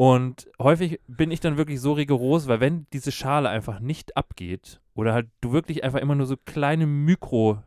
Und 0.00 0.48
häufig 0.60 1.00
bin 1.08 1.32
ich 1.32 1.40
dann 1.40 1.56
wirklich 1.56 1.80
so 1.80 1.92
rigoros, 1.92 2.46
weil 2.46 2.60
wenn 2.60 2.86
diese 2.92 3.10
Schale 3.10 3.48
einfach 3.48 3.80
nicht 3.80 4.16
abgeht 4.16 4.80
oder 4.94 5.12
halt 5.12 5.26
du 5.40 5.50
wirklich 5.50 5.82
einfach 5.82 5.98
immer 5.98 6.14
nur 6.14 6.26
so 6.26 6.36
kleine 6.36 6.86
Mikro, 6.86 7.60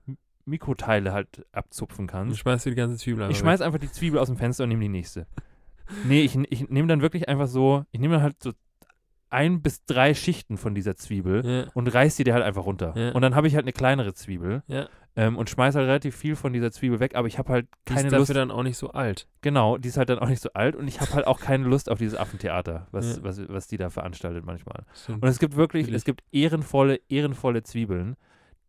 Mikroteile 0.45 1.11
halt 1.11 1.45
abzupfen 1.51 2.07
Du 2.07 2.11
kannst, 2.13 2.37
schmeißt 2.39 2.65
dir 2.65 2.69
die 2.69 2.75
ganze 2.77 2.95
Zwiebel 2.95 3.29
ich 3.29 3.37
schmeiß 3.37 3.59
einfach 3.59 3.79
die 3.79 3.91
Zwiebel 3.91 4.17
aus 4.17 4.27
dem 4.27 4.37
Fenster 4.37 4.63
und 4.63 4.69
nehme 4.69 4.81
die 4.81 4.89
nächste. 4.89 5.27
Nee, 6.05 6.21
ich, 6.21 6.37
ich 6.49 6.69
nehme 6.69 6.87
dann 6.87 7.01
wirklich 7.01 7.27
einfach 7.27 7.47
so, 7.49 7.83
ich 7.91 7.99
nehme 7.99 8.13
dann 8.13 8.23
halt 8.23 8.41
so 8.41 8.53
ein 9.29 9.61
bis 9.61 9.83
drei 9.83 10.13
Schichten 10.13 10.55
von 10.57 10.73
dieser 10.73 10.95
Zwiebel 10.95 11.45
Ja. 11.45 11.65
und 11.73 11.89
reiß 11.93 12.15
die 12.15 12.23
dir 12.23 12.33
halt 12.33 12.45
einfach 12.45 12.65
runter. 12.65 12.93
Ja. 12.95 13.11
Und 13.11 13.21
dann 13.21 13.35
habe 13.35 13.47
ich 13.47 13.55
halt 13.55 13.65
eine 13.65 13.73
kleinere 13.73 14.13
Zwiebel 14.13 14.63
Ja. 14.67 14.87
Ähm, 15.15 15.37
und 15.37 15.49
schmeiß 15.49 15.75
halt 15.75 15.87
relativ 15.87 16.15
viel 16.15 16.35
von 16.35 16.53
dieser 16.53 16.71
Zwiebel 16.71 16.99
weg, 16.99 17.15
aber 17.15 17.27
ich 17.27 17.37
habe 17.37 17.51
halt 17.51 17.67
Die 17.87 17.93
keine 17.93 18.07
ist 18.07 18.11
dafür 18.13 18.19
Lust. 18.19 18.35
dann 18.35 18.51
auch 18.51 18.63
nicht 18.63 18.77
so 18.77 18.91
alt. 18.91 19.27
Genau, 19.41 19.77
die 19.77 19.89
ist 19.89 19.97
halt 19.97 20.09
dann 20.09 20.19
auch 20.19 20.29
nicht 20.29 20.41
so 20.41 20.49
alt 20.53 20.75
und 20.75 20.87
ich 20.87 21.01
habe 21.01 21.13
halt 21.13 21.27
auch 21.27 21.39
keine 21.39 21.65
Lust 21.67 21.89
auf 21.89 21.97
dieses 21.99 22.17
Affentheater, 22.17 22.87
was, 22.91 23.17
Ja. 23.17 23.23
was, 23.23 23.47
was 23.49 23.67
die 23.67 23.77
da 23.77 23.89
veranstaltet 23.89 24.45
manchmal. 24.45 24.85
Stimmt. 24.95 25.21
Und 25.23 25.27
es 25.29 25.39
gibt 25.39 25.55
wirklich, 25.55 25.83
Natürlich. 25.83 25.97
es 26.01 26.05
gibt 26.05 26.23
ehrenvolle, 26.31 26.99
ehrenvolle 27.09 27.63
Zwiebeln, 27.63 28.15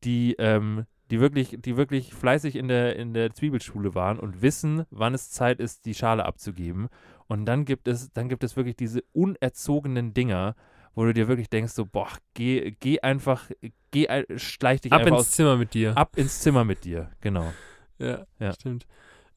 die, 0.05 0.35
ähm, 0.39 0.85
die 1.11 1.21
wirklich, 1.21 1.57
die 1.61 1.77
wirklich 1.77 2.15
fleißig 2.15 2.57
in 2.57 2.69
der, 2.69 2.97
in 2.97 3.13
der 3.15 3.33
Zwiebelschule 3.35 3.95
waren 3.95 4.19
und 4.19 4.43
wissen, 4.43 4.85
wann 4.91 5.15
es 5.15 5.31
Zeit 5.31 5.61
ist, 5.61 5.85
die 5.85 5.95
Schale 5.95 6.25
abzugeben. 6.25 6.89
Und 7.29 7.45
dann 7.47 7.65
gibt 7.65 7.87
es, 7.87 8.11
dann 8.13 8.29
gibt 8.29 8.43
es 8.45 8.57
wirklich 8.57 8.77
diese 8.77 9.03
unerzogenen 9.13 10.15
Dinger, 10.15 10.55
wo 10.95 11.05
du 11.05 11.13
dir 11.15 11.29
wirklich 11.29 11.49
denkst, 11.51 11.73
so, 11.73 11.87
boah, 11.87 12.09
geh, 12.35 12.73
geh 12.81 13.01
einfach, 13.01 13.51
geh, 13.91 14.07
schleich 14.37 14.81
dich 14.81 14.93
Ab 14.93 15.01
einfach 15.01 15.19
ins 15.19 15.29
aus, 15.29 15.31
Zimmer 15.33 15.57
mit 15.57 15.75
dir. 15.75 15.97
ab 15.97 16.17
ins 16.17 16.41
Zimmer 16.41 16.65
mit 16.65 16.85
dir, 16.85 17.11
genau. 17.21 17.53
Ja, 17.99 18.25
Ja. 18.39 18.53
stimmt. 18.53 18.87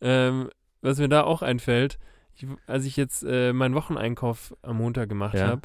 Ähm, 0.02 0.50
was 0.82 1.00
mir 1.00 1.08
da 1.10 1.24
auch 1.24 1.42
einfällt, 1.42 1.98
ich, 2.36 2.46
als 2.68 2.86
ich 2.86 2.98
jetzt 2.98 3.24
äh, 3.24 3.54
meinen 3.54 3.76
Wocheneinkauf 3.76 4.56
am 4.62 4.78
Montag 4.78 5.08
gemacht 5.10 5.36
Ja. 5.36 5.48
habe, 5.48 5.62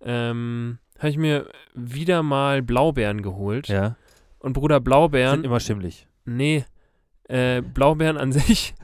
ähm, 0.00 0.78
habe 0.98 1.08
ich 1.10 1.18
mir 1.18 1.48
wieder 1.74 2.22
mal 2.22 2.62
Blaubeeren 2.62 3.20
geholt. 3.22 3.68
Ja, 3.68 3.96
Und 4.38 4.54
Bruder, 4.54 4.80
Blaubeeren, 4.80 5.36
sind 5.36 5.44
immer 5.46 5.60
schimmlig. 5.60 6.06
nee, 6.24 6.64
äh, 7.28 7.60
Blaubeeren 7.60 8.16
an 8.16 8.32
sich 8.32 8.74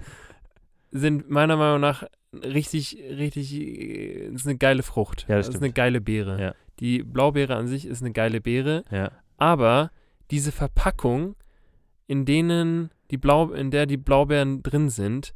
sind 0.90 1.30
meiner 1.30 1.56
Meinung 1.56 1.80
nach 1.80 2.04
richtig, 2.32 2.96
richtig, 2.96 3.54
äh, 3.54 4.28
ist 4.34 4.46
eine 4.46 4.56
geile 4.56 4.82
Frucht. 4.82 5.26
Ja, 5.28 5.36
das 5.36 5.48
ist 5.48 5.52
stimmt. 5.52 5.64
eine 5.64 5.72
geile 5.72 6.00
Beere. 6.00 6.40
Ja. 6.40 6.54
Die 6.80 7.02
Blaubeere 7.02 7.56
an 7.56 7.68
sich 7.68 7.86
ist 7.86 8.02
eine 8.02 8.12
geile 8.12 8.40
Beere, 8.40 8.84
Ja, 8.90 9.12
aber 9.36 9.90
diese 10.30 10.52
Verpackung, 10.52 11.36
in 12.06 12.24
denen 12.24 12.90
die 13.10 13.18
Blau, 13.18 13.52
in 13.52 13.70
der 13.70 13.86
die 13.86 13.96
Blaubeeren 13.96 14.62
drin 14.62 14.88
sind, 14.88 15.34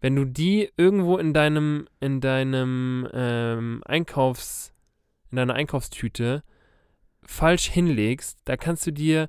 wenn 0.00 0.16
du 0.16 0.24
die 0.24 0.70
irgendwo 0.76 1.16
in 1.18 1.32
deinem, 1.32 1.86
in 2.00 2.20
deinem 2.20 3.08
ähm, 3.12 3.82
Einkaufs, 3.86 4.74
in 5.30 5.36
deiner 5.36 5.54
Einkaufstüte 5.54 6.42
falsch 7.22 7.70
hinlegst, 7.70 8.38
da 8.44 8.56
kannst 8.56 8.86
du 8.86 8.92
dir 8.92 9.28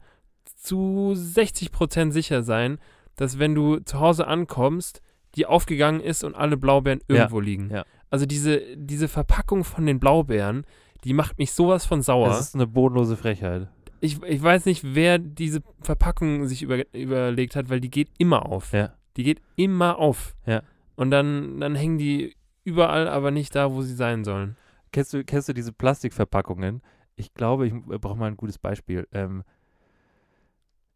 zu 0.58 1.14
60% 1.16 2.12
sicher 2.12 2.44
sein, 2.44 2.80
dass 3.16 3.40
wenn 3.40 3.56
du 3.56 3.80
zu 3.80 4.00
Hause 4.00 4.28
ankommst, 4.28 5.02
die 5.36 5.46
aufgegangen 5.46 6.00
ist 6.02 6.24
und 6.24 6.36
alle 6.36 6.58
Blaubeeren 6.58 7.02
Ja, 7.08 7.16
irgendwo 7.16 7.40
liegen. 7.40 7.70
ja. 7.72 7.86
Also 8.10 8.26
diese, 8.26 8.62
diese 8.78 9.08
Verpackung 9.08 9.64
von 9.64 9.86
den 9.86 10.00
Blaubeeren, 10.00 10.66
die 11.04 11.14
macht 11.14 11.38
mich 11.38 11.52
sowas 11.52 11.86
von 11.86 12.02
sauer. 12.02 12.30
das 12.30 12.40
ist 12.40 12.56
eine 12.56 12.68
bodenlose 12.68 13.18
Frechheit. 13.18 13.68
Ich, 14.00 14.22
ich 14.24 14.42
weiß 14.42 14.66
nicht, 14.66 14.84
wer 14.96 15.18
diese 15.20 15.62
Verpackung 15.82 16.48
sich 16.48 16.62
über, 16.62 16.84
überlegt 16.94 17.56
hat, 17.56 17.70
weil 17.70 17.80
die 17.82 17.90
geht 17.90 18.10
immer 18.18 18.46
auf. 18.46 18.72
Ja. 18.74 18.94
Die 19.18 19.24
geht 19.24 19.42
immer 19.56 19.98
auf. 19.98 20.36
Ja. 20.46 20.62
Und 20.96 21.12
dann, 21.12 21.60
dann 21.60 21.76
hängen 21.76 21.98
die 21.98 22.36
überall, 22.64 23.08
aber 23.08 23.32
nicht 23.32 23.56
da, 23.56 23.72
wo 23.72 23.82
sie 23.82 23.96
sein 23.96 24.24
sollen. 24.24 24.56
Kennst 24.92 25.14
du, 25.14 25.24
kennst 25.24 25.50
du 25.50 25.54
diese 25.54 25.74
Plastikverpackungen? 25.74 26.82
Ich 27.16 27.34
glaube, 27.34 27.68
ich 27.68 27.74
brauche 28.02 28.18
mal 28.18 28.28
ein 28.28 28.38
gutes 28.38 28.58
Beispiel. 28.60 29.08
Ähm, 29.12 29.44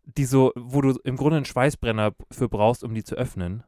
die 0.05 0.25
so, 0.25 0.51
wo 0.55 0.81
du 0.81 0.97
im 1.03 1.17
Grunde 1.17 1.37
einen 1.37 1.45
Schweißbrenner 1.45 2.13
für 2.31 2.49
brauchst, 2.49 2.83
um 2.83 2.93
die 2.93 3.03
zu 3.03 3.15
öffnen. 3.15 3.63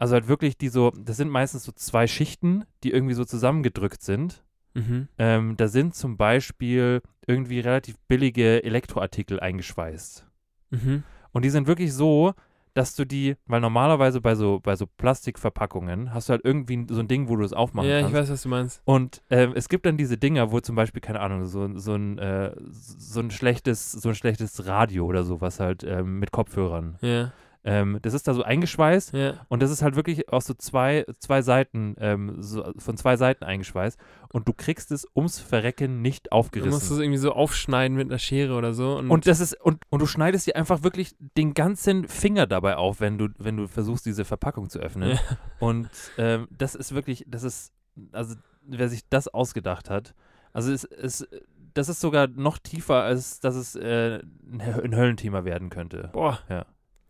Also 0.00 0.14
halt 0.14 0.28
wirklich 0.28 0.56
die 0.56 0.68
so, 0.68 0.90
das 0.98 1.18
sind 1.18 1.28
meistens 1.28 1.64
so 1.64 1.72
zwei 1.72 2.06
Schichten, 2.06 2.64
die 2.82 2.90
irgendwie 2.90 3.14
so 3.14 3.24
zusammengedrückt 3.24 4.02
sind. 4.02 4.42
Mhm. 4.74 5.08
Ähm, 5.18 5.56
da 5.56 5.68
sind 5.68 5.94
zum 5.94 6.16
Beispiel 6.16 7.02
irgendwie 7.26 7.60
relativ 7.60 7.96
billige 8.08 8.64
Elektroartikel 8.64 9.38
eingeschweißt. 9.38 10.26
Mhm. 10.70 11.02
Und 11.32 11.44
die 11.44 11.50
sind 11.50 11.66
wirklich 11.66 11.92
so, 11.92 12.32
dass 12.72 12.94
du 12.94 13.04
die, 13.04 13.36
weil 13.46 13.60
normalerweise 13.60 14.20
bei 14.20 14.34
so, 14.34 14.60
bei 14.60 14.74
so 14.76 14.86
Plastikverpackungen 14.86 16.14
hast 16.14 16.28
du 16.28 16.32
halt 16.32 16.44
irgendwie 16.44 16.86
so 16.88 17.00
ein 17.00 17.08
Ding, 17.08 17.28
wo 17.28 17.36
du 17.36 17.44
es 17.44 17.52
aufmachen 17.52 17.88
Ja, 17.90 17.96
ich 17.98 18.02
kannst. 18.04 18.16
weiß, 18.16 18.30
was 18.30 18.42
du 18.42 18.48
meinst. 18.48 18.80
Und 18.84 19.22
ähm, 19.28 19.52
es 19.54 19.68
gibt 19.68 19.86
dann 19.86 19.96
diese 19.96 20.16
Dinger, 20.16 20.50
wo 20.52 20.60
zum 20.60 20.76
Beispiel, 20.76 21.00
keine 21.00 21.20
Ahnung, 21.20 21.44
so, 21.44 21.76
so, 21.76 21.94
ein, 21.94 22.18
äh, 22.18 22.54
so, 22.70 23.20
ein 23.20 23.30
schlechtes, 23.30 23.92
so 23.92 24.08
ein 24.08 24.14
schlechtes 24.14 24.66
Radio 24.66 25.04
oder 25.04 25.24
sowas 25.24 25.60
halt 25.60 25.84
ähm, 25.84 26.20
mit 26.20 26.30
Kopfhörern. 26.32 26.96
Ja, 27.02 27.32
Ähm, 27.62 27.98
das 28.00 28.14
ist 28.14 28.26
da 28.26 28.32
so 28.32 28.42
eingeschweißt 28.42 29.12
ja. 29.12 29.44
und 29.48 29.62
das 29.62 29.70
ist 29.70 29.82
halt 29.82 29.94
wirklich 29.94 30.32
aus 30.32 30.46
so 30.46 30.54
zwei, 30.54 31.04
zwei 31.18 31.42
Seiten, 31.42 31.94
ähm, 31.98 32.36
so, 32.40 32.72
von 32.78 32.96
zwei 32.96 33.16
Seiten 33.18 33.44
eingeschweißt 33.44 33.98
und 34.32 34.48
du 34.48 34.54
kriegst 34.54 34.90
es 34.92 35.06
ums 35.14 35.38
Verrecken 35.40 36.00
nicht 36.00 36.28
Du 36.30 36.36
musst 36.36 36.46
aufgerissen. 36.46 36.78
es 36.94 36.98
irgendwie 36.98 37.18
so 37.18 37.32
aufschneiden 37.32 37.98
mit 37.98 38.08
einer 38.08 38.18
Schere 38.18 38.54
oder 38.54 38.72
so. 38.72 38.96
Und, 38.96 39.10
Und 39.10 39.26
das 39.26 39.40
ist, 39.40 39.60
und, 39.60 39.82
und 39.90 40.00
du 40.00 40.06
schneidest 40.06 40.46
dir 40.46 40.56
einfach 40.56 40.82
wirklich 40.82 41.14
den 41.36 41.52
ganzen 41.52 42.08
Finger 42.08 42.46
dabei 42.46 42.76
auf, 42.76 43.00
wenn 43.00 43.18
du, 43.18 43.28
wenn 43.36 43.58
du 43.58 43.66
versuchst, 43.68 44.06
diese 44.06 44.24
Verpackung 44.24 44.70
zu 44.70 44.78
öffnen. 44.78 45.10
Ja. 45.10 45.18
Und 45.58 45.90
ähm, 46.16 46.48
das 46.50 46.74
ist 46.74 46.94
wirklich, 46.94 47.26
das 47.28 47.42
ist, 47.42 47.74
also 48.12 48.36
wer 48.62 48.88
sich 48.88 49.06
das 49.10 49.28
ausgedacht 49.28 49.90
hat, 49.90 50.14
also 50.54 50.72
es, 50.72 50.84
es, 50.84 51.28
das 51.74 51.88
ist 51.90 52.00
sogar 52.00 52.26
noch 52.26 52.56
tiefer, 52.58 53.02
als 53.02 53.40
dass 53.40 53.54
es 53.54 53.76
äh, 53.76 54.20
ein 54.50 54.96
Höllenthema 54.96 55.44
werden 55.44 55.68
könnte. 55.68 56.08
boah, 56.14 56.38
Ja. 56.48 56.64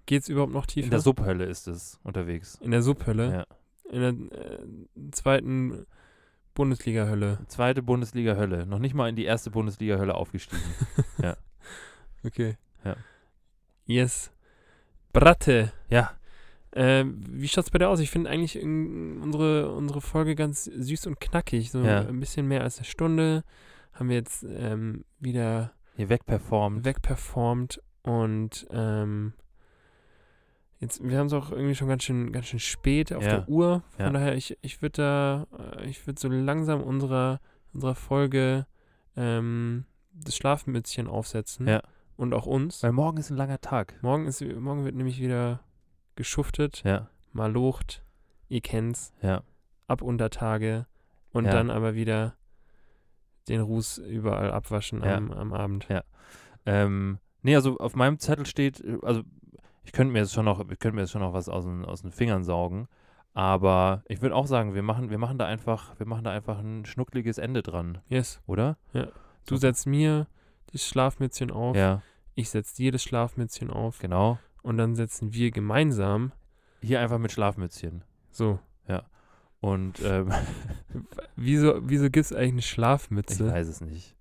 Geht's 0.06 0.28
überhaupt 0.28 0.52
noch 0.52 0.66
tiefer? 0.66 0.84
In 0.86 0.90
der 0.90 1.00
Subhölle 1.00 1.44
ist 1.44 1.68
es 1.68 1.98
unterwegs. 2.02 2.58
In 2.62 2.70
der 2.70 2.82
Subhölle? 2.82 3.32
Ja. 3.32 3.90
In 3.92 4.00
der 4.00 4.38
äh, 4.38 5.10
zweiten 5.12 5.86
Bundesliga-Hölle. 6.54 7.38
Zweite 7.48 7.82
Bundesliga-Hölle. 7.82 8.66
Noch 8.66 8.78
nicht 8.78 8.94
mal 8.94 9.08
in 9.08 9.16
die 9.16 9.24
erste 9.24 9.50
Bundesliga-Hölle 9.50 10.14
aufgestiegen. 10.14 10.62
Okay. 12.22 12.56
Ja. 12.84 12.96
Yes. 13.86 14.30
Bratte. 15.12 15.72
ja, 15.88 16.10
Ähm, 16.72 17.22
wie 17.30 17.48
schaut's 17.48 17.70
bei 17.70 17.78
dir 17.78 17.88
aus? 17.88 17.98
Ich 18.00 18.10
finde 18.10 18.28
eigentlich 18.30 18.62
unsere, 18.62 19.72
unsere 19.72 20.00
Folge 20.00 20.34
ganz 20.34 20.64
süß 20.64 21.06
und 21.06 21.18
knackig. 21.18 21.70
So 21.70 21.80
Ja. 21.82 22.00
ein 22.06 22.20
bisschen 22.20 22.46
mehr 22.46 22.62
als 22.62 22.76
eine 22.76 22.84
Stunde. 22.84 23.42
Haben 23.94 24.08
wir 24.10 24.16
jetzt 24.16 24.44
ähm, 24.48 25.04
wieder 25.18 25.72
hier 25.96 26.08
wegperformt. 26.10 26.84
wegperformt 26.84 27.82
und 28.02 28.66
ähm, 28.70 29.32
jetzt, 30.80 31.02
wir 31.02 31.18
haben 31.18 31.26
es 31.28 31.32
auch 31.32 31.50
irgendwie 31.50 31.74
schon 31.74 31.88
ganz 31.88 32.02
schön, 32.02 32.32
ganz 32.32 32.46
schön 32.46 32.58
spät 32.58 33.12
auf 33.12 33.22
Ja. 33.22 33.28
der 33.38 33.48
Uhr. 33.48 33.82
Von 33.96 34.06
Ja. 34.06 34.10
daher, 34.12 34.34
ich, 34.34 34.58
ich 34.62 34.82
würde 34.82 35.02
da, 35.02 35.46
äh, 35.78 35.86
ich 35.88 36.06
würde 36.06 36.20
so 36.20 36.28
langsam 36.28 36.82
unserer, 36.82 37.40
unserer 37.72 37.94
Folge 37.94 38.66
ähm, 39.16 39.84
das 40.12 40.34
Schlafmützchen 40.36 41.06
aufsetzen. 41.06 41.68
Ja. 41.68 41.82
Und 42.16 42.34
auch 42.34 42.46
uns. 42.46 42.82
Weil 42.82 42.92
morgen 42.92 43.16
ist 43.18 43.30
ein 43.30 43.36
langer 43.36 43.60
Tag. 43.60 43.94
Morgen, 44.02 44.26
ist, 44.26 44.42
morgen 44.42 44.84
wird 44.84 44.94
nämlich 44.94 45.20
wieder 45.20 45.60
geschuftet, 46.16 46.82
Ja, 46.84 47.08
mal 47.32 47.50
locht, 47.50 48.02
ihr 48.48 48.60
kennt's, 48.60 49.14
ja. 49.22 49.42
ab 49.86 50.02
Untertage 50.02 50.86
und 51.32 51.46
Ja. 51.46 51.52
dann 51.52 51.70
aber 51.70 51.94
wieder 51.94 52.34
den 53.48 53.60
Ruß 53.62 53.98
überall 53.98 54.50
abwaschen 54.52 55.02
Ja. 55.02 55.16
am, 55.16 55.30
am 55.32 55.52
Abend. 55.54 55.88
Ähm, 56.66 57.18
nee, 57.42 57.54
also 57.56 57.78
auf 57.78 57.96
meinem 57.96 58.18
Zettel 58.18 58.44
steht, 58.44 58.80
äh, 58.80 58.98
also 59.02 59.22
ich 59.90 59.92
könnte 59.92 60.12
mir 60.12 60.20
jetzt 60.20 60.32
schon 60.32 60.44
noch, 60.44 60.60
ich 60.60 60.78
könnte 60.78 60.94
mir 60.94 61.00
jetzt 61.00 61.10
schon 61.10 61.20
noch 61.20 61.32
was 61.32 61.48
aus 61.48 61.64
den, 61.64 61.84
aus 61.84 62.02
den 62.02 62.12
Fingern 62.12 62.44
saugen. 62.44 62.86
Aber 63.34 64.04
ich 64.06 64.22
würde 64.22 64.36
auch 64.36 64.46
sagen, 64.46 64.72
wir 64.72 64.82
machen, 64.84 65.10
wir 65.10 65.18
machen 65.18 65.36
da 65.36 65.46
einfach, 65.46 65.98
wir 65.98 66.06
machen 66.06 66.22
da 66.22 66.30
einfach 66.30 66.60
ein 66.60 66.84
schnuckliges 66.84 67.38
Ende 67.38 67.62
dran, 67.62 67.98
Yes. 68.08 68.40
oder? 68.46 68.76
Du 68.92 69.06
So. 69.48 69.56
setzt 69.56 69.88
mir 69.88 70.28
das 70.72 70.86
Schlafmützchen 70.86 71.50
auf, 71.50 71.76
Ja, 71.76 72.02
ich 72.36 72.50
setze 72.50 72.76
dir 72.76 72.92
das 72.92 73.02
Schlafmützchen 73.02 73.68
auf 73.70 73.98
genau. 73.98 74.38
und 74.62 74.76
dann 74.78 74.94
setzen 74.94 75.32
wir 75.34 75.50
gemeinsam 75.50 76.30
Hier 76.82 77.00
einfach 77.00 77.18
mit 77.18 77.32
Schlafmützchen. 77.32 78.04
so. 78.30 78.60
Und 79.62 80.00
ähm, 80.02 80.32
Wieso, 81.36 81.80
wieso 81.82 82.04
gibt 82.04 82.24
es 82.24 82.32
eigentlich 82.32 82.48
eine 82.52 82.58
ich 82.60 82.70
Schlafmütze? 82.70 83.52
weiß 83.52 83.68
es 83.68 83.82
nicht. 83.82 84.16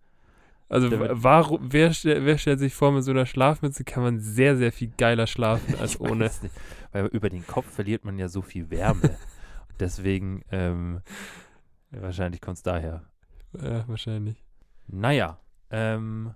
Also 0.70 0.90
warum, 0.92 1.74
wer, 1.74 1.92
wer 1.92 2.38
stellt 2.38 2.60
sich 2.60 2.76
vor, 2.76 2.92
mit 2.92 3.04
so 3.04 3.10
einer 3.10 3.26
Schlafmütze 3.26 3.84
kann 3.84 4.04
man 4.04 4.20
sehr, 4.20 4.56
sehr 4.56 4.72
viel 4.72 4.92
geiler 4.98 5.26
schlafen 5.26 5.76
als 5.80 6.00
ohne. 6.00 6.30
Weil 6.92 7.08
über 7.08 7.30
den 7.30 7.46
Kopf 7.46 7.66
verliert 7.74 8.06
man 8.06 8.20
ja 8.20 8.30
so 8.30 8.44
viel 8.44 8.70
Wärme. 8.70 9.18
Deswegen, 9.80 10.44
ähm, 10.52 11.02
wahrscheinlich 11.90 12.40
kommt 12.40 12.58
es 12.58 12.64
daher. 12.64 13.04
Ja, 13.60 13.88
wahrscheinlich. 13.88 14.44
Naja, 14.88 15.40
ähm, 15.72 16.36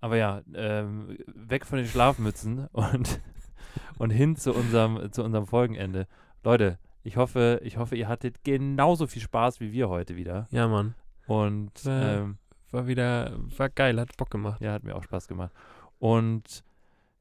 aber 0.00 0.16
ja, 0.16 0.42
ähm, 0.54 1.18
weg 1.26 1.66
von 1.66 1.78
den 1.78 1.86
Schlafmützen 1.88 2.68
und, 2.72 3.20
und 3.98 4.10
hin 4.10 4.36
zu 4.36 4.54
unserem, 4.54 5.12
zu 5.12 5.24
unserem 5.24 5.46
Folgenende. 5.46 6.06
Leute, 6.42 6.78
ich 7.02 7.16
hoffe, 7.16 7.60
ich 7.62 7.76
hoffe, 7.76 7.96
ihr 7.96 8.08
hattet 8.08 8.44
genauso 8.44 9.06
viel 9.06 9.22
Spaß 9.22 9.60
wie 9.60 9.72
wir 9.72 9.88
heute 9.88 10.16
wieder. 10.16 10.46
Ja, 10.50 10.68
Mann. 10.68 10.94
Und 11.26 11.84
Äh, 11.84 12.18
ähm, 12.18 12.38
War 12.70 12.86
wieder, 12.86 13.32
war 13.56 13.68
geil, 13.68 13.98
hat 13.98 14.16
Bock 14.16 14.30
gemacht. 14.30 14.60
ja, 14.60 14.72
hat 14.72 14.84
mir 14.84 14.94
auch 14.94 15.02
Spaß 15.02 15.28
gemacht. 15.28 15.52
Und 15.98 16.64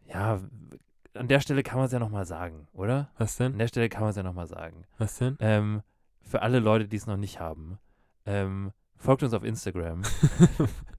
ja, 0.06 0.40
an 1.14 1.28
der 1.28 1.40
Stelle 1.40 1.64
kann 1.64 1.78
man 1.78 1.86
es 1.86 1.92
ja 1.92 2.00
nochmal 2.00 2.26
sagen, 2.26 2.68
oder? 2.74 3.10
Was 3.18 3.40
An 3.42 3.52
denn? 3.52 3.60
der 3.60 3.68
Stelle 3.68 3.90
kann 3.90 4.02
man 4.02 4.12
es 4.12 4.16
ja 4.16 4.24
nochmal 4.24 4.48
sagen. 4.48 4.86
Was 4.98 5.18
denn? 5.18 5.38
Ähm, 5.40 5.82
für 6.22 6.42
alle 6.42 6.60
Leute, 6.60 6.88
die 6.88 6.98
es 6.98 7.08
noch 7.08 7.18
nicht 7.18 7.40
haben, 7.40 7.80
ähm, 8.26 8.72
folgt 8.98 9.24
uns 9.24 9.34
auf 9.34 9.44
Instagram. 9.44 10.04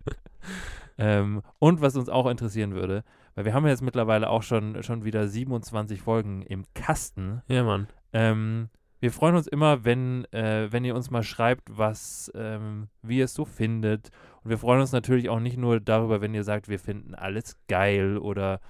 ähm, 0.99 1.43
und 1.59 1.81
was 1.81 1.97
uns 1.97 2.09
auch 2.09 2.27
interessieren 2.27 2.75
würde, 2.75 3.05
weil 3.35 3.45
wir 3.45 3.55
haben 3.55 3.67
jetzt 3.67 3.83
mittlerweile 3.83 4.31
auch 4.31 4.43
schon, 4.43 4.83
schon 4.83 5.05
wieder 5.05 5.29
27 5.29 6.01
Folgen 6.01 6.43
im 6.43 6.65
Kasten. 6.75 7.43
Ja, 7.47 7.63
Mann. 7.63 7.89
Ähm, 8.13 8.71
wir 9.01 9.13
freuen 9.13 9.37
uns 9.37 9.47
immer, 9.47 9.85
wenn, 9.85 10.25
äh, 10.33 10.73
wenn 10.73 10.85
ihr 10.85 10.97
uns 10.97 11.11
mal 11.11 11.23
schreibt, 11.23 11.69
was, 11.71 12.33
ähm, 12.35 12.89
wie 13.03 13.19
ihr 13.19 13.27
es 13.27 13.35
so 13.35 13.45
findet. 13.45 14.11
Und 14.49 14.53
wir 14.53 14.59
freuen 14.59 14.81
uns 14.81 14.93
natürlich 14.93 15.29
auch 15.29 15.41
nicht 15.41 15.59
nur 15.59 15.79
darüber, 15.79 16.23
wenn 16.23 16.33
ihr 16.33 16.43
sagt, 16.43 16.69
wir 16.71 16.79
finden 16.79 17.15
alles 17.15 17.59
geil 17.69 18.17
oder 18.17 18.61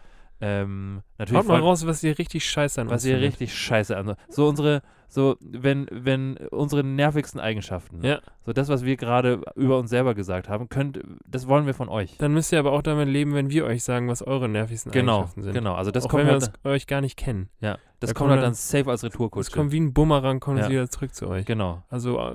ähm, 0.40 1.02
natürlich 1.18 1.38
Haut 1.38 1.46
mal 1.46 1.60
raus, 1.60 1.86
was 1.86 2.02
ihr 2.02 2.18
richtig 2.18 2.44
scheiße 2.48 2.80
an 2.80 2.90
was 2.90 3.04
ihr 3.04 3.12
findet. 3.14 3.28
richtig 3.32 3.54
scheiße 3.56 3.96
an. 3.96 4.14
So 4.28 4.48
unsere, 4.48 4.82
so, 5.06 5.36
wenn, 5.40 5.86
wenn 5.92 6.36
unsere 6.50 6.82
nervigsten 6.82 7.40
Eigenschaften, 7.40 8.02
Ja. 8.04 8.18
so 8.44 8.52
das, 8.52 8.68
was 8.68 8.84
wir 8.84 8.96
gerade 8.96 9.40
über 9.54 9.78
uns 9.78 9.90
selber 9.90 10.14
gesagt 10.16 10.48
haben, 10.48 10.68
könnt, 10.68 11.00
das 11.28 11.46
wollen 11.46 11.66
wir 11.66 11.74
von 11.74 11.88
euch. 11.88 12.16
Dann 12.18 12.32
müsst 12.34 12.52
ihr 12.52 12.58
aber 12.58 12.72
auch 12.72 12.82
damit 12.82 13.08
leben, 13.08 13.34
wenn 13.34 13.50
wir 13.50 13.64
euch 13.64 13.84
sagen, 13.84 14.08
was 14.08 14.20
eure 14.22 14.48
nervigsten 14.48 14.90
Genau, 14.90 15.18
Eigenschaften 15.18 15.42
sind. 15.42 15.52
genau. 15.54 15.74
Also 15.74 15.92
das 15.92 16.06
auch 16.06 16.08
kommt 16.10 16.22
wenn 16.22 16.26
wir 16.28 16.32
halt, 16.34 16.42
uns, 16.42 16.64
euch 16.64 16.86
gar 16.88 17.00
nicht 17.00 17.16
kennen. 17.16 17.50
ja, 17.60 17.78
das 18.00 18.10
da 18.10 18.14
kommt 18.14 18.30
halt 18.30 18.38
dann- 18.38 18.46
dann 18.46 18.54
safe 18.54 18.90
als 18.90 19.04
Es 19.04 19.12
Retourkutsche. 19.12 19.52
kommt 19.52 19.70
wie 19.70 19.78
ein 19.80 19.92
Bumerang, 19.92 20.40
kommt 20.40 20.58
es 20.58 20.66
Ja. 20.66 20.70
wieder 20.72 20.90
zurück 20.90 21.14
zu 21.14 21.28
euch. 21.28 21.46
Genau, 21.46 21.84
Also 21.88 22.18
äh, 22.20 22.34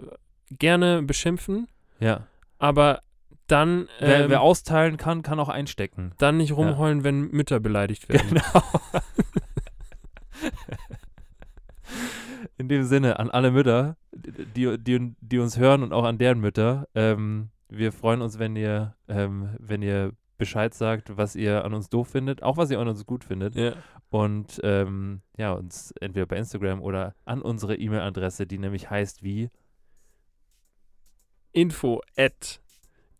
gerne 0.59 1.03
beschimpfen, 1.03 1.67
ja. 1.99 2.27
aber 2.59 2.99
dann, 3.47 3.87
Wer, 3.99 4.25
ähm, 4.25 4.29
wer 4.29 4.41
austeilen 4.41 4.97
kann, 4.97 5.21
kann 5.21 5.39
auch 5.39 5.49
einstecken. 5.49 6.13
dann 6.17 6.37
nicht 6.37 6.53
rumheulen, 6.53 7.03
wenn 7.03 7.29
Mütter 7.31 7.59
beleidigt 7.59 8.09
werden. 8.09 8.29
Genau. 8.29 8.63
In 12.57 12.69
dem 12.69 12.83
Sinne, 12.83 13.19
an 13.19 13.29
alle 13.29 13.51
Mütter, 13.51 13.97
die, 14.13 14.77
die, 14.77 15.15
die 15.19 15.39
uns 15.39 15.57
hören 15.57 15.83
und 15.83 15.91
auch 15.91 16.05
an 16.05 16.17
deren 16.17 16.39
Mütter, 16.39 16.87
ähm, 16.95 17.49
wir 17.67 17.91
freuen 17.91 18.21
uns, 18.21 18.39
wenn 18.39 18.55
ihr, 18.55 18.95
ähm, 19.07 19.55
wenn 19.59 19.81
ihr 19.81 20.13
Bescheid 20.37 20.73
sagt, 20.73 21.17
was 21.17 21.35
ihr 21.35 21.65
an 21.65 21.73
uns 21.73 21.89
doof 21.89 22.09
findet, 22.09 22.43
auch 22.43 22.57
was 22.57 22.71
ihr 22.71 22.79
an 22.79 22.87
uns 22.87 23.05
gut 23.05 23.23
findet. 23.23 23.55
Ja. 23.55 23.73
Und 24.09 24.59
ähm, 24.63 25.21
ja, 25.37 25.53
uns 25.53 25.91
entweder 25.99 26.25
bei 26.25 26.37
Instagram 26.37 26.81
oder 26.81 27.15
an 27.25 27.41
unsere 27.41 27.75
E-Mail-Adresse, 27.75 28.45
die 28.45 28.59
nämlich 28.59 28.89
heißt 28.89 29.23
wie 29.23 29.49
Info 31.51 32.01
at 32.17 32.61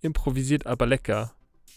improvisiert 0.04 0.68
aber 0.68 0.86
lecker. 0.86 1.34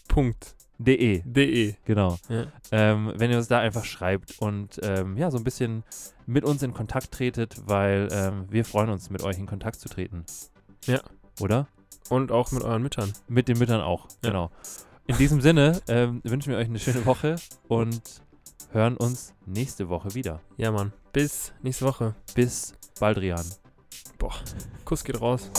Punkt. 0.07 0.55
de. 0.77 1.21
De. 1.25 1.75
Genau. 1.85 2.17
Ja. 2.29 2.45
Ähm, 2.71 3.13
wenn 3.15 3.31
ihr 3.31 3.37
uns 3.37 3.47
da 3.47 3.59
einfach 3.59 3.85
schreibt 3.85 4.39
und 4.39 4.79
ähm, 4.83 5.17
ja, 5.17 5.31
so 5.31 5.37
ein 5.37 5.43
bisschen 5.43 5.83
mit 6.25 6.43
uns 6.43 6.61
in 6.61 6.73
Kontakt 6.73 7.11
tretet, 7.11 7.61
weil 7.65 8.09
ähm, 8.11 8.45
wir 8.49 8.65
freuen 8.65 8.89
uns, 8.89 9.09
mit 9.09 9.23
euch 9.23 9.37
in 9.37 9.45
Kontakt 9.45 9.79
zu 9.79 9.89
treten. 9.89 10.25
Ja. 10.85 11.01
Oder? 11.39 11.67
Und 12.09 12.31
auch 12.31 12.51
mit 12.51 12.63
euren 12.63 12.81
Müttern. 12.81 13.11
Mit 13.27 13.47
den 13.47 13.57
Müttern 13.57 13.81
auch. 13.81 14.07
Ja. 14.23 14.29
Genau. 14.29 14.51
In 15.07 15.17
diesem 15.17 15.41
Sinne 15.41 15.81
ähm, 15.87 16.21
wünschen 16.23 16.51
wir 16.51 16.57
euch 16.57 16.67
eine 16.67 16.79
schöne 16.79 17.05
Woche 17.05 17.37
und 17.67 18.01
hören 18.71 18.97
uns 18.97 19.33
nächste 19.45 19.87
Woche 19.89 20.13
wieder. 20.13 20.41
Ja, 20.57 20.71
Mann. 20.71 20.91
Bis 21.13 21.53
nächste 21.61 21.85
Woche. 21.85 22.13
Bis 22.35 22.73
bald, 22.99 23.17
Rian. 23.17 23.45
Kuss 24.83 25.03
geht 25.03 25.21
raus. 25.21 25.49